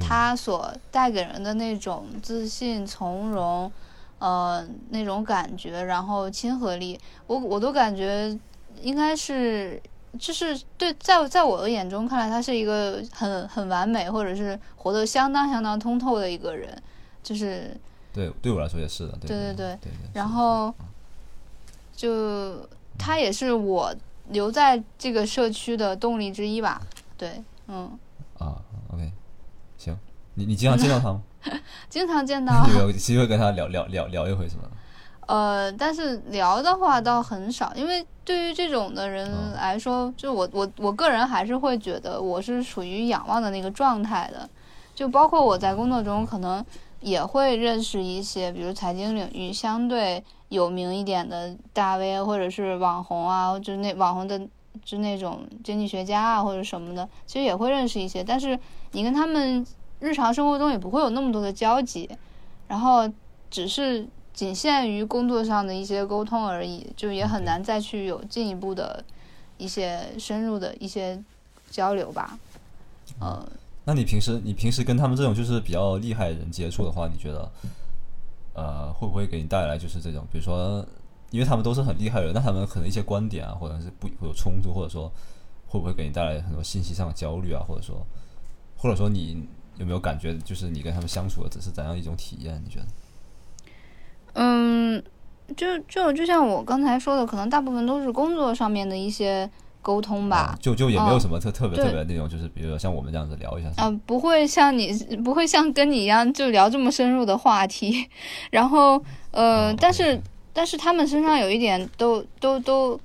[0.01, 3.71] 他所带给人的那种自信、从容，
[4.19, 8.35] 呃，那种感觉，然后亲和力，我我都感觉
[8.81, 9.81] 应该是。
[10.19, 16.81] 就是对，在在我的眼中看来，他是一个很很完美，或者是活得相当相当通透的一个人。
[17.23, 17.77] 就是
[18.13, 19.13] 对，对我来说也是的。
[19.21, 19.91] 对对对对对。
[20.15, 20.73] 然后
[21.95, 23.95] 就他也是我
[24.29, 26.81] 留在这个社区的动力之一吧。
[27.17, 27.91] 对，嗯。
[28.39, 28.57] 啊
[28.93, 29.13] ，OK，
[29.77, 29.97] 行，
[30.35, 31.21] 你你经常见到他吗？
[31.91, 32.67] 经常见到。
[32.69, 34.63] 有没有机会跟他聊聊聊聊一回什么？
[35.27, 44.47] 呃，但是聊的话倒很少，因为对于这种的人来说，就我我我个人还是会觉得我是属于仰望的那个状态的，
[44.95, 46.63] 就包括我在工作中可能
[47.01, 54.39] 也会认识一些，比如财经领域相对有名一点的大 V 或者是网红啊，就那网红的
[54.85, 58.59] 就那种经济学家啊或者什么的，其实也会认识一些，但是
[58.93, 59.67] 你跟他们
[60.01, 62.07] 日常生活中也不会有那么多的交集，
[62.67, 63.11] 然后
[63.49, 64.07] 只是。
[64.39, 69.05] 仅限于工作上的一些沟通而已，就也很难再去有进一步的
[69.57, 71.21] 一些深入的一些
[71.73, 72.39] 交流吧。
[73.19, 73.45] 呃，
[73.85, 77.51] 那你平时你平时跟他们这种就是比较厉害的人接触的话，你觉得
[78.55, 80.87] 呃会不会给你带来就是这种，比如说
[81.33, 85.11] 因为他们都是很厉害的人，那他们可能一些观点啊，或者是不会有冲突，或者说
[85.67, 88.07] 会不会给你带来很多信息上的焦虑啊，或者说
[88.77, 89.45] 或者说你
[89.79, 92.63] 有没有感觉就是你跟他们相处的只是怎样一种体验？
[92.65, 92.87] 你觉得？
[94.35, 95.03] 嗯，
[95.57, 99.49] 就就就像我刚才说的，可能大部分都是工作上面的一些
[99.83, 100.57] 沟通吧。
[100.61, 103.69] 就就也没有什么特特别特别那种，就是比如说像我们这样子聊一下。
[103.77, 104.93] 啊，不会像你
[105.25, 108.09] 不会像跟你一样就聊这么深入的话题。
[108.51, 110.21] 然后呃，但是
[110.53, 113.01] 但是他们身上有一点都都都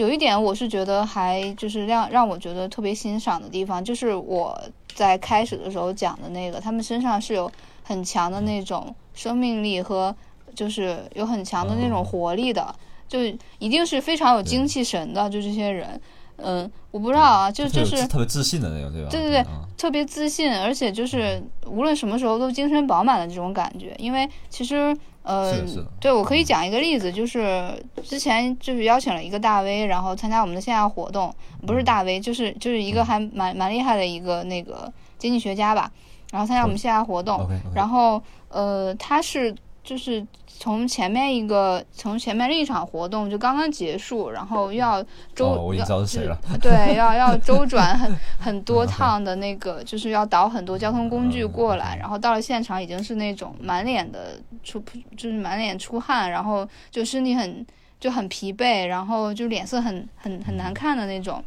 [0.00, 4.58] 有一点，我是觉得还就是让让我觉得特别欣赏的地方，就是我
[4.94, 7.50] 在开始的时候讲的那个，他们身上是有
[7.82, 10.14] 很强的那种生命力和。
[10.52, 12.74] 就是有很强的那种活力的，
[13.08, 13.20] 就
[13.60, 15.98] 一定是非常有精气神的，就这些人，
[16.38, 19.08] 嗯，我不知道啊，就就是特别自信的那种，对吧？
[19.08, 19.44] 对对对，
[19.78, 23.94] 特别自信，而且就是无论什么时候都精神饱满的这种感觉。
[23.96, 25.54] 因为其实，呃，
[26.00, 27.70] 对我可以讲一个例子，就是
[28.02, 31.34] 之前就是邀请了一个大 V，然后参加我们的线下活动，
[31.66, 35.90] 不是大 V，就是就是一个还蛮蛮厉害的一个那个经济学家吧，
[36.32, 39.54] 然后参加我们线下活动，然后呃，他是。
[39.82, 45.02] 就是从前面一个，从前面另一场活动就刚刚结束，然后要
[45.34, 46.38] 周，我已经知道是谁了。
[46.60, 54.78] 对，要 要周转很很多趟的那个，就是要倒很多交通工具过来，然后到了现场已经是那种满脸的出，
[55.16, 57.66] 就是满脸出汗，然后就身体很
[57.98, 61.42] 就很疲惫，然后就脸色很很很难看的那种，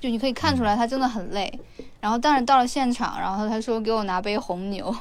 [0.00, 1.52] 就你可以看出来他真的很累。
[2.00, 4.94] 然后但是到了现场，然后他说给我拿杯红牛。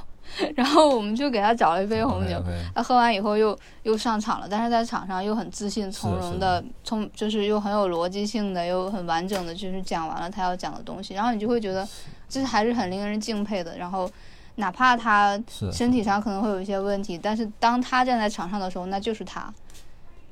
[0.55, 2.43] 然后我们就给他找了一杯红牛，
[2.75, 11.87] 他喝完以后又又上场了，但是在场上又很自信从容的，从就是又很有逻辑性的，又很完整的，就是讲完了他要讲的东西，然后你就会觉得，
[12.29, 13.77] 就是还是很令人敬佩的。
[13.77, 14.09] 然后
[14.55, 19.51] 哪怕他身体上可能会有一些问题，但是当他站在场上的时候，那就是他，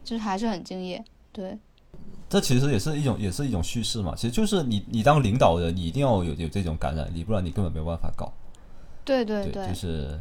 [0.03, 1.03] 就是还是很敬业。
[1.31, 1.57] 对，
[2.29, 8.31] 这其实也是一种也是一种叙事嘛，其实就是你你当领导人，你一定要有有这种感染力，不然你根本没有办法搞。
[9.05, 10.19] 对对对，就是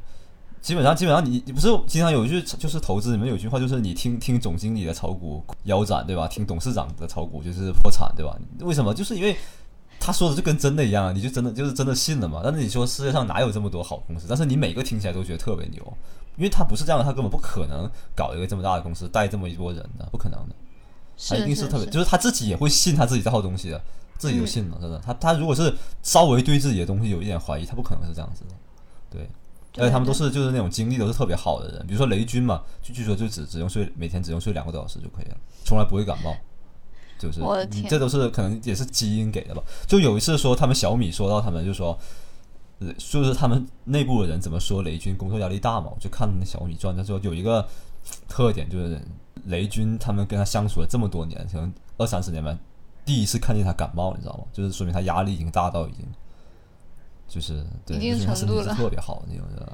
[0.60, 6.28] 基本上基本上你你不是经常有一句就是投资里面有句话就是你听听总经理的炒股腰斩对吧？
[6.28, 8.38] 听董事长的炒股就是破产对吧？
[8.60, 8.94] 为什么？
[8.94, 9.36] 就是因为
[9.98, 12.42] 他说的就跟真的一样，你就真的就是真的信了嘛？
[12.44, 14.26] 但是你说世界上哪有这么多好公司？
[14.28, 15.80] 但是你每个听起来都觉得特别牛，
[16.36, 20.54] 因为他不是这样的，他根本不可能搞一个这么大的公司带这么一波人的，不可能的，
[21.28, 23.80] 他一定是特别，就是他自己也会信他自己这套东西的，
[24.18, 24.98] 自己就信了，真的。
[24.98, 28.54] 他他如果是稍微对自己的东西有一点怀疑，他不可能是这样子的。
[29.14, 36.34] 对，而且他们都是就是那种精力都是特别好的人，比如说雷军嘛，就据说就只只用睡每天只用睡两个多小时就可以了，从来不会感冒，
[37.18, 37.40] 就是
[37.88, 39.62] 这都是可能也是基因给的吧。
[39.86, 41.98] 就有一次说他们小米说到他们就说，
[42.98, 45.90] 就是他们内部的人怎么说雷军工作压力大嘛？
[45.94, 47.66] 我就看那小米传，他说有一个
[48.28, 49.00] 特点就是
[49.46, 52.56] 雷军他们跟他相处了这么多年，可能二三十年吧，
[53.04, 54.44] 第一次看见他感冒，你知道吗？
[54.52, 56.04] 就是说明他压力已经大到已经。
[57.34, 59.68] 就是对，就是他身体是特别好那种人，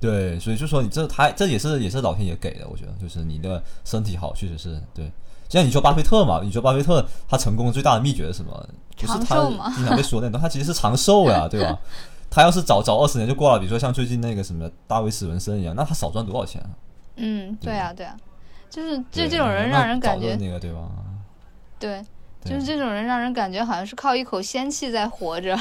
[0.00, 5.10] 对，所以就说你这他这也是也是老天爷给的，我觉得就是你的身体好，确实是对。
[5.48, 8.68] 像你说巴菲特嘛，你说巴菲特他成功最大的秘诀是什么？
[8.96, 11.76] 就是他经常被说那种，他其实是长寿呀，对吧？
[12.30, 16.70] 他要是早早二十年就过了，比如说像最近那个什么大卫史文森一样，那他少赚多少钱啊？
[17.16, 18.16] 嗯，对啊，对啊，
[18.70, 20.88] 就是就这种人让人感觉那个对吧？
[21.78, 22.02] 对，
[22.44, 25.56] 就是这种人让人感觉好像是靠一口仙气在活着。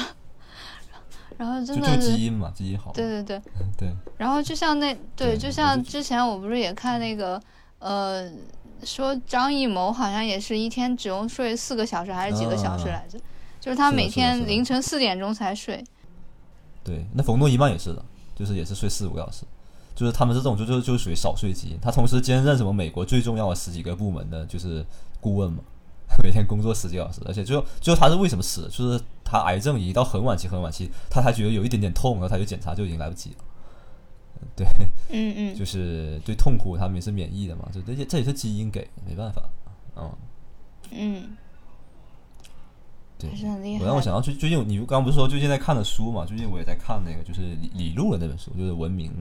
[1.37, 2.91] 然后真的是基因嘛，基因好。
[2.91, 3.41] 对对对
[3.77, 3.89] 对。
[4.17, 7.41] 然后就像那对，就像之前我不是也看那个
[7.79, 8.31] 呃，
[8.83, 13.19] 说张艺谋好像也是一天只用睡四个小时还是几个小时来着？
[13.59, 15.83] 就是他每天凌晨四点钟才睡。
[16.83, 18.03] 对，那冯诺依曼也是的，
[18.35, 19.45] 就是也是睡四五个小时。
[19.95, 24.83] 就是他们这种就就就属于少睡基因，他同时兼任什么美国最重要的十几个部门的就是
[25.21, 25.59] 顾问嘛，
[26.23, 28.69] 每天工作十几个小时，而且最后最后他是为什么死？
[28.69, 33.37] 就是他癌症已经到很晚期很晚期，他才觉得有一点点痛，然后他就检查就已经来不及了。
[34.55, 34.67] 对，
[35.09, 39.41] 嗯嗯，就是对痛苦他们也是免疫的嘛，就这些这也是基因给，没办法，
[39.95, 40.09] 嗯。
[40.95, 41.35] 嗯，
[43.17, 46.23] 对还是很厉害我让我想到最最近你刚刚不是说最近在看的书嘛？
[46.23, 49.11] 最近我也在看那个就是李李路的那本书，就是《文明、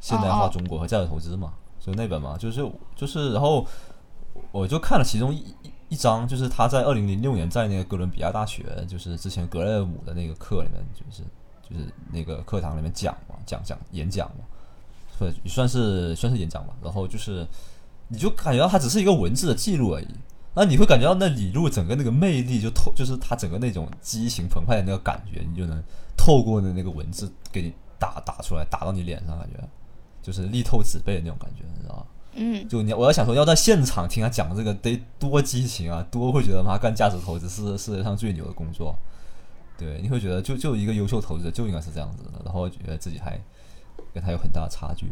[0.00, 3.64] 现代化中国和价值投资》嘛，就那本嘛，就是就是然后
[4.50, 5.54] 我就看了其中一
[5.88, 11.22] 一张，就是他在二零零六年在那个哥伦比亚大学，就是之前格雷姆的那个课里面，就是
[11.62, 14.44] 就是那个课堂里面讲嘛，讲讲演讲嘛，
[15.18, 16.74] 对，算是算是演讲吧。
[16.82, 17.46] 然后就是
[18.08, 20.08] 你就感觉到它只是一个文字的记录而已。
[20.56, 25.82] 那你会感觉到那李路整个那个魅力就透，就是他整个那种激情澎湃的那个感觉，你就能
[26.16, 29.58] 透过的那个文字给你打打出来，打到你脸上，感觉
[30.22, 32.06] 就是力透纸背的那种感觉，你知道吗？
[32.36, 38.96] 嗯就你我要想说，要在现场听他讲这个，得多激情啊，多会觉得妈干价值投资是世界上最牛的工作。
[39.76, 43.38] 对，你会觉得就就一个优秀投资者就应该是这样子的，然后觉得自己还
[44.12, 45.06] 跟他有很大的差距。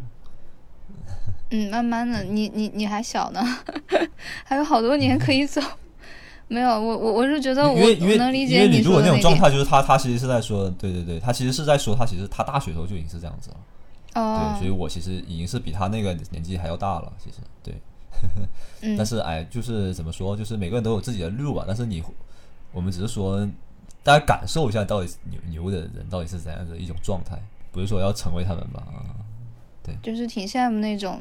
[1.51, 3.41] 嗯，慢慢的，你你你还小呢，
[4.45, 5.61] 还有好多年可以走。
[6.49, 13.57] 没有，我我我是觉得我我能理解你说为你如果那种状态，就是他他其实是在说，对对对，他其实是在说他其实他大学的时候就已经是这样子了。
[14.15, 17.75] 哦对，，所以我其实已经是比他那个年纪还要大了，其实对。
[18.83, 21.65] 嗯 但是哎，就是怎么说，就是每个人都有自己的路吧。
[21.67, 22.03] 但是你，
[22.73, 23.45] 我们只是说，
[24.05, 27.37] 大家感受一下到底牛牛的人到底是怎样的一种状态，
[27.73, 28.83] 不是说要成为他们吧？
[28.87, 29.17] 啊，
[30.03, 31.21] 就是挺羡慕那种，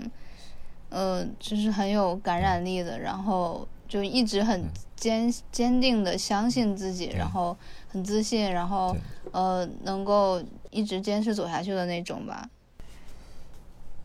[0.89, 4.63] 呃，就是很有感染力的，然后就一直很
[4.95, 8.95] 坚坚定的相信自己，对然后很自信，然后
[9.31, 10.39] 呃，能够
[10.69, 12.47] 一直坚持走下去的那种吧。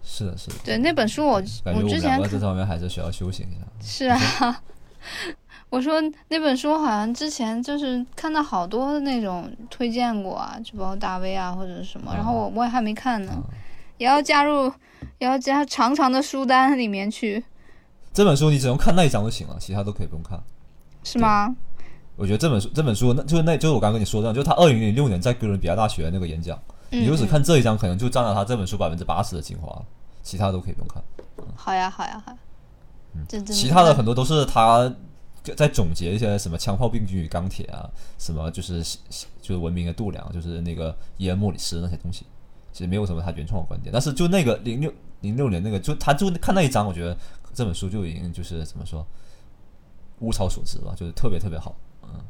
[0.09, 0.55] 是的，是的。
[0.65, 3.67] 对，那本书我我我之前看们两个这方面还是需要修行一下。
[3.83, 4.63] 是啊，
[5.69, 13.43] 我说那本书好像之前就是看到好多那种推荐过啊，就包括大 V 啊或者什么，然后我我也还没看呢，嗯
[13.99, 14.73] 也要加入，
[15.19, 17.43] 也要加长长的书单里面去，
[18.13, 20.41] 这本书你只用看那一章就行了，其他都可以不用看。
[21.03, 21.55] 是吗？
[22.17, 26.59] 我觉得这本书这本书，那就是那就是我刚刚跟你说的，就是他二零零六年在哥伦比亚大学那个演讲，
[26.91, 29.85] 嗯，你就只嗯看这一章，可能就占了他这本书百分之八十的精华了，
[30.27, 31.01] 其他都可以不用看。
[31.55, 32.39] 好呀，好呀，好呀。
[33.15, 34.93] 嗯其他的很很多都是他
[35.57, 38.83] 在总结一些什么枪炮、病菌与钢铁啊，什么就是
[39.41, 42.27] 就是文明的度量，就是那个伊恩·莫里斯那些东西，
[42.73, 43.93] 其实没有什么他原创的观点。
[43.93, 47.17] 但是就那个零六零六年那个，就他就看那一章，我觉得
[47.55, 49.07] 这本书就已经就是怎么说
[50.19, 51.75] 物超所值吧，就是特别特别好。
[52.03, 52.21] 嗯，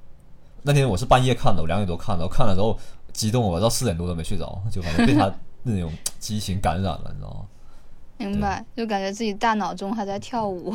[0.62, 2.78] 那天我是半夜看的，我两点多看的，我看了之后
[3.12, 5.32] 激动，我到四点多都没睡着，就反正被他
[5.64, 5.90] 那种
[6.20, 7.46] 激情感染了，你知道吗？
[8.18, 10.74] 明白，就感觉自己大脑中还在跳舞。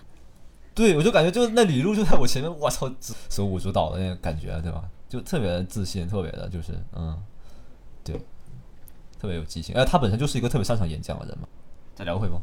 [0.74, 2.90] 对，我就感觉就那李璐就在我前面，我操，
[3.28, 4.88] 手舞足蹈的那个感觉，对吧？
[5.08, 7.20] 就特别自信，特别的就是，嗯，
[8.04, 8.16] 对，
[9.18, 9.74] 特别有激情。
[9.74, 11.48] 哎，他本身就是一个特别擅长演讲的人嘛。
[11.94, 12.40] 再聊会吗？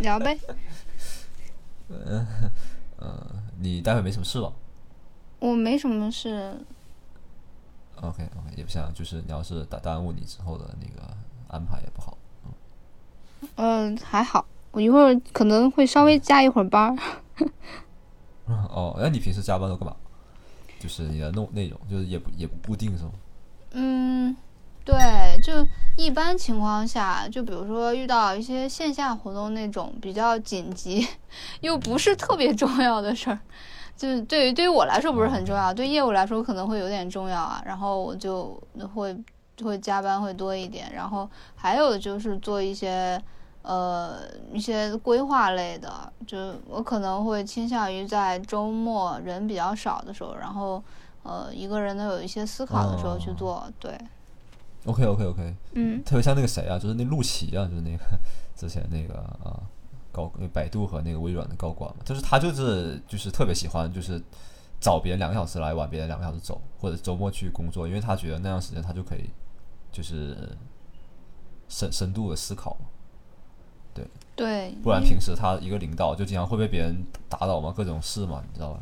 [0.00, 0.38] 聊呗。
[1.88, 2.26] 嗯
[3.00, 3.26] 嗯，
[3.58, 4.52] 你待会没什么事吧
[5.40, 6.54] 我没什么事
[7.96, 11.02] ，？OK OK，也不想，就是你要是耽耽误你之后的那个
[11.48, 12.16] 安排也不好。
[13.56, 14.44] 呃，还好。
[14.72, 16.96] 我一会儿可能会稍微加一会儿班儿。
[18.46, 19.94] 哦，那你平时加班都干嘛？
[20.78, 23.10] 就是你的弄内容，就是也不也不固定是吗？
[23.72, 24.36] 嗯，
[24.84, 24.96] 对，
[25.44, 25.52] 就
[25.96, 31.06] 一般情况下，就比如说遇到一些线下活动那种比较紧急，
[31.60, 33.38] 又不是特别重要的事儿，
[33.96, 38.60] 就是对于对于我来说不是很重要，对业务来说可能会有点重要啊，然后我就
[38.94, 39.16] 会
[39.62, 43.22] 会加班会多一点，然后还有就是做一些。
[43.62, 44.20] 呃，
[44.54, 50.82] 一些规划类的，就我可能会倾向于在周末人比较少的时候，然后
[51.24, 53.72] 呃一个人能有一些思考的时候去哦做。
[53.78, 53.98] 对
[54.86, 58.02] ，OK OK OK，嗯特别像那个谁啊，就是那陆琪啊，就是那个
[58.56, 59.60] 之前那个啊
[60.10, 64.18] 高百度和那个微软的高管嘛，就是他就是就是特别喜欢就是
[64.80, 69.28] 找别人两个小时来玩，别人两个小时走，或者周末去工作，因为他觉得那样时间他就可以
[69.92, 70.36] 就是
[71.68, 72.76] 深深度的思考
[73.92, 74.04] 对，
[74.36, 78.80] 对，不然嗯平时他一个领导就经常会被别人打倒嘛，各种事嘛，你知道吧？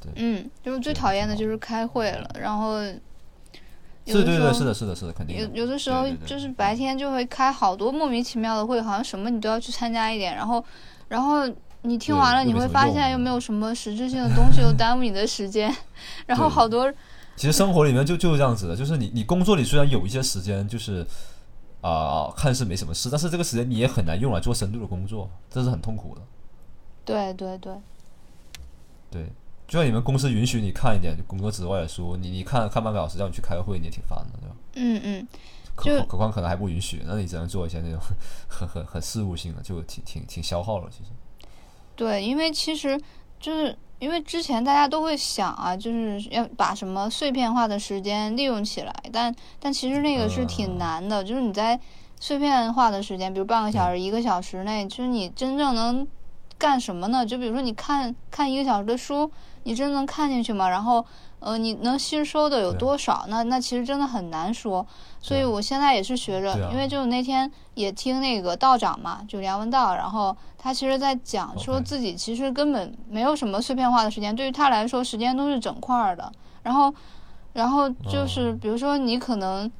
[0.00, 2.82] 对嗯，就是最讨厌的就是开会了，然后
[4.04, 5.48] 有是对对，的是的，是的，是的，肯定有。
[5.54, 10.62] 有的时候就是白天就会开好多莫名其妙的会，好像什么你都要去参加一点，然后
[11.08, 11.48] 然后
[11.82, 15.74] 你听完了，你会发现又没有什么实质性的 东西，又耽误你的时间，
[16.26, 16.92] 然后好多
[17.36, 21.06] 其实生活里面就就是这样子的，就是你你工作里虽然有一些时间，就是
[21.80, 26.20] 啊、看似没什么事，但是这个时间你也很难用来做深度的工作，这是很痛苦的。
[27.04, 27.74] 对对对，
[29.10, 29.26] 对，
[29.66, 34.56] 就像你们公司允许你看一点工作之外的书，你你看看半个小时，让你去开个会，你也挺烦的，对吧？
[34.74, 35.28] 嗯嗯，
[35.74, 37.98] 何就何况可能还不允许，那你只能做一些那种
[38.46, 40.88] 很很很事务性的，就挺挺挺消耗了。
[40.90, 41.10] 其实，
[41.96, 42.96] 对，因为其实
[43.42, 51.78] 就是因为之前大家都会想啊，就是要把什么碎片化的时间利用起来，但但其实那个是挺嗯难的，就是你在
[52.20, 56.06] 碎片化的时间，比如半个小时、一个小时内，就是你真正能
[56.56, 57.26] 干什么呢？
[57.26, 59.28] 就比如说你看看一个小时的书，
[59.64, 60.68] 你真能看进去吗？
[60.68, 61.04] 然后
[61.42, 63.24] 呃，你能吸收的有多少？
[63.28, 64.86] 那那其实真的很难说。
[65.20, 76.32] 所以我现在也是学着，啊因为就那天也听那个道长嘛，就梁文道，然后他其实在讲说自己其实根本没有什么碎片化的时间，对于他来说时间都是整块儿的。
[76.62, 76.94] 然后，
[77.52, 79.70] 然后就是哦比如说你可能。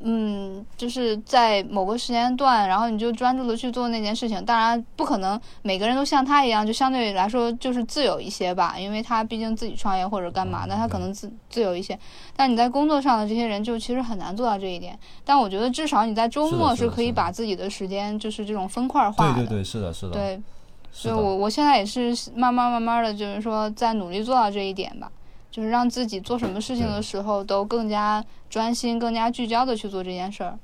[0.00, 4.44] 嗯，就是在某个时间段，然后你就专注的去做那件事情。
[4.44, 11.98] 当然，不可能每个人都像他一样，就相对来说就是自由一些吧，因为他毕竟自己创业或者干嘛的，嗯他可能自自由一些。
[12.36, 14.98] 但你在工作上的这些人，就其实很难做到这一点。
[15.24, 19.34] 但我觉得至少你在周末是可以把自己的时间就是这种分块化的。
[19.34, 20.42] 对对对，是的，是的，对，
[20.90, 25.10] 所以我我现在也是慢慢慢慢的，就是说在努力做到这一点吧，
[25.54, 30.58] 就是让自己做什么事情的时候都更加专心、更加聚焦的去做这件事儿。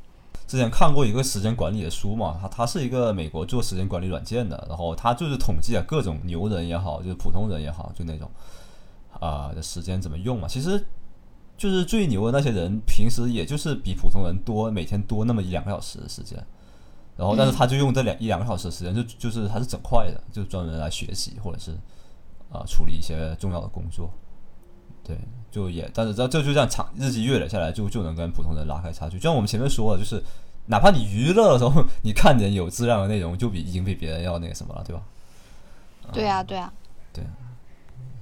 [0.48, 8.28] 之前看过一个时间管理的书嘛，它它是一个美国做时间管理软件的，然后它就是统计啊各种牛人也好，就是普通人也好，就那种
[9.20, 10.48] 啊、的时间怎么用嘛。
[10.48, 10.84] 其实
[11.56, 16.36] 就是最牛的那些人，平时也就是比普通人多每天多那么一两个小时的时间，
[17.16, 21.78] 然后但是他就用这两一两个小时的时间，就就是他是整块的，就专门来学习或者是
[22.50, 24.10] 啊、处理一些重要的工作。
[25.10, 25.18] 对，
[25.50, 29.16] 就也，但是这这就这样长日积月累下来就，就能跟普通人拉开差距。
[29.18, 30.22] 就像我们前面说的，就是
[30.66, 35.02] 哪怕你娱乐的时候， 你看点有质量的内容，就比已经比别人要那个什么了，对吧？
[36.12, 36.72] 对呀、对呀、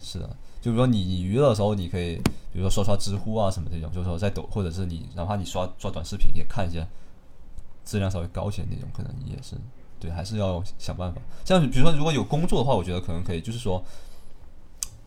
[0.00, 0.28] 是的，
[0.60, 2.16] 就比如说你你娱乐的时候，你可以
[2.52, 6.86] 比如说刷刷知乎啊什么这种，就是说在抖，或者是你哪怕你刷刷短视频，也看一些
[7.84, 9.56] 质量稍微高一些的那种，可能也是
[10.00, 11.20] 对，还是要想办法。
[11.44, 13.82] 像比如说如果有工作的话，我觉得可能可以，就是说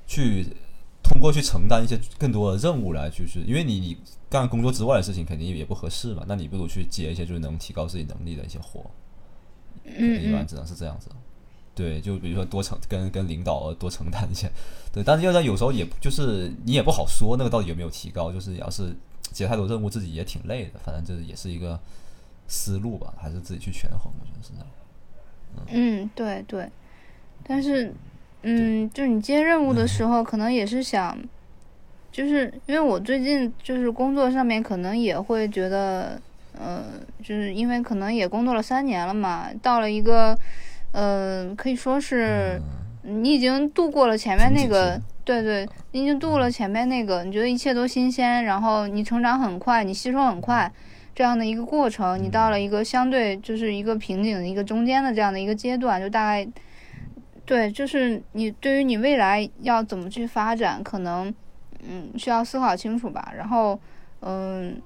[0.06, 0.46] 去
[1.04, 3.98] 通过去承担一些更多的任务来，就是因为你你
[4.30, 8.86] 干工作之外的事情肯定也不合适嘛，那你不如去接一些就是能提高自己能力的一些活，
[9.86, 11.10] 嗯一般嗯只能是这样子。
[11.74, 14.52] 对，就比如说多承跟跟领导多承担一些，
[14.94, 18.96] 对，但是要在有时候也就是你也不好说那个到底有没有提高，就是要是
[19.32, 21.80] 接太多任务自己也挺累的，反正这也是一个
[22.48, 24.68] 思路吧，还是自己去权衡，我觉得是这样。
[25.70, 26.70] 嗯，对对。
[27.44, 27.92] 但是，
[28.44, 31.18] 嗯，就是你接任务的时候，可能也是想，
[32.12, 36.20] 就是因为我最近就是工作上面可能也会觉得，
[36.60, 36.84] 呃，
[37.24, 40.38] 就是因为可能也工作了三年了嘛，到了一个，
[40.92, 42.60] 呃，可以说是
[43.04, 50.72] 你已经度过了前面那个，对对，你已经度过了前面那个，你觉得一切都新鲜，然后你成长很快，你吸收很快。
[51.14, 56.48] 这样的一个过程，你到了一个相对就是一个瓶颈的一个中间的这样的一个阶段，就大概
[57.46, 61.34] 对，就是你对于你未来要怎么去发展，可能
[61.88, 63.34] 嗯需要思考清楚吧。
[63.36, 63.78] 然后
[64.22, 64.80] 嗯，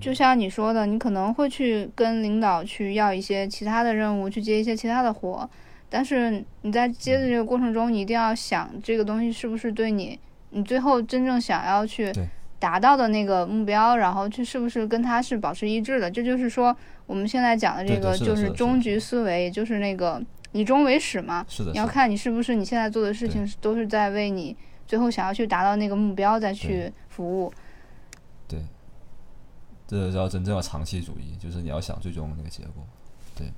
[0.00, 5.48] 就像你说的，你可能会去跟领导去要一些其他的任务，去接一些其他的活，
[5.90, 10.18] 但是你在接的这个过程中，你一定要想这个东西是不是对你
[10.50, 12.12] 你最后真正想要去
[12.58, 16.10] 达到的那个目标，然后去是不是跟他是保持一致的。
[16.10, 16.74] 这就是说
[17.06, 20.22] 我们现在讲的这个就是终局思维，也就是那个
[20.52, 21.44] 以终为始嘛。
[21.48, 27.52] 是的，你要看你是不是你现在做的事情是都是在为你最后想要去达到那个目标再去服务。
[28.46, 28.64] 对，
[29.86, 32.84] 这叫真正的长期主义，就是你要想最终那个结果。
[33.34, 33.52] 对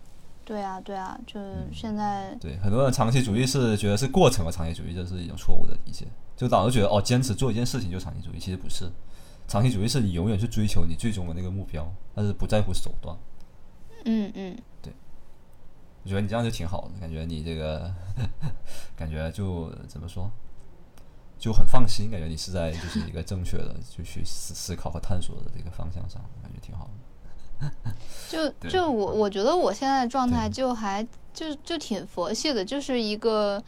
[0.45, 6.07] 对啊，对啊，就嗯现在对，很多人长期主义是觉得是过程和长期主义，这是一种错误的理解。
[6.37, 8.91] 就老是觉得哦，坚持做一件事情就长期主义，其实不是。
[9.47, 13.17] 长期主义是你永远去追求你最终的那个目标，但是不在乎手段。
[14.05, 14.57] 嗯嗯，
[16.03, 17.93] 我觉得你这样就挺好的，感觉你这个
[18.97, 20.31] 感觉就怎么说，
[21.39, 26.93] 就很放心，感觉你是在就是一个正确的就去思思考和探索的这个方向上，感觉挺好的。
[28.31, 33.63] 就就我我觉得我现在的状态就还就就挺佛系的，就是一个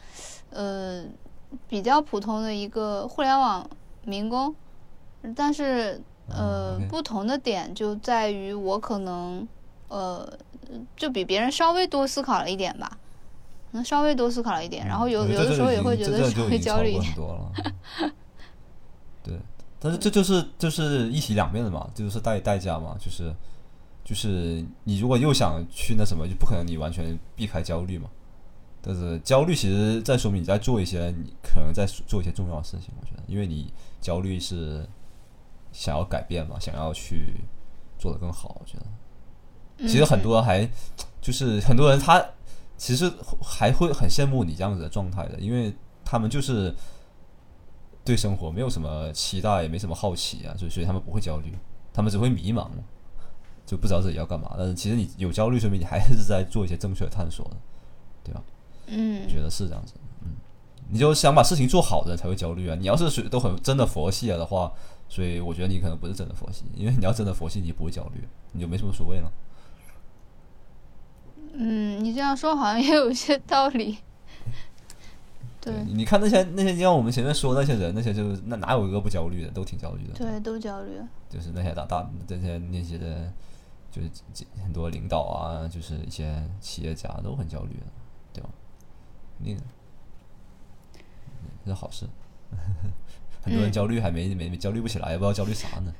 [0.49, 1.05] 呃
[1.69, 3.69] 比较普通的一个互联网
[4.05, 4.55] 民工，
[5.35, 9.47] 但是呃、不同的点就在于我可能
[9.89, 10.27] 呃
[10.95, 12.99] 就比别人稍微多思考了一点吧。
[13.71, 17.15] 可能稍微多思考了一点，然后有有的时候也会觉得稍微焦虑一点。
[19.23, 19.39] 对，
[19.79, 23.33] 但是这就是就是一体两面的嘛，这就是代代价嘛，就是
[24.03, 28.07] 就是你如果又想去那什么，就不可能你完全避开焦虑嘛。
[28.79, 34.87] 但是焦虑其实在说明你在做一些你可能在做一些重要的事情，我觉得，因为你焦虑是
[35.71, 37.41] 想要改变嘛，想要去
[37.97, 38.55] 做得更好。
[38.59, 38.85] 我觉得，
[39.87, 40.69] 其实很多人还
[41.21, 42.23] 就是很多人他
[42.77, 43.11] 其实
[43.41, 45.73] 还会很羡慕你这样子的状态的，因为
[46.03, 46.73] 他们就是
[48.03, 51.53] 对生活没有什么期待，也没什么好奇啊，所以所以他们不会焦虑，
[51.93, 52.67] 他们只会迷茫，
[53.65, 54.53] 就不知道自己要干嘛。
[54.57, 57.55] 但是其实你有焦虑，说明你还是在做一些正确的探索的，
[58.23, 58.43] 对吧？
[58.87, 60.31] 嗯，觉得是这样子，嗯，
[60.89, 62.75] 你就想把事情做好的才会焦虑啊。
[62.77, 64.69] 你要是属都很真的佛系了的话，
[65.07, 69.31] 所以我觉得你可能不是真的佛系，因为你要真的佛系，你不会焦虑，你就没什么所谓了。
[71.53, 73.97] 嗯，你这样说好像也有一些道理。
[75.61, 80.13] 对，你看那些那些像我们前面说那些人，那些就是那哪有一个不焦虑的，都挺焦虑的。
[80.13, 80.99] 对，都焦虑。
[81.29, 83.31] 就是那些大大这些那些的，
[83.91, 84.09] 就是
[84.61, 87.85] 很多领导啊，就是一些企业家都很焦虑的，
[88.33, 88.49] 对吧？
[89.39, 89.59] 那个
[91.65, 92.05] 是好事，
[93.41, 95.93] 很多人焦虑还没没没焦虑不起来，也不知道焦虑啥呢。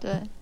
[0.00, 0.22] 对，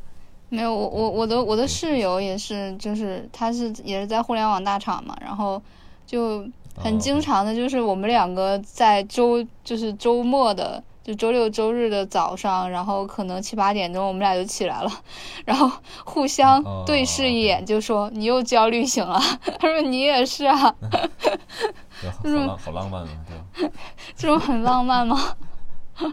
[0.54, 5.60] 没有我我我的我的室友也是，就是他是也是在互联网大厂嘛，然后
[6.06, 6.46] 就
[6.76, 10.82] 很经常的，就是我们两个在周就是周末的。
[11.04, 14.90] 就周六周日的早上，然后可能七八点钟，我们俩就起来了，
[15.44, 15.70] 然后
[16.02, 19.20] 互相对视一眼，就说：“你又焦虑醒了。”
[19.60, 20.56] 他说：“你也是啊。
[22.00, 23.74] ”好浪好浪漫啊，对吧？
[24.16, 25.36] 这种很浪漫吗？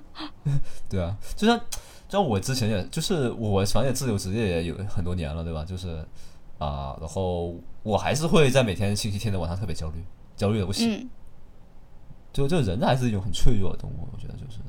[0.90, 1.80] 对啊，就像就
[2.12, 5.64] 像我之前也就是我反正也自由职业也有很多年了，对吧？
[5.64, 6.06] 就是
[6.58, 10.04] 啊，然后我还是会在每天星期天的晚上特别焦虑，
[10.36, 11.10] 焦虑的不行。
[12.34, 14.60] 就就人还是一种很脆弱的动物，我觉得就是。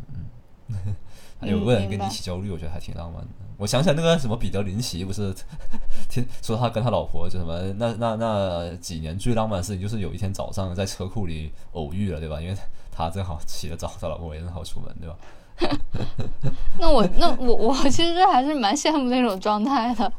[1.38, 3.28] 还有个人跟你一起焦虑，我觉得还挺浪漫的。
[3.58, 5.34] 我想起来那个什么彼得林奇，不是
[6.08, 12.40] 听说他跟他老婆就什么那那那几年最浪漫的事情，就是有一天早上在车库里偶遇了，对吧？
[12.40, 12.56] 因为
[12.92, 15.16] 他正好起得早，他老婆也正好出门，对吧？
[16.78, 20.12] 那我那我我其实还是蛮羡慕那种状态的，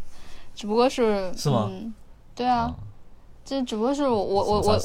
[0.55, 1.69] 只不过是是吗？
[2.35, 2.73] 对啊，
[3.43, 4.79] 这只不过是我我我我，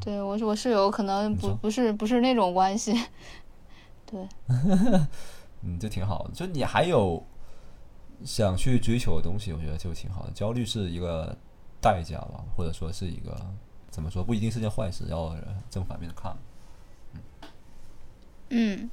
[0.00, 2.92] 对我我室友可能不不是不是那种关系。
[4.06, 4.26] 对，
[5.62, 6.30] 嗯，就挺好的。
[6.34, 7.22] 就你还有
[8.24, 10.30] 想去追求的东西，我觉得就挺好的。
[10.32, 11.36] 焦虑是一个
[11.80, 13.36] 代价吧，或者说是一个
[13.90, 15.36] 怎么说，不一定是件坏事，要
[15.68, 16.34] 正反面的看。
[18.48, 18.90] 嗯，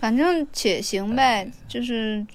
[0.00, 2.26] 反正且行呗，就是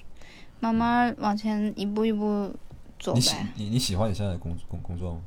[0.60, 2.50] 慢慢往前一步一步
[2.98, 3.46] 走呗。
[3.56, 5.20] 你你喜欢你现在的工工工作吗？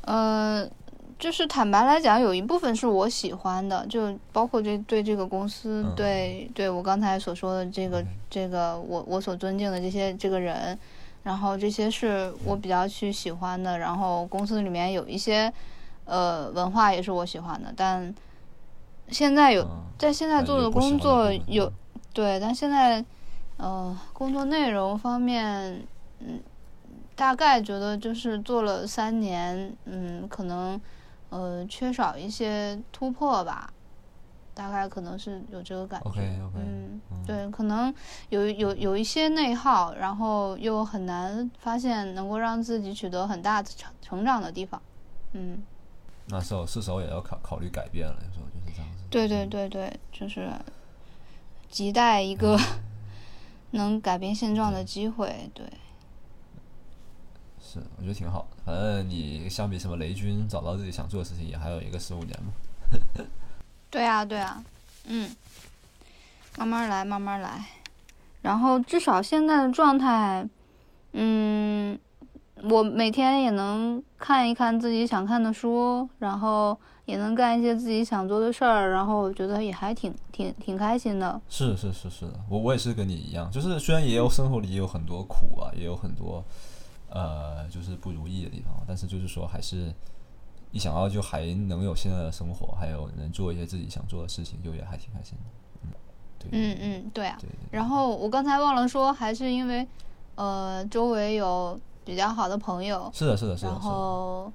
[0.00, 0.68] 呃。
[1.18, 10.78] 就是坦白来讲，有一部分是我喜欢的，就包括这对这个公司，对对我刚才所说的这个这个我我所尊敬的这些这个人，
[11.24, 15.52] 然后这些是我比较去喜欢的，然后公司里面有一些
[16.04, 18.14] 呃文化也是我喜欢的，但
[19.10, 19.66] 现在有
[19.98, 21.72] 在现在做的工作有
[22.12, 23.04] 对，但现在
[23.56, 25.86] 呃工作内容方面，
[26.20, 26.40] 嗯，
[27.14, 30.80] 大概觉得就是做了三年，嗯，可能。
[31.30, 33.70] 呃，缺少一些突破吧，
[34.54, 36.22] 大概可能是有这个感觉。
[36.56, 37.94] 嗯，对，可能
[38.30, 44.80] 有有有一些内耗，然后又很难发现能够让自己取得很大的成成长的地方。
[45.34, 45.62] 嗯，
[46.28, 48.97] 那时候是时候也要考考虑改变了，有时候就是这样子。
[49.10, 50.50] 对对对对，就是
[51.70, 52.58] 亟待一个
[53.70, 55.50] 能改变现状的机会。
[55.54, 55.64] 对。
[57.60, 58.56] 是，我觉得挺好的。
[58.64, 62.52] 反正你相比什么雷军找到自己想做的事情，也还有一个十五年嘛。
[63.90, 64.62] 对啊，对啊，
[65.04, 65.30] 嗯，
[66.56, 67.64] 慢慢来，慢慢来。
[68.40, 70.48] 然后至少现在的状态，
[71.12, 71.98] 嗯，
[72.62, 76.78] 我每天也能看一看自己想看的书，然后
[77.08, 81.40] 也能干一些自己想做的事儿，然后我觉得也还挺挺挺开心的。
[81.48, 86.44] 是是是是的，我我也是跟你一样，就是虽然也有生活里也有很多苦啊，也有很多。
[87.10, 89.90] 呃，就是不如意的地方，但是就是说，还是
[90.72, 95.44] 一想到就还能有现在的生活，还有能做一些自己想做的事情，就也还挺开心的。
[95.84, 95.88] 嗯，
[96.38, 97.38] 对，嗯嗯，对啊。
[97.40, 99.88] 对然后我刚才忘了说，还是因为
[100.34, 103.10] 呃，周围有比较好的朋友。
[103.14, 103.70] 是的，是的，是的。
[103.70, 104.52] 然后，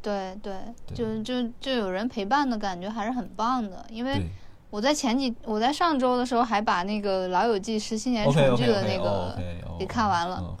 [0.00, 0.54] 对对，
[0.94, 3.84] 就就就有人陪伴的感觉还是很棒的。
[3.90, 4.30] 因为
[4.70, 9.36] 我在前几，我在上周的时候还把那个《老友记》十七年重聚的那个
[9.78, 10.56] 给看完了。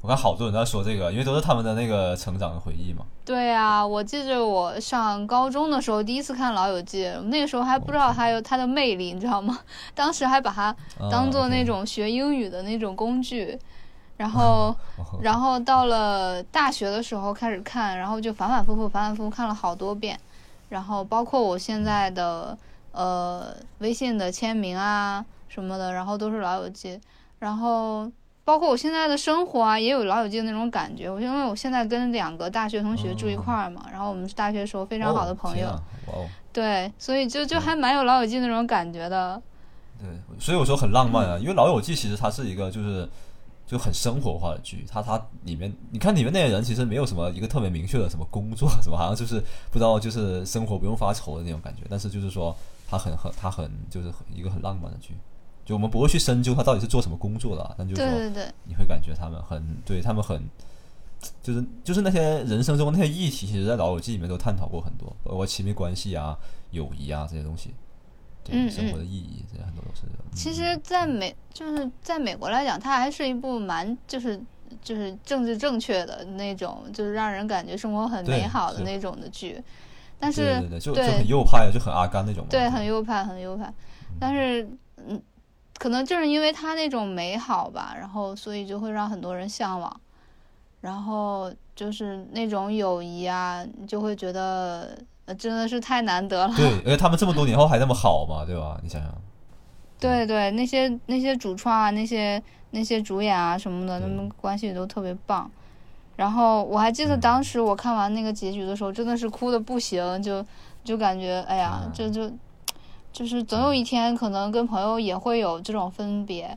[0.00, 3.06] 我看好多人在说这个，因为都是他们的那个成长的回忆嘛。
[3.24, 9.60] 对啊，我记着我上高中的时候第一次看《老友记》，那个时候还不知道它有它的魅力，你知道吗？
[9.94, 10.74] 当时还把它
[11.08, 13.56] 当做那种学英语的那种工具。
[14.22, 14.74] 然后，
[15.20, 20.16] 然后到了大学的时候开始看，然后就反反复复、反反复复看了好多遍。
[20.68, 22.56] 然后包括我现在的
[22.92, 26.96] 呃微信的签名啊什么的，然后都是《老友记》。
[27.40, 28.10] 然后。
[28.44, 31.08] 包括我现在的生活啊，也有老友记的那种感觉。
[31.08, 35.68] 我因为我现在跟两个大学同学住一块儿嘛，然后我们是大学时候非常好的朋友，
[36.52, 39.40] 对，所以就就还蛮有老友记那种感觉的。
[40.00, 40.08] 对，
[40.40, 43.08] 所以我说很浪漫啊，因为老友记其实它是一个就是
[43.72, 51.82] 就很生活化的剧，它它里面你看里面那些人其实没有什么一个特别明确的什么工作什么，好像就是不知道就是生活不用发愁的那种感觉。
[51.88, 52.54] 但是就是说
[52.86, 55.16] 它很很它很就是一个很浪漫的剧。
[55.64, 58.10] 就我们不会去深究他到底是做什么工作的，但就是说，
[58.64, 60.42] 你会感觉他们很对他们很，
[61.40, 66.36] 就是就是那些人生中那些议题，其实在老友记里面都探讨过很多，包括亲密关系啊、
[66.72, 67.70] 友谊啊这些东西，
[68.44, 70.02] 对生活的意义，这很多都是。
[70.34, 74.40] 其实，在美就是在美国来讲，它还是一部蛮就是
[74.82, 79.62] 就是政治正确的那种，就是让人感觉生活很美好的那种的剧。
[80.18, 82.46] 但是，对对对，就就很右派，就很阿甘那种。
[82.48, 83.72] 对，很右派，很右派。
[84.18, 84.68] 但是，
[85.06, 85.20] 嗯。
[85.78, 90.00] 可能就是因为它那种美好吧，然后所以就会让很多人向往，
[90.80, 94.96] 然后就是那种友谊啊，就会觉得
[95.38, 96.54] 真的是太难得了。
[96.56, 98.78] 对，而且他们这么多年后还那么好嘛，对吧？
[98.82, 99.10] 你想想。
[100.00, 105.50] 对对，那些那些主创啊，那些那些主演啊什么的，他们关系都特别棒。
[106.16, 110.44] 然后我还记得当时我看完那个结局的时候，真的是哭的不行，就
[110.84, 112.30] 就感觉哎呀，这就。
[113.12, 116.56] 就是总有一天，可能跟朋友也会有这种分别，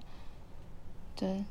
[1.14, 1.44] 对，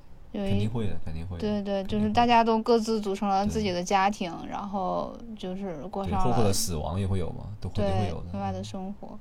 [0.42, 1.38] 肯定会的，肯定会。
[1.38, 6.34] 对对，就是大家都各自组成了自己的家庭，然后就是过上了。
[6.34, 8.30] 或者死亡也会有嘛，都肯定会有的。
[8.32, 9.18] 另外的生活，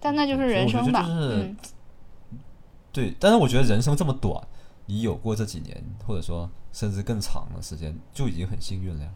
[0.00, 1.06] 但那就是人生吧。
[1.08, 1.56] 嗯。
[2.92, 4.42] 对，但是我觉得人生这么短，
[4.86, 9.10] 你有过这几年，或者说甚至更长的时间，就已经很幸运了呀。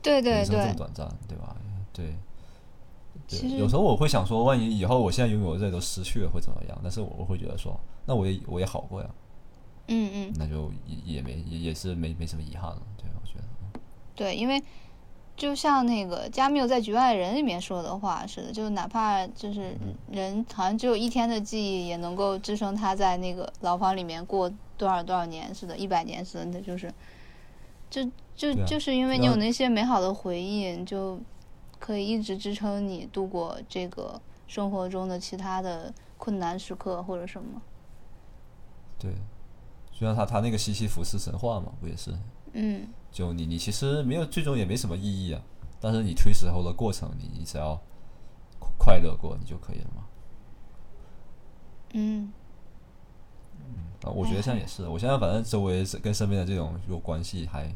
[0.00, 0.32] 对对对。
[0.32, 1.56] 人生这么短暂，对吧？
[1.92, 2.14] 对。
[3.58, 6.78] 有时候我会想说，万一以后我现在拥有的这些都失去了，会怎么样？
[6.82, 9.10] 但是我会觉得说，那我也我也好过呀。
[9.88, 10.32] 嗯嗯。
[10.36, 13.80] 那就也也没也也是没没什么遗憾了，对我觉得。
[14.14, 14.62] 对，因为
[15.36, 19.76] 就像那个加缪在《局外人》里面说的话似的，就哪怕就是
[20.10, 26.92] 人好像只有一天的记忆，也能够支撑他在那个牢房里面过多少多少年似的，一百年似的，那就是，
[27.90, 28.04] 就
[28.36, 31.20] 就就是因为你有那些美好的回忆，就。
[31.80, 37.60] 可以一直支撑你度过这个生活中的其他的困难时刻或者什么。
[38.98, 39.12] 对，
[39.94, 42.12] 就像他他那个西西弗斯神话嘛，不也是？
[42.52, 42.88] 嗯。
[43.10, 45.40] 就你你其实没有最终也没什么意义啊，
[45.80, 47.80] 但是你推石头的过程，你你只要
[48.76, 50.04] 快乐过，你就可以了嘛。
[51.92, 52.32] 嗯。
[53.60, 53.64] 嗯
[54.02, 57.74] 啊，我觉得现在也是，我现在反正周围跟身边的这种有关系还。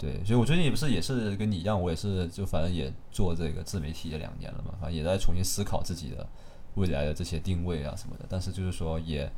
[0.00, 6.24] 对，所以我最近也不是也是跟你一样，我也是就反正也做这个自媒体也两年了嘛，反正也在重新思考自己的
[6.76, 8.24] 未来的这些定位啊什么的。
[8.28, 9.28] 但是就是说，也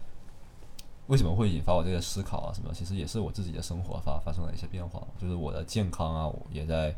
[1.11, 2.73] 为什么会引发我这些思考啊什么？
[2.73, 6.95] 其实也是我自己的生活发发生了一些变化，就是我的健康啊也在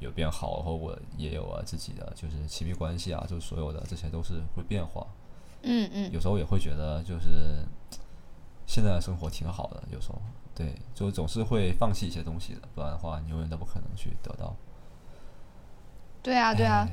[0.00, 5.06] 有变好，然后我也有啊自己的就是亲密关系啊，就是所有的这些都是会变化。
[5.62, 6.12] 嗯嗯。
[6.12, 7.64] 有时候也会觉得就是
[8.66, 10.20] 现在的生活挺好的，有时候。
[10.54, 14.54] 对，就总是会放弃一些东西的，不然的话，你永远都不可能去得到。
[16.22, 16.86] 对啊，对啊，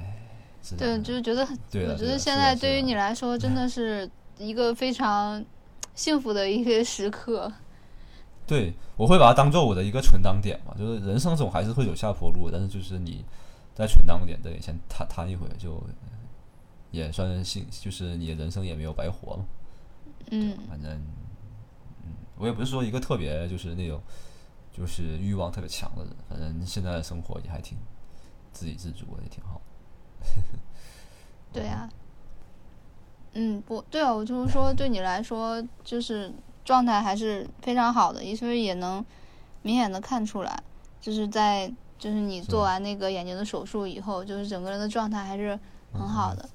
[0.77, 5.43] 对，就是觉得，我觉得现在对于你来说，真的是一个非常
[5.99, 7.51] 幸福的一些时刻。
[8.47, 13.25] 对，我会把它当做我的一个存档点嘛，就是人生总还是会有下坡路，但是就是你
[13.75, 15.83] 在存档点这里先摊摊一回，就
[16.91, 19.45] 也算是幸，就是你的人生也没有白活嘛。
[20.31, 20.89] 嗯，反正。
[20.93, 21.05] 嗯
[22.37, 24.01] 我也不是说一个特别就是那种，
[24.71, 26.13] 就是欲望特别强的人。
[26.29, 27.77] 反正现在的生活也还挺
[28.53, 29.59] 自给自足，也挺好。
[31.51, 31.89] 对呀，
[33.41, 36.29] 嗯，不对啊，我就是说，对你来说，就是
[36.65, 39.03] 状态还是非常好的，其实也能
[39.61, 40.61] 明显的看出来，
[40.99, 45.57] 就是在就是你做完那个眼睛的手术以后，就是整个人的状态还是
[45.93, 46.49] 很好的。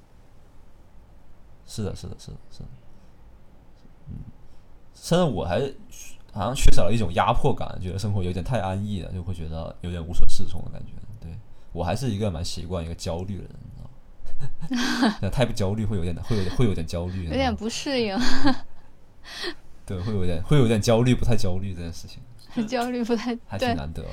[1.65, 2.65] 是的，是的，是的，是的。
[4.09, 4.13] 嗯
[4.93, 5.59] 甚至我还
[6.33, 10.91] 好像缺少了一种压迫感，觉得生活有点太安逸了，就会觉得有点无所适从的感觉。
[11.19, 11.35] 对
[11.73, 13.55] 我还是一个蛮习惯一个焦虑的人，
[15.31, 18.17] 太不焦虑会有点会有会有点焦虑，有点不适应。
[19.85, 22.21] 对，会有点会有点焦虑，不太焦虑这件事情，
[22.67, 24.03] 焦虑不太对还挺，难得。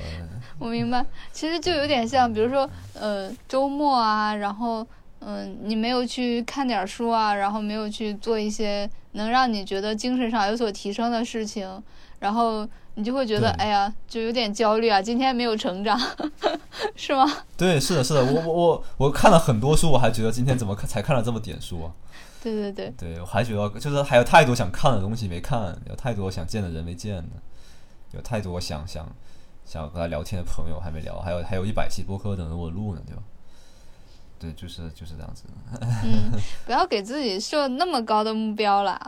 [0.59, 1.05] 我明白。
[1.31, 4.85] 其实就有点像，比如说呃周末啊，然后
[5.25, 11.81] 嗯、你没有去看点儿书啊，然后没有去做一些能让你觉得精神上有所提升的事情，
[12.19, 15.99] 然后你就会觉得对哎呀，就有点焦虑啊，今天没有成长，
[16.95, 17.25] 是吗？
[17.57, 21.91] 对，是的，是的，我我我我看了很多书，我还觉得今天怎么看才看了这么点书啊？
[22.41, 27.31] 对对对，对，我还觉得就是还有太多想看的东西没看，有太多想见的人没见呢，
[28.11, 29.07] 有太多想想
[29.65, 33.23] 想和他聊天的朋友还没聊，还有还有一百期播客等着我录呢，对吧？
[34.37, 35.45] 对，就是就是这样子。
[36.03, 36.31] 嗯，
[36.65, 38.99] 不要给自己设那么高的目标啦。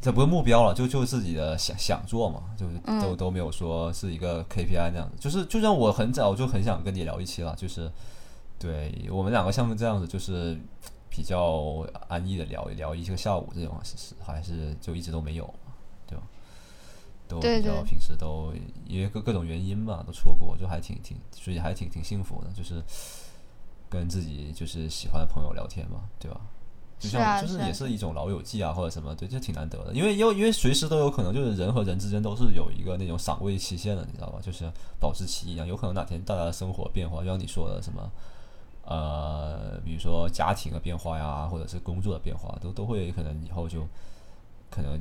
[0.00, 5.16] 这不是目标了，就就自己的想想做嘛，就是嗯都都没有说是一个 KPI 那样子。
[5.18, 7.90] 就是就像我很早就很想跟你聊一期了，就是
[8.58, 10.58] 对我们两个像这样子，就是
[11.10, 15.52] 比较安逸的聊一聊一个下午这种是是还是就一直都没有，
[16.06, 16.22] 对吧？
[17.28, 18.54] 都比较平时都
[18.86, 22.82] 因为各各种原因吧，都错过，就还挺挺，所以还挺挺幸福的，就是
[23.90, 26.40] 跟自己就是喜欢的朋友聊天嘛，对吧？
[26.98, 29.92] 就像、就是是也是一种老友记啊，或者什么，对，就挺难得的。
[29.92, 34.38] 因为因为因为随时都有可能，就是人和人之间都是有一个那种赏味期限的，你知道吧？
[34.42, 38.10] 就是保质期一样，有可能哪天大家的生活变化，就像你说的什么，
[38.84, 43.86] 呃，比如说家庭的变化呀，或者是工作的变化，都都会可能以后就
[44.70, 45.00] 可能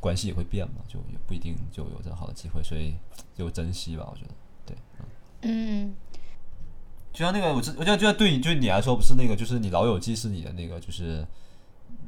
[0.00, 2.94] 关系也会变嘛，就也不一定就有这好的机会，所以
[3.36, 4.30] 就珍惜吧，我觉得。
[4.64, 4.76] 对，
[5.42, 5.92] 嗯，
[7.12, 11.26] 就像那个，我知，我觉就像对你，对你来说，不是那个，就是你老友记是你的那个，就是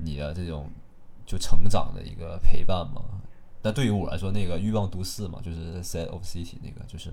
[0.03, 0.71] 你的这种
[1.27, 3.03] 就成长的一个陪伴嘛。
[3.61, 7.13] 但对于我来说，那个欲望都市嘛，就是 Set of City 那个，就是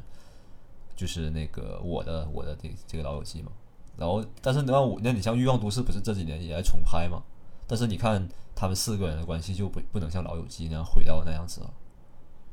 [0.95, 3.51] 就是那个我的我的这这个老友记嘛。
[3.97, 7.22] 然后，但是那我那你像欲望都市，不是这几年也在重拍嘛？
[7.68, 11.73] 但是你看他们四个人的关系就不不能像老友记那样回到那样子了，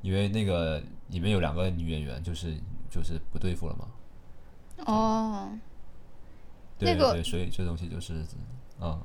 [0.03, 2.57] 因为那个里面有两个女演员就是
[2.91, 3.87] 就是不对付了嘛。
[4.85, 5.49] 哦，
[6.79, 8.15] 对那个对，所以这东西就是
[8.81, 8.99] 啊，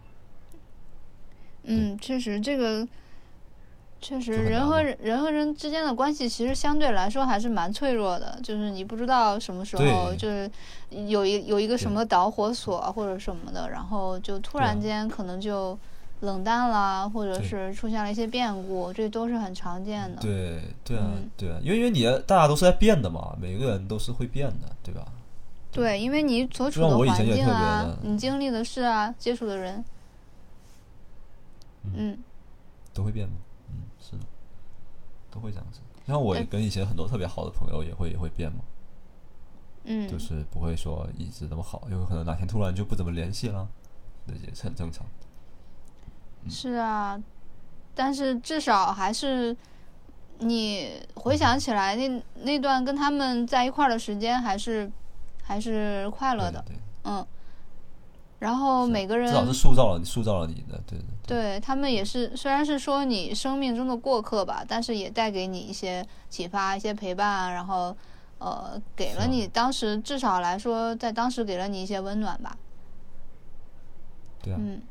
[1.63, 2.87] 嗯，确实，这个
[3.99, 10.49] 确实，人和人人和人之间的关系其实相对来说还是蛮脆弱的，就是你不知道什么时候就是
[10.89, 15.77] 有一有一个什么导火索啊或者什么的，然后就突然间可能就
[16.19, 20.21] 冷淡啦，或者是出现了一些变故，这都是很常见的。
[20.21, 21.29] 对对啊嗯。
[21.37, 25.05] 对啊，因为因为你的大家都是在变的嘛，每个人都是会变的，对吧？
[25.73, 29.83] 对，因为你所处的环境啊的，你经历的事啊，接触的人，
[31.93, 32.17] 嗯。
[32.93, 33.33] 都会变嘛，
[33.69, 34.23] 嗯，是的，
[35.31, 35.79] 都会这样子。
[36.05, 38.59] 像我跟以前很多特别好的朋友也会也会变嘛，
[39.85, 43.67] 嗯，就是不会说一直那么好，有可能哪天突然就不怎么联系了，
[44.27, 45.03] 那也是很正常。
[46.47, 47.19] 是啊，
[47.95, 49.57] 但是至少还是
[50.37, 54.91] 你回想起来那那段跟他们在一块儿的时间，还是
[55.43, 57.27] 还是快乐的，对对，嗯。
[58.39, 67.95] 然后是每个人至少是塑造了你，塑造了你的，对对对他们也是，虽然是说你生命中的过客吧，但是也带给你一些启发、一些陪伴，然后
[68.39, 72.57] 呃，给了你当时至少来说，在当时给了你一些温暖吧，
[74.41, 74.81] 对啊，嗯。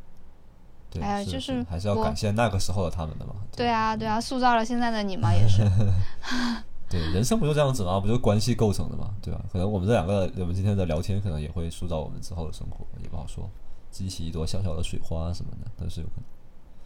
[0.88, 3.34] 对，哎呀就是是还是要我感谢那个时候的他们的嘛。
[3.54, 5.62] 对啊，对啊，塑造了现在的你嘛，也是。
[6.92, 7.98] 对，人生不就这样子吗？
[7.98, 9.40] 不就关系构成的嘛，对吧？
[9.50, 13.48] 可能我们这两个，我们今天的聊天，可能也会塑造我们之后的生活，也不好说。
[13.90, 16.24] 激起一朵小小的水花什么的，都是有可能。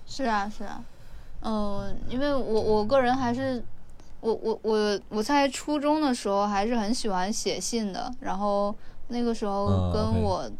[0.06, 0.84] 是啊，是啊，
[1.40, 3.64] 嗯、因为我我个人还是，
[4.20, 8.74] 我我我我在初中的时候还是很喜欢写信的，然后
[9.08, 10.50] 那个时候嗯跟我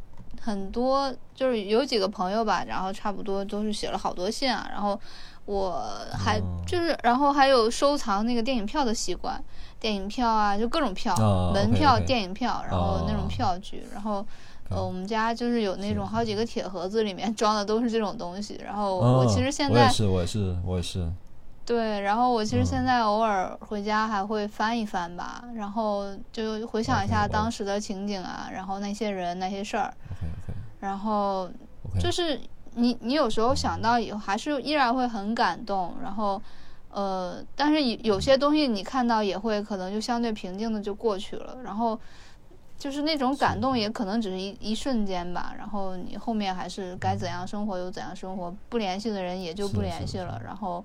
[0.40, 4.98] 很多、就是有几个朋友吧，然后差不多都是写了好多信啊，然后
[5.46, 5.82] 我
[6.12, 9.42] 还、嗯就是然后还有收藏那个电影票的习惯，
[9.80, 14.26] 电影票啊，就各种票，啊门票、电影票，然后那种哦票据，然后。
[14.68, 18.60] 呃，嗯我们家就是有那种好几个铁盒子，里面装的都是这种东西。
[18.64, 21.12] 然后嗯我其实现在我也是，我也是，我也是。
[21.64, 29.94] 对，然后我其实现嗯在偶尔回家还会翻一翻吧，然后就回想一下当时的情景啊，然后那些人那些事儿
[30.80, 31.48] 然后
[32.00, 32.40] 就是
[32.78, 36.40] 你你有时候想到以后还是依然会很感动，然后
[36.90, 41.98] 呃，但是有有些东西你看到也会可能就相对平静的就过去了，然后
[42.78, 50.84] 就是那种感动也可能只是一一瞬间吧，然后你后面还是该怎样生活就怎样生活，不联系的人也就不联系了，然后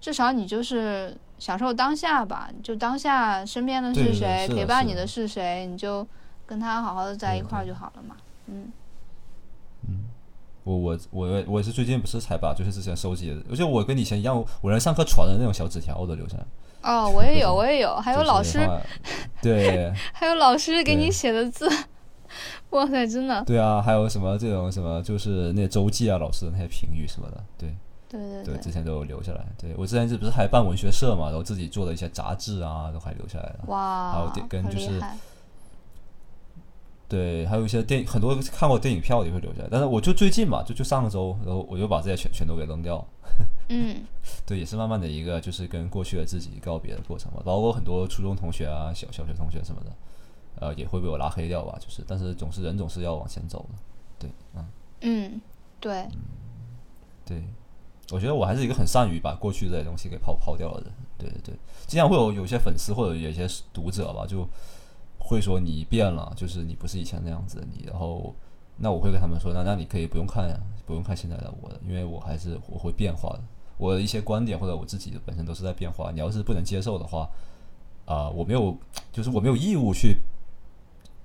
[0.00, 6.06] 至少你就是享受当下吧，就当下身边的是谁，陪伴你的是谁，你就
[6.46, 8.16] 跟他好好的在一块儿就好了嘛，
[8.46, 8.72] 嗯。
[10.66, 16.44] 我我我我也是最近不是才把就是之前收集的，而且我跟以前一样，我连上课传的那种小纸条我都留下来。
[16.82, 18.58] 哦，我也有， 我也有，还有老师，
[19.40, 21.68] 对 还有老师给你写的字，
[22.70, 27.72] 哇塞，真的，对啊，还有什么这种什么就是那些周记啊，老师的那些评语什么的，对
[28.08, 29.46] 对对对，之前都有留下来。
[29.56, 33.60] 对我之前这不是还办文学社嘛，然后自己做的一些杂志啊，都还留下来了。
[33.68, 35.00] 哇，还有电跟就是
[37.08, 43.04] 对，还有一些电影，很多看过电影票也会留下来，但是我就最近嘛，就就上周，然后我就把这些全全都给扔掉。
[43.68, 44.04] 嗯。
[44.44, 49.92] 对，也是慢慢的一个就是跟过去的自己告别的过程吧，包括很多初中同学啊、小小学同学什么的，
[50.60, 53.78] 呃，也会被我拉黑掉吧，就是，但是总是人总是要往前走的，
[54.18, 54.64] 对，嗯，
[55.00, 55.40] 嗯，
[55.80, 56.08] 对，
[57.24, 57.42] 对，
[58.10, 61.54] 我觉得我还是一个很善于把过去这些东西给抛抛掉的人，对对对，
[61.86, 64.48] 经常会有有些粉丝或者有些读者吧，就
[65.26, 68.34] 会说你变了，就是你不是以前那样子的你，然后
[68.76, 73.42] 那我会跟他们说，那那你可以不用看呀，不用看现在的我的，因为我还是我会变化的，
[73.76, 77.28] 我的一些观点或者我自己的本身都是在变化，你要是不能接受的话，
[78.04, 78.76] 啊、我没有，
[79.12, 80.18] 就是我没有义务去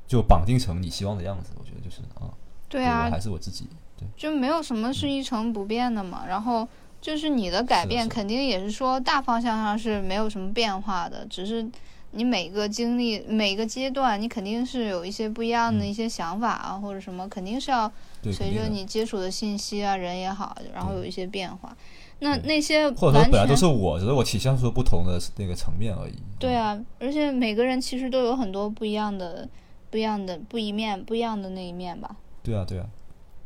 [0.08, 2.34] 就绑定成你希望的样子，我觉得就是啊，
[2.68, 4.08] 对啊，还是我自己，对。
[4.18, 6.26] 就没有什么是一成不变的嘛。
[6.28, 6.68] 然后
[7.00, 11.70] 就是你的改变，肯定也是说大方向上是没有什么变化的，只是
[12.12, 17.92] 你每个经历、每个阶段，你肯定是有一些不一样的嗯一些想法啊，或者什么，肯定是要，
[18.32, 21.76] 随着你接触的信息啊，人也好，然后有一些变化。
[22.20, 26.14] 那那些或者说本来都是我，只是我体现出不同的那个层面而已。
[26.38, 29.50] 对啊，而且每个人其实都有很多不一样的、
[29.90, 32.16] 不一样的、不一面、不一样的那一面吧。
[32.44, 32.86] 对啊，对啊，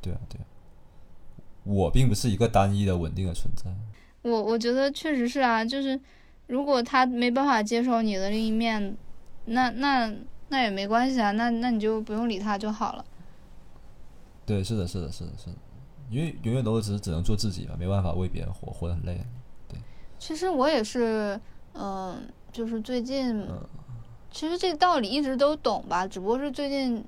[0.01, 0.43] 对啊，对啊。
[1.63, 3.71] 我并不是一个单一的稳定的存在。
[4.23, 5.99] 我我觉得确实是啊，就是
[6.47, 8.95] 如果他没办法接受你的另一面，
[9.45, 10.13] 那那
[10.49, 13.05] 那也没关系啊，那那你就不用理他就好了。
[14.45, 15.55] 对，是的，是的，是的，是的。
[16.09, 19.19] 因为永远都只只能做自己嘛，没办法为别人活，活得很累。
[19.67, 19.80] 对
[20.19, 21.39] 其实我也是，
[21.73, 23.59] 嗯、就是最近，嗯
[24.30, 27.03] 其实这个道理一直都懂吧，只不过是最近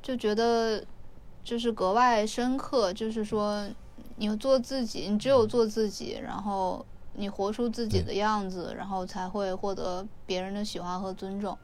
[0.00, 0.82] 就觉得
[1.44, 3.68] 就是格外深刻，就是说
[4.16, 6.84] 你做自己，你只有做自己，然后
[7.18, 11.58] 你活出自己的样子，然后才会获得别人的喜欢和尊重。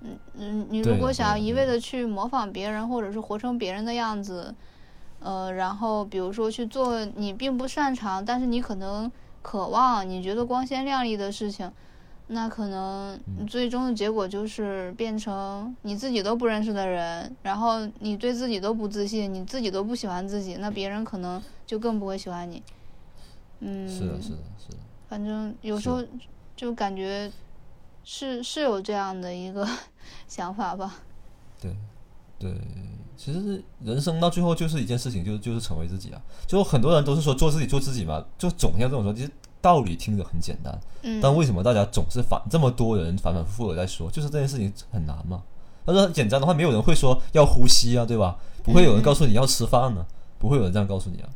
[0.00, 4.52] 嗯嗯，你如果想要一味的去模仿别人，或者是活成别人的样子，
[5.20, 9.10] 呃，然后比如说去做你并不擅长，但是你可能
[9.40, 11.70] 渴望、你觉得光鲜亮丽的事情，
[12.26, 22.60] 那可能嗯最终的结果就是变成你自己都不认识的人，然后你对自己都不自信，你自己都不喜欢自己，那别人可能就更不会喜欢你。
[23.64, 24.78] 嗯，是的，是的，是的。
[25.08, 26.02] 反正有时候
[26.56, 27.30] 就感觉
[28.02, 29.66] 是是有这样的一个
[30.26, 30.96] 想法吧。
[31.60, 31.70] 对，
[32.40, 32.52] 对，
[33.16, 36.20] 其实人生到最后就是一件事情，就就是成为自己啊。
[36.46, 39.30] 就很多人都是说做自己，做自己嘛，就总要这种说，其实
[39.60, 45.42] 道理听着很简单，嗯，但为什么大家总是反这么多人反反复复的在说，就是这件事情很难嘛？
[45.84, 48.36] 要是很简单的话，没有人会说要呼吸啊，对吧？
[48.64, 50.04] 不会有人告诉你要吃饭呢、
[50.38, 51.28] 不会有人这样告诉你啊。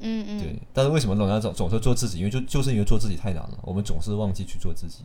[0.00, 2.18] 嗯嗯，对，但是为什么总要总总是做自己？
[2.18, 5.02] 因为就就是因为做自己太难了，我们总是忘记去做自己。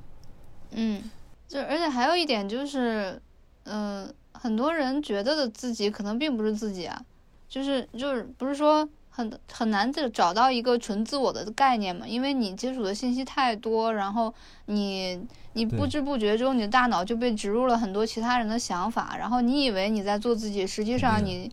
[0.70, 1.02] 嗯，
[1.48, 3.20] 就而且还有一点就是，
[3.64, 7.04] 嗯、很多人觉得的自己可能并不是自己啊，
[7.50, 14.32] 就是就是不是说很很难的找到一个纯自我的概念嘛，因为你接触的信息太多，然后
[14.68, 15.20] 你
[15.54, 21.52] 你不知不觉中你的大脑就被植入了很多其他人的想法，然后你以为你在做自己，实际上你。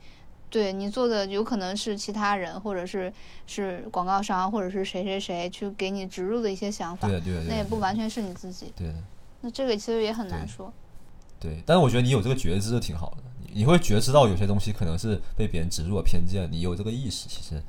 [0.50, 3.10] 对你做的有可能是其他人，或者是
[3.46, 8.72] 是广告商，或者是谁谁谁去给你植入的一些想法对，的，对的，对那也不完全是你自己。
[8.76, 8.92] 对。
[9.40, 10.70] 那这个其实也很难说。
[11.38, 17.62] 对，但是我觉得你有这个觉知就挺好的，你你会觉知到有些东西可能是被别人植入了偏见，你有这个意识，其实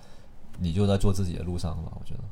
[0.60, 1.94] 你就在做自己的路上了吧？
[1.98, 2.24] 我觉得，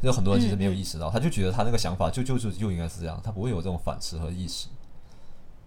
[0.00, 4.68] 有很多人其实没有意识到，他就觉得他那个想法就就就就应该是这样，他不会有这种反思和意识。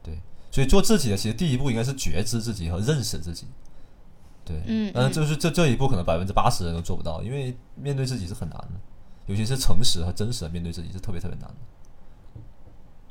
[0.02, 0.20] 对，
[0.56, 3.46] 所以做自己的其实第一步应该是觉知自己和认识自己。
[4.46, 8.80] 对，嗯但是就是这这一步可能百分之八十的人都做不到，因为面对自己是很难的，
[9.26, 11.56] 尤其是诚实和真实的面对自己是特别特别难的。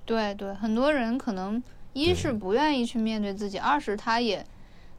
[0.06, 1.62] 对对，很多人可能
[1.92, 4.42] 一是不愿意去面对自己，二是他也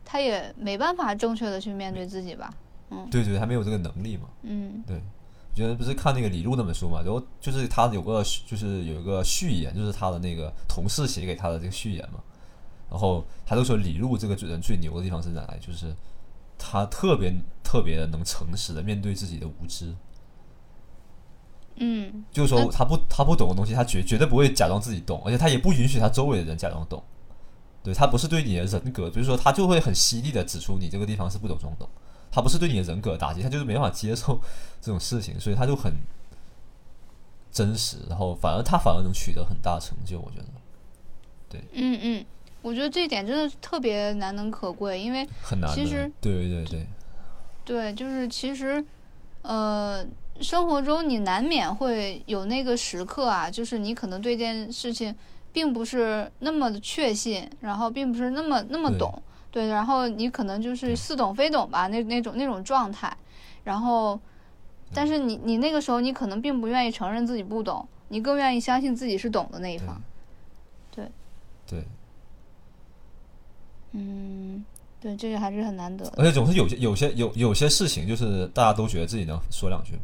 [0.03, 2.53] 他也没办法正确的去面对自己吧。
[2.91, 4.29] 嗯对对，他没有这个能力嘛。
[4.43, 12.19] 嗯对我觉得不是看那个李路那本书嘛，然后就是他有个就是有一个序言，就是他的那个同事写给他的这个序言嘛，
[12.89, 15.57] 然后他就说李璐这个人最牛的地方是哪来？
[15.59, 15.95] 就是
[16.57, 17.33] 他特别
[17.63, 19.93] 特别的能诚实的面对自己的无知，
[21.75, 27.03] 嗯就是说他不他不懂的东西，他绝绝对不会假装自己懂，而且他也不允许他周围的人假装懂。
[27.83, 31.87] 对他不是对你的人格，比如说他就会很犀利的指出你这个地方是不懂装懂，
[32.31, 34.41] 他不是对你的人格打击，他就是没办法接受
[34.81, 35.93] 这种事情，所以他就很
[37.51, 40.45] 真实，然后反而他反而能取得很大成就，我觉得。
[41.47, 42.25] 对嗯嗯，
[42.65, 45.71] 我觉得这一点真的特别难能可贵，因为很难。
[45.71, 46.87] 其实对对对对，
[47.63, 48.83] 对，就是其实，
[49.43, 50.03] 呃，
[50.41, 55.15] 生活中你难免会有那个时刻啊，就是你可能对这件事情
[55.53, 59.21] 并不是那么的确信，然后并不是那么那么懂，
[59.51, 63.15] 对，然后你可能就是似懂非懂吧，那那种那种状态，
[63.63, 64.19] 然后，
[64.91, 70.01] 但是你你那个时候你可能并不愿意承认自己不懂，你更愿意相信自己是懂的那一方
[70.89, 71.11] 对方。
[71.67, 71.83] 对，
[73.95, 74.63] 嗯，
[74.99, 76.05] 对，这个还是很难得。
[76.17, 79.97] 而且总是有些有些有有些事情，就是大家都觉得自己能说两句，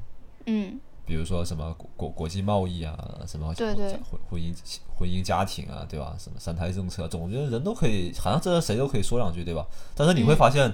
[0.46, 2.98] 嗯比如说什么国国国际贸易啊，
[3.28, 4.56] 什么对对婚婚姻
[4.96, 6.16] 婚姻家庭啊，对吧？
[6.18, 9.66] 什么三胎政策，总觉得人都可以，好像这谁都可以说两句，对吧？
[9.94, 10.72] 但是你会嗯发现，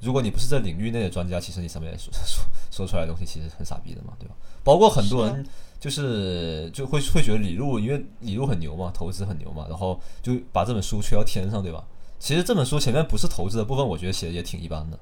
[0.00, 4.34] 如果你不是这领域内的专家，其实你上面说 说说出来的东西其实很傻逼的嘛，对吧？
[4.62, 5.44] 包括很多人
[5.80, 11.84] 就是就会会觉得李璐，因为李璐很牛嘛，投资很牛嘛，然后就把这本书吹到天上，对吧？
[12.20, 15.00] 其实这本书前面不是投资的部分，我觉得写的也挺一般的，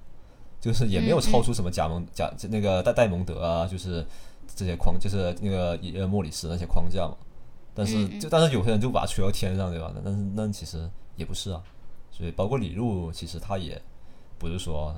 [0.61, 4.07] 就是也没有嗯超出什么加蒙加那个戴戴蒙德啊，就是
[4.55, 7.17] 这些框，就是那个呃莫里斯那些框架嘛。
[7.75, 9.93] 但是就但是有些人就把它吹到天上，对吧？
[10.05, 11.63] 但是那其实也不是啊。
[12.11, 13.81] 所以包括李路，其实他也
[14.39, 14.95] 不是说，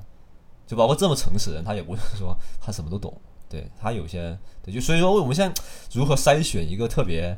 [0.67, 3.13] 就包括这么诚实的人，他也不是说他什么都懂。
[3.49, 7.37] 对他有些对，就所以说我们现在如何筛选一个特别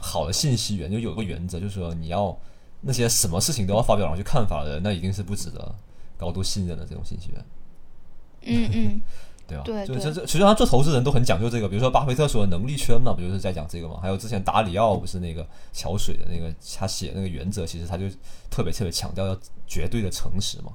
[0.00, 2.38] 好的信息源，就有个原则，就是说你要
[2.80, 5.74] 那些什么事情都要发表上去看法的人，那一定是不值得
[6.16, 7.44] 高度信任的这种信息源。
[8.42, 9.00] 嗯嗯，
[9.48, 9.64] 对吧？
[9.64, 13.98] 对对就这这，实际上做投资人都很讲究这个，比如说巴菲特说的能力圈嘛，不就是在讲这个嘛？
[14.00, 18.08] 还有之前达里奥不是那个桥水的那个，他写那个原则，其实他就
[18.50, 19.36] 特别特别强调要
[19.66, 20.72] 绝对的诚实嘛。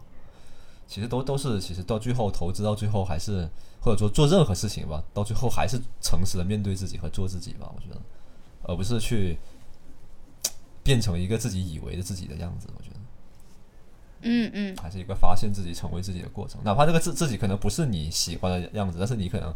[0.87, 3.49] 其实都都是，其实到最后投资到最后还是，
[3.81, 7.99] 或者说做任何事情吧，到最后还是诚实的面对自己和做自己吧，我觉得，
[8.63, 9.39] 而不是去
[10.83, 12.67] 变成一个自己以为的自己的样子。
[12.77, 12.95] 我觉得
[14.21, 16.61] 嗯嗯，还是一个发现自己、成为自己的过程。
[16.63, 19.53] 哪怕这个自自己可能不是你喜欢的样子，但是你可能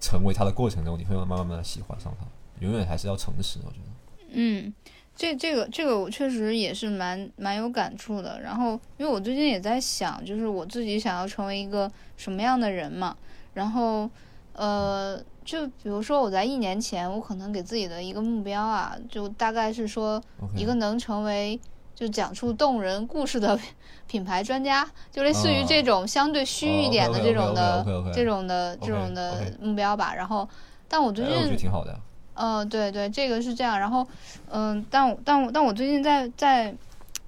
[0.00, 2.26] 成为他的过程中，你会慢慢慢慢的喜欢上他。
[2.60, 4.28] 永远还是要诚实，我觉得。
[4.32, 4.74] 嗯，
[5.16, 8.40] 这这个这个我确实也是蛮蛮有感触的。
[8.42, 13.16] 然后，因为我最近也在想，就是我自己想要成为一个什么样的人嘛。
[13.54, 14.10] 然后，
[14.52, 15.18] 呃，
[15.48, 20.22] 就比如说我在一年前，我可能给自己的一个目标啊，就大概是说
[20.54, 21.58] 一个能成为
[21.94, 23.58] 就讲出动人故事的
[24.06, 30.14] 品牌专家，就类似于这种相对虚一点的哦这种的这种的这种的目标吧。
[30.14, 30.46] 然后，
[30.86, 31.98] 但我最近挺好的呀。
[32.34, 33.80] 呃，对对，这个是这样。
[33.80, 34.06] 然后，
[34.50, 36.74] 嗯、但我但我但我最近在在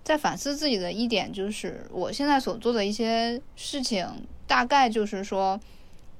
[0.04, 4.06] 在反思自己的一点，就是我现在所做的一些事情，
[4.46, 5.58] 大概就是说，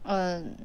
[0.04, 0.56] 嗯、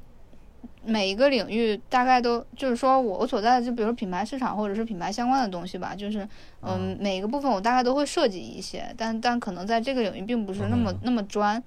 [0.85, 6.27] 每一个领域大概都就是说我所在的，就比如说品牌市场或者是品牌相关的东西吧，就是
[6.61, 11.61] 嗯，每个部分我大概都会涉及一些，但但可能在这个领域并不是那么那么专，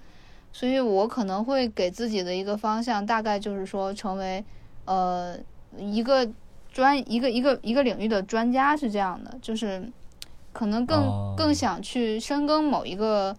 [0.53, 4.45] 所以我可能会给自己的一个方向，大概就是说成为
[4.85, 5.37] 呃
[5.77, 6.29] 一个
[6.73, 9.91] 专一个一个一个领域的专家是这样的，就是
[10.53, 11.35] 可能更、哦。
[11.37, 13.37] 更想去深耕某一个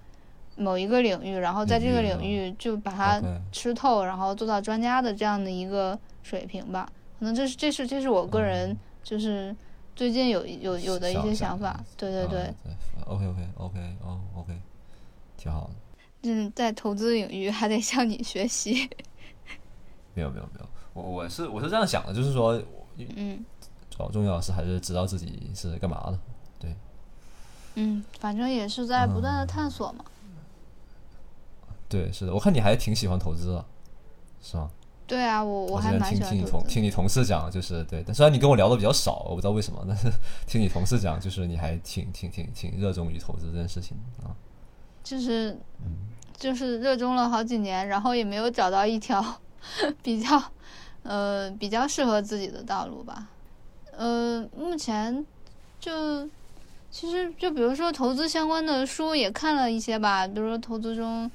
[0.60, 3.22] 某一个领域，然后在这个领领域域就把它
[3.52, 6.88] 吃透，然后做到专家的这样的一个水平吧。
[7.18, 9.56] 可能这是这是这是我个人就是
[9.96, 12.54] 最近有有有的一些想法，对对对
[13.06, 14.54] ，OK OK OK 哦 OK，
[15.38, 15.70] 挺好的。
[16.24, 18.90] 嗯，在投资领域还得向你学习，
[20.14, 22.62] 没有没有没有，我我是我是这样想的，就是说，
[23.16, 23.44] 嗯。
[23.90, 26.20] 主要重要的是还是知道自己是干嘛的。
[26.58, 26.74] 对。
[27.76, 30.06] 嗯，反正也是在不断的探索嘛。
[31.90, 33.66] 对，是的，我看你还挺喜欢投资的，
[34.42, 34.70] 是吗？
[35.08, 36.46] 对啊，我我还蛮喜听听你。
[36.48, 40.08] 同听你同事讲，就是对，但虽然你跟我聊的比较少，我不知道为什么，但是
[40.46, 44.30] 听你同事讲，就是你还挺挺挺挺热衷于投资这件事情啊。
[45.04, 49.24] 就是嗯就是热衷了好几年，然后也没有找到一条
[50.04, 50.42] 比较
[51.02, 53.30] 呃比较适合自己的道路吧。
[53.98, 55.26] 呃，目前
[55.80, 56.30] 就
[56.92, 61.30] 其实就比如说投资相关的书也看了一些吧，比如说投资中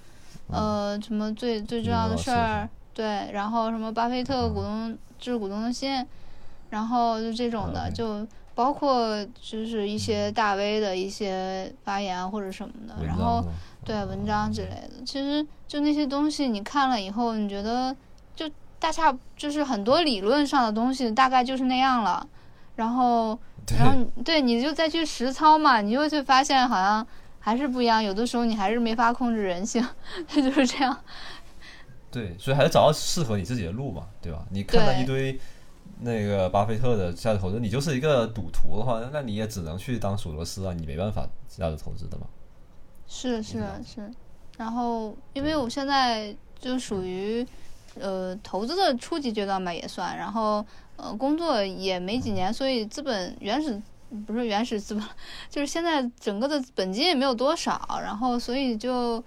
[0.51, 6.07] 呃什么最最重要的事儿，对，然后什么巴菲特股东致股东的信，
[6.71, 8.27] 然后就这种的就。
[8.57, 13.45] 包括就是一些大 V 的一些发言或者什么的，然后
[13.85, 17.93] 对文章之类的，其实就那些东西，你看了以后，你觉得
[18.37, 18.49] 就
[18.79, 22.25] 大差就是很多理论上的东西大概就是那样了，
[22.77, 23.37] 然后
[23.77, 27.05] 然后对你就再去实操嘛，你就会发现好像
[27.45, 28.03] 还是不一样。
[28.03, 29.87] 有的时候你还是没法控制人性，
[30.27, 30.99] 就是这样。
[32.11, 34.47] 对，所以还是找到适合你自己的路嘛，对吧？
[34.51, 35.39] 你看到一堆
[36.01, 42.27] 那个巴菲特的价值投资，你就是一个赌徒的话，那你也只能去当索罗斯啊，你没办法价值投资的嘛。
[43.07, 44.11] 是是是，
[44.57, 47.47] 然后因为我现在就属于
[48.01, 50.65] 呃投资的初级阶段吧，也算，然后
[50.97, 53.79] 呃工作也没几年，所以资本原始
[54.27, 55.05] 不是原始资本，
[55.51, 59.23] 就是现在整个的本金也没有多少，然后所以就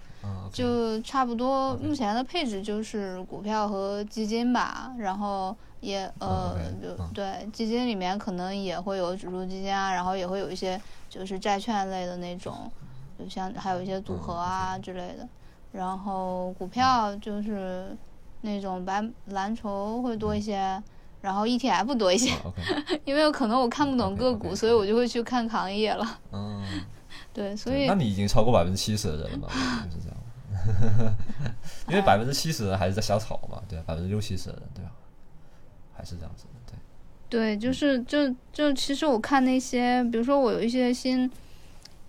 [0.52, 12.70] 就差不多目前的配置就是股票和基金吧，然后也呃就对基金里面可能也会有指数基金啊，然后也会有一些就是债券类的那种。
[13.18, 15.28] 就像还有一些组合啊之类的，
[15.72, 17.96] 然后股票就是
[18.42, 20.80] 那种白蓝筹会多一些，
[21.20, 22.32] 然后 ETF 多一些，
[23.04, 26.18] 因为可能我看不懂个股，所以我就会去看行业了。
[26.32, 26.62] 嗯，
[27.34, 29.48] 对，所以那你已经超过百分之七十的人了，
[29.90, 31.14] 就是这样。
[31.88, 33.84] 因为百分之七十还是在瞎炒嘛，对吧？
[33.86, 34.90] 百分之六七十的人，对吧？
[35.96, 36.72] 还是这样子的，
[37.30, 37.56] 对。
[37.56, 41.30] 对，就是就就其实我看那些，比如说我有一些新。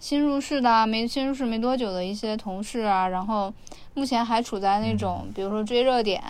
[0.02, 3.54] 新入市的没新入市没多久的一些同事啊，然后
[3.96, 6.24] 目前还处在那种，比如说追热点，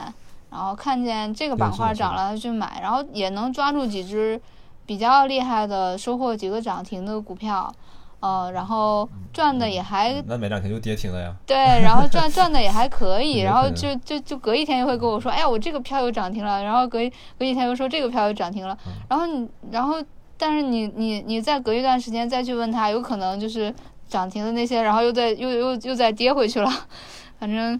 [0.51, 4.39] 然后看见这个板块涨了就买，然后也能抓住几只
[4.85, 7.71] 比较厉害的，收获几个涨停的股票，
[8.19, 11.33] 呃，然后赚的也还那没两天就跌停了呀。
[11.45, 16.99] 对，然后赚 赚的也还可以，然后就就就隔一天又会跟我说，哎呀，我这个票又涨停了，然后隔
[17.37, 18.77] 隔几天又说这个票又涨停了，
[19.09, 20.03] 然后你然后。
[20.41, 23.75] 但是你你你再隔一段时间再去问他，有可能就是
[24.07, 26.71] 涨停的那些，然后又再又又又再跌回去了，
[27.37, 27.77] 反正，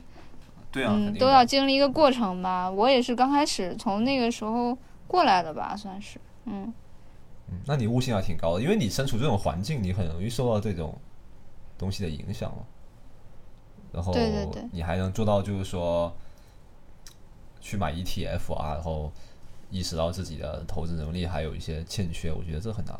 [0.71, 2.69] 对啊，嗯，都要经历一个过程吧。
[2.69, 4.77] 我也是刚开始从那个时候
[5.07, 6.73] 过来的吧，算是，嗯。
[7.47, 10.97] 嗯，那你悟性还挺高的，因为你身处这种环境，你很容易受到这种
[11.77, 12.63] 东西的影响嘛。
[13.91, 16.13] 然后，对对对，你还能做到就是说
[17.59, 19.11] 去买 ETF 啊，然后。
[19.71, 22.99] 意识到自己的投资能力还有一些欠缺，我觉得这很难。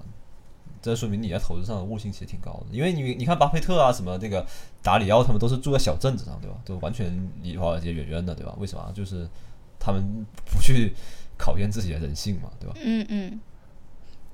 [0.82, 4.46] 这说明你在投资上的悟性其实挺高的，因为你你看巴菲特啊，什么这个
[4.82, 6.58] 达里奥他们都是住在小镇子上，对吧？
[6.66, 7.12] 都完全
[7.42, 8.56] 离华尔街远远的，对吧？
[8.60, 8.92] 为什么？
[8.94, 9.28] 就是
[9.80, 10.04] 他们
[10.46, 10.94] 不去
[11.38, 12.76] 考验自己的人性嘛，对吧？
[12.84, 13.40] 嗯嗯。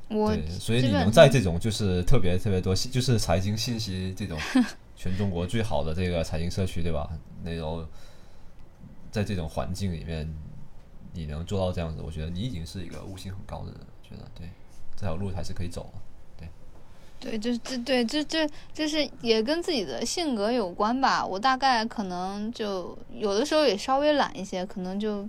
[0.10, 4.38] 我对，所以你能在这种就是特别特别多就是财经信息这种
[4.96, 7.10] 全中国最好的这个财经社区，对吧？
[7.44, 7.86] 那种
[9.12, 10.28] 在这种环境里面。
[11.18, 13.80] 你能做到这样子，我觉得你已经是一个悟性很高的人。
[14.04, 14.50] 觉得对，
[14.98, 16.02] 这条路还是可以走的。
[17.20, 21.26] 对，就，这这对这这这是也跟自己的性格有关吧。
[21.26, 25.28] 我大概可能就有的时候也稍微懒一些，可能就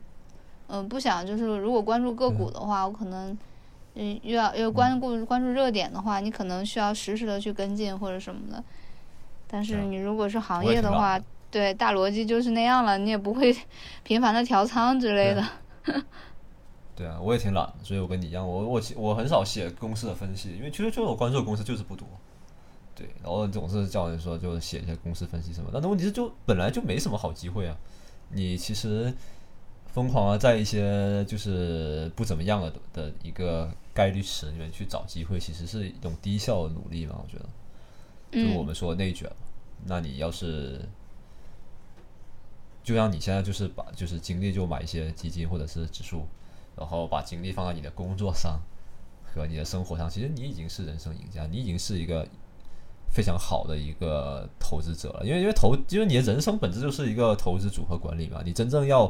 [0.69, 3.37] 嗯不想就是如果关注个股的话，我可能
[3.95, 8.63] 嗯又要又关注关注热点的话，你可能需要实时的去跟进或者什么的。
[9.49, 11.19] 但是你如果是行业的话，
[11.51, 13.57] 对大逻辑就是那样了，你也不会
[14.03, 15.43] 频繁的调仓之类的。
[16.97, 22.09] 对啊，我也挺懒的，所以我跟你一样，我我我很少写公司的分析，因为其实就我关注的公司就是不多。
[22.94, 27.77] 对，然后总是叫人说就写一些公司分析什么，但是问题是就本来就没什么好机会啊。
[28.31, 29.14] 你其实
[29.93, 37.20] 疯狂的在一些就是不怎么样的的一个概率池里面去找机会，其实是一种低效的努力嘛？
[37.23, 37.39] 我觉
[38.32, 39.31] 得，就我们说内卷，
[39.85, 40.81] 那你要是。
[42.82, 46.24] 就像你现在就是把就是精力就买一些基金或者是指数，
[46.77, 48.61] 然后把精力放在你的工作上
[49.24, 52.27] 和你的生活上，其实你已经是人生赢家，你已经是一个
[53.12, 55.24] 非常好的一个投资者了。
[55.24, 59.07] 因为因为投，因为你的人生本质就是一个投资组合管理嘛，你真正要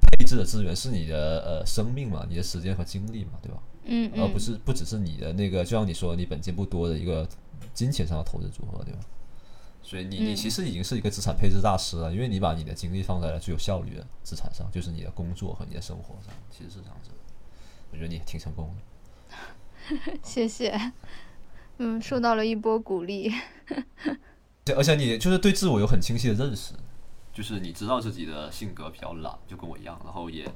[0.00, 3.58] 配置的资源是你的呃生命嘛，你的时间和精力嘛，对吧？
[3.86, 7.28] 嗯而不是不只是你的那个，就像你说你本金不多的一个
[7.74, 9.00] 金钱上的投资组合，对吧？
[9.86, 17.10] 所以你你其实已经是一个资产配置大师了，因为你把你的精力放在了最有效率的资产上，就是你的工作和你的生活上，其实是这样子。
[17.92, 20.16] 我觉得你挺成功的。
[20.24, 20.74] 谢谢，
[21.76, 23.30] 嗯，受到了一波鼓励。
[24.64, 26.72] 对，而且你就是对自我有很清晰的认识，
[27.30, 30.50] 就是你知道自己的性格比较懒，就跟我一样，然后也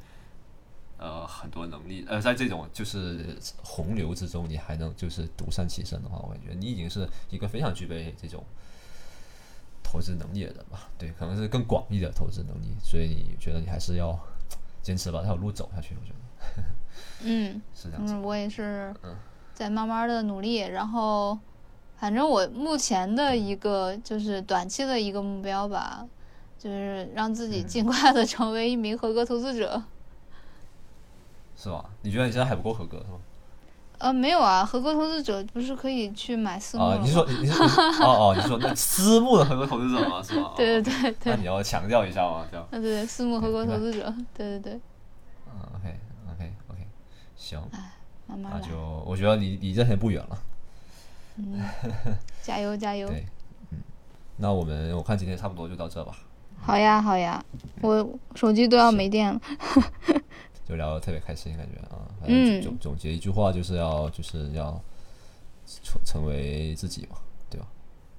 [0.97, 8.43] 呃很多能力，呃，在这种就是洪流之中，你还能就是独善其身的话，我感觉你已经是一个非常具备这种。
[9.91, 14.19] 投资能力的人吧，对，可能是更广义的投资能力，所以你觉得你还是要
[14.83, 15.97] 坚持把这条路走下去。
[15.99, 16.63] 我觉得，
[17.23, 18.15] 嗯， 是这样子。
[18.17, 18.95] 我也是
[19.55, 21.39] 在慢慢的努力，然后
[21.97, 26.07] 反正我目前的一个就是短期的一个目标吧，
[26.59, 29.83] 就是让自己尽快的成为一名合格投资者。
[31.57, 31.83] 是吧？
[32.03, 33.19] 你觉得你现在还不够合格是吗？
[33.99, 37.03] 呃，没有啊，合格投资者不是可以去买私募了啊，吗？
[37.05, 40.23] 你说你说哦哦，你说那私募的合格投资者吗？
[40.23, 40.53] 是吧？
[40.57, 42.45] 对对对对那，你要强调一下吗？
[42.51, 42.65] 这样。
[42.65, 44.81] 啊对对，私募合格投资者，对对对，
[45.47, 45.97] 嗯，OK
[46.33, 46.87] OK OK，
[47.37, 47.61] 行，
[48.27, 48.77] 慢慢来，那就
[49.07, 50.39] 我觉得离离这天不远了。
[51.37, 51.61] 嗯，
[52.43, 53.27] 加油加 油，对，
[53.73, 53.79] 嗯，
[54.37, 56.13] 那我们我看今天差不多就到这吧，
[56.61, 57.43] 好呀好呀，
[57.81, 59.41] 我手机都要没电了，
[60.69, 62.61] 就聊得特别开心，感觉啊，反嗯。
[62.61, 64.81] 正总总结一句话就是要就是要
[65.83, 67.17] 成成为自己嘛，
[67.49, 67.67] 对吧？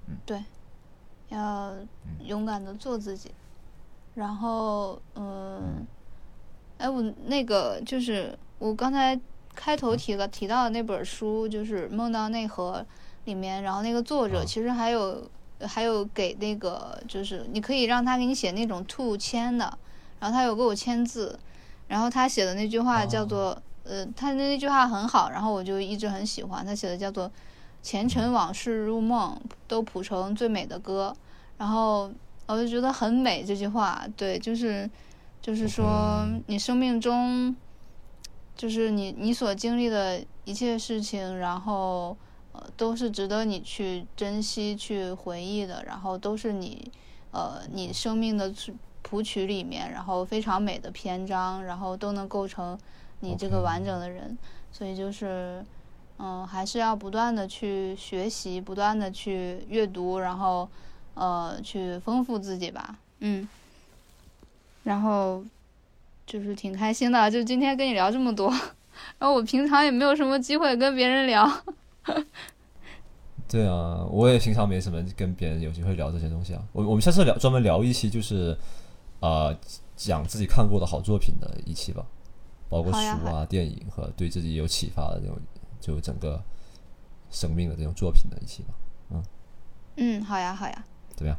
[0.08, 0.44] 嗯，对
[1.30, 1.74] 要
[2.24, 3.32] 勇敢的做自己，
[4.16, 5.86] 然后嗯，
[6.80, 9.20] 哎，我那个就是我刚才
[9.54, 12.80] 开头提了提到的那本书，就是《梦到内核》
[13.26, 14.44] 里面，然后那个作者啊。
[14.44, 15.30] 其实还有
[15.62, 19.78] 还有给那个就是你可以让他给你写那种兔签的，
[20.20, 21.38] 然后他有给我签字，
[21.90, 27.30] 然后他写的那句话叫做、呃，他的那句话很好，然后我就一直很喜欢，他写的叫做
[27.84, 29.36] “前尘往事如梦，
[29.68, 31.14] 都谱成最美的歌”，
[31.58, 32.10] 然后
[32.46, 34.90] 我就觉得很美这句话，对，就是
[35.42, 37.56] 就是说你生命中，
[38.56, 42.16] 就是你你所经历的一切事情，然后
[42.52, 46.92] 呃都是值得你去珍惜、去回忆的，然后都是你
[47.32, 52.78] 呃你生命的曲谱曲里面，然后非常美的篇章，然后都能构成
[53.20, 54.38] 你这个完整的人，
[54.72, 55.64] 所以就是。
[56.22, 60.68] 嗯，还是要不断的去学习，不断的去阅读，然后
[61.14, 62.98] 呃，去丰富自己吧。
[63.20, 63.48] 嗯，
[64.84, 65.42] 然后
[66.26, 68.50] 就是挺开心的，就今天跟你聊这么多，
[69.18, 71.50] 然后我平常也没有什么机会跟别人聊。
[73.48, 76.62] 对啊，我也平常没什么跟别人有机会聊这些东西啊。
[76.74, 78.58] 我我们下次聊专门聊一期，就是
[79.20, 79.56] 呃
[79.96, 82.06] 讲自己看过的好作品的一期吧，
[82.70, 85.38] 包括书啊、电影和对自己有启发的这种，
[85.80, 86.42] 就整个
[87.30, 88.74] 生命的这种作品的一期吧，
[89.10, 89.24] 嗯。
[89.98, 90.84] 嗯，好呀，好呀，
[91.16, 91.38] 怎么样？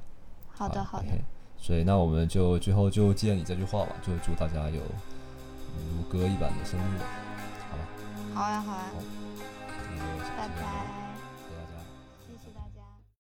[0.48, 1.08] 好的，好的。
[1.56, 4.80] 所以那我们就最后就借你这句话吧，就祝大家有
[5.90, 6.98] 如歌一般的生日，
[7.70, 7.88] 好吧？
[8.34, 8.84] 好呀，好呀，
[9.96, 10.99] 那就下期拜拜。